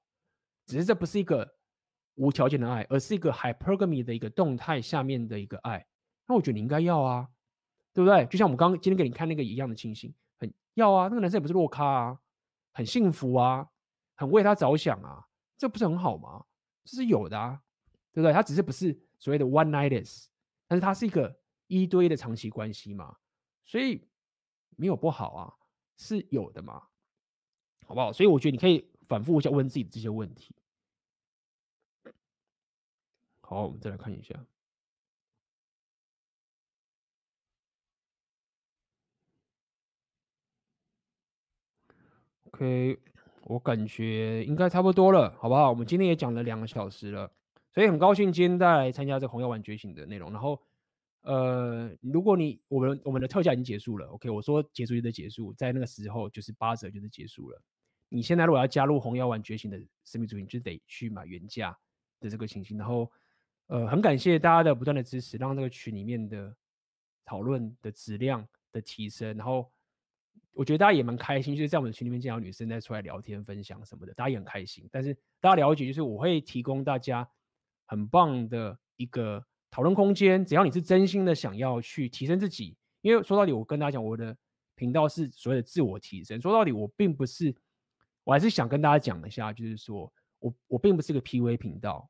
[0.66, 1.56] 只是这不是一个。
[2.16, 5.82] 无条件的爱，而是一个 hypergamy 的一个动态下面的一个爱，
[6.28, 7.26] 那我觉得你应该要啊，
[7.94, 8.26] 对不对？
[8.26, 12.20] 就像我们刚刚今天给你看那个一样的情形，很要啊，那个男生也不是弱咖啊，
[12.72, 13.70] 很幸福啊，
[14.16, 16.44] 很为他着想啊，这不是很好吗？
[16.84, 17.62] 这是有的啊，
[18.12, 18.32] 对不对？
[18.32, 20.26] 他只是不是所谓的 one nights
[20.66, 21.38] 但是他是一个
[21.68, 23.18] 一堆的长期关系嘛，
[23.64, 24.04] 所以
[24.76, 25.54] 没有不好啊，
[25.96, 26.88] 是有的嘛，
[27.86, 28.12] 好不好？
[28.12, 30.56] 所以我觉得你可以反复一下问自己这些问题。
[33.42, 34.34] 好，我们再来看一下。
[42.62, 42.96] OK，
[43.46, 45.68] 我感觉应该差不多了，好不好？
[45.68, 47.28] 我们今天也讲了两个小时了，
[47.74, 50.30] 所以很高兴今天带来参加这个红药丸觉醒的内容。
[50.30, 50.62] 然后，
[51.22, 57.60] 呃，如果你我们我们的特价已经结束了，OK，我说结束就得结束，在那个时候就是八折就是结束了。
[58.08, 61.76] 你现在如果要加入红药丸觉醒的生命主义，你就得去买原价
[62.20, 63.10] 的这个情形，然后。
[63.68, 66.54] 呃，很感谢大家的不断的支持，让这个群里面的
[67.24, 69.34] 讨论的质量的提升。
[69.34, 69.71] 然后
[70.52, 74.86] 我觉得大家也蛮开心，就是在我们的群里面见到女生在出来聊天、分享什么的，大家也很开心。
[74.92, 77.28] 但是大家了解，就是我会提供大家
[77.86, 82.76] 很棒的一个讨论空间，只要你是真心的想要去提升自己。
[83.00, 84.36] 因为说到底，我跟大家讲，我的
[84.74, 86.40] 频道是所谓的自我提升。
[86.40, 87.54] 说到底，我并不是，
[88.22, 92.08] 我还是想跟大家讲一下，就是说我我并不是个 PUA 频道。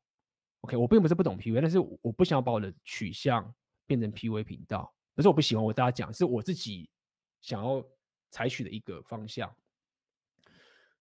[0.61, 3.53] OK，我并不是不懂 PUA，但是我不想把我的取向
[3.85, 4.93] 变成 PUA 频道。
[5.15, 6.89] 不是我不喜欢，我大家讲，是我自己
[7.41, 7.83] 想要
[8.33, 9.55] 采取的一个方向。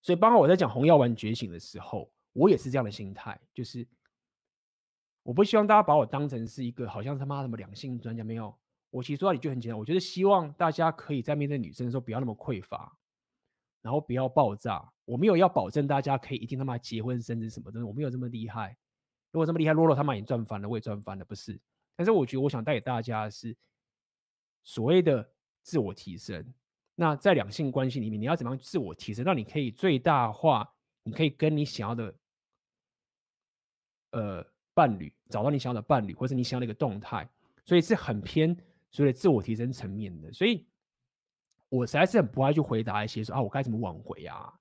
[0.03, 3.87] 所以，包括我在讲红药丸觉醒的时候，我也是这样的心态，就是
[5.23, 8.55] 我不希望大家把我当成是一个好像他妈什么两性专家，没有。
[8.91, 12.99] 我其实说到底就很简单，我觉得希望大家可以在面对女生的时候不要那么匮乏，
[13.81, 14.93] 然后不要爆炸。
[15.05, 18.77] 我没有要保证大家可以一定他妈结婚生子什么的，我没有这么厉害。
[19.31, 21.59] 如果这么厉害，洛洛他妈也赚翻了，我也赚翻了，不是？
[21.97, 23.57] 但是我觉得，我想带给大家的是
[24.63, 25.33] 所谓的
[25.63, 26.53] 自我提升。
[26.94, 32.14] 那在两性关系里面，你要怎么样自我提升，让你可以最大化，你可以跟你想要的
[34.10, 37.28] 呃伴侣找到你想要的伴侣，或者你想要的一个动态，
[37.64, 38.56] 所以是很偏
[38.90, 40.32] 所谓自我提升层面的。
[40.32, 40.66] 所以
[41.69, 44.52] 我实在是很不爱去回答一些说啊，我该怎么挽回啊，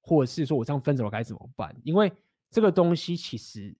[0.00, 1.74] 或者是说我这样分手了该怎么办？
[1.84, 2.12] 因为
[2.50, 3.76] 这个东西其实。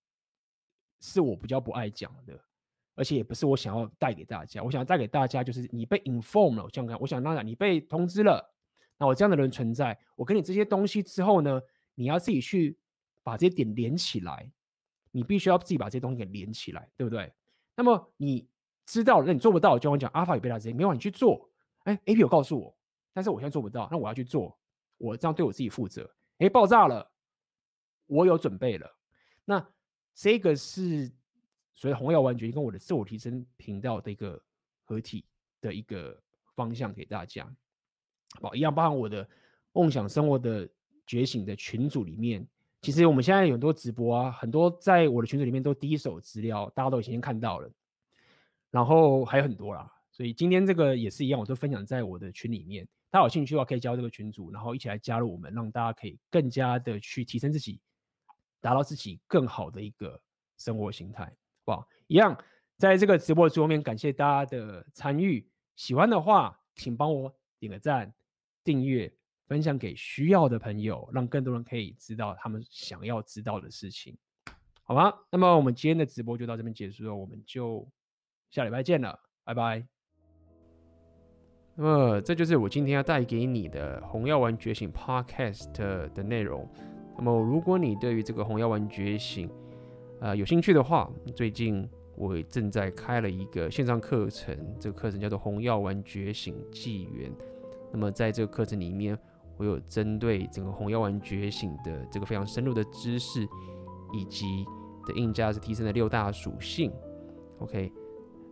[1.01, 2.41] 是我比较不爱讲的，
[2.95, 4.63] 而且也不是我想要带给大家。
[4.63, 8.55] 我想要带给大家就是你被 inform 了，我这样讲，我想当然你被通知了。
[8.99, 11.61] 那我这样的人存在，我给你这些东西之后呢，
[11.95, 12.79] 你要自己去
[13.23, 14.51] 把这些点连起来。
[15.11, 17.33] 你必须要自己把这些东西给连起来，对不对？
[17.77, 18.49] 那么你
[18.87, 21.49] 知道，那你做不到，就我讲阿尔法与贝塔之间，没有你去做。
[21.85, 22.77] 哎，A P 有告诉我，
[23.13, 24.59] 但是我现在做不到，那我要去做，
[24.99, 26.09] 我这样对我自己负责。
[26.39, 27.11] 哎，爆炸了，
[28.07, 28.91] 我有准备了。
[29.45, 29.67] 那。
[30.17, 31.11] 这个是
[31.75, 34.41] 所以红药丸决定跟我的自我提升频道的一个
[34.85, 35.25] 合体
[35.61, 36.17] 的一个
[36.55, 37.53] 方向给大家，
[38.41, 39.29] 好，一样包含我的
[39.73, 40.69] 梦想生活的
[41.07, 42.47] 觉醒的群组里面，
[42.81, 47.71] 其实我们现在有很多直播啊，很多在我的群组里面都第一手资料，大家都已经看到了，
[48.71, 57.81] 然后还有很多啦，所以今天这个也是一样，我都分享在我的群里面，大家有兴趣的话可以加入这个群组，然后一起来加入我们，让大家可以更加的去提升自己。
[58.61, 60.19] 达到自己更好的一个
[60.57, 61.31] 生活形态，
[61.65, 61.89] 好不好？
[62.07, 62.37] 一样，
[62.77, 65.49] 在这个直播桌面，感谢大家的参与。
[65.77, 68.13] 喜欢的话，请帮我点个赞、
[68.63, 69.13] 订阅、
[69.47, 74.17] 分享给需要的朋友，让更多人可以知道他们想要知道的事情，
[74.83, 75.13] 好吗？
[75.31, 77.89] 那么我们今天的直播就到这边结束了，我们就
[78.51, 79.85] 下礼拜见了，拜拜。
[81.77, 85.73] 那么这就是我今天要带给你的《红药丸觉醒》Podcast
[86.13, 86.71] 的内容。
[87.17, 89.51] 那么，如果你对于这个红药丸觉醒，
[90.25, 91.87] 呃，有兴趣的话，最近
[92.17, 97.31] 我正在开了一个线上课程，这个课程叫做《红药丸觉醒纪元》。
[97.93, 99.19] 那么在这个课程里面，
[99.59, 103.47] 我有针对整个红药丸觉醒的这个非常深入的知识，
[104.15, 104.65] 以及
[105.07, 106.91] 的硬价值提升的六大属性
[107.59, 107.93] ，OK，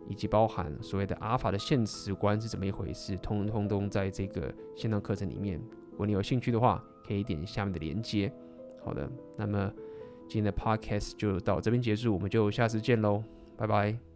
[0.07, 5.59] 以及包含所谓的阿尔法的现实观是怎么一回事，通通都在这个线上课程里面。
[5.89, 8.31] 如果你有兴趣的话，可以点下面的链接。
[8.85, 9.73] 好的，那么
[10.27, 13.23] 今天的 Podcast 就到这边结束，我们就下次见喽。
[13.57, 14.12] 拜拜。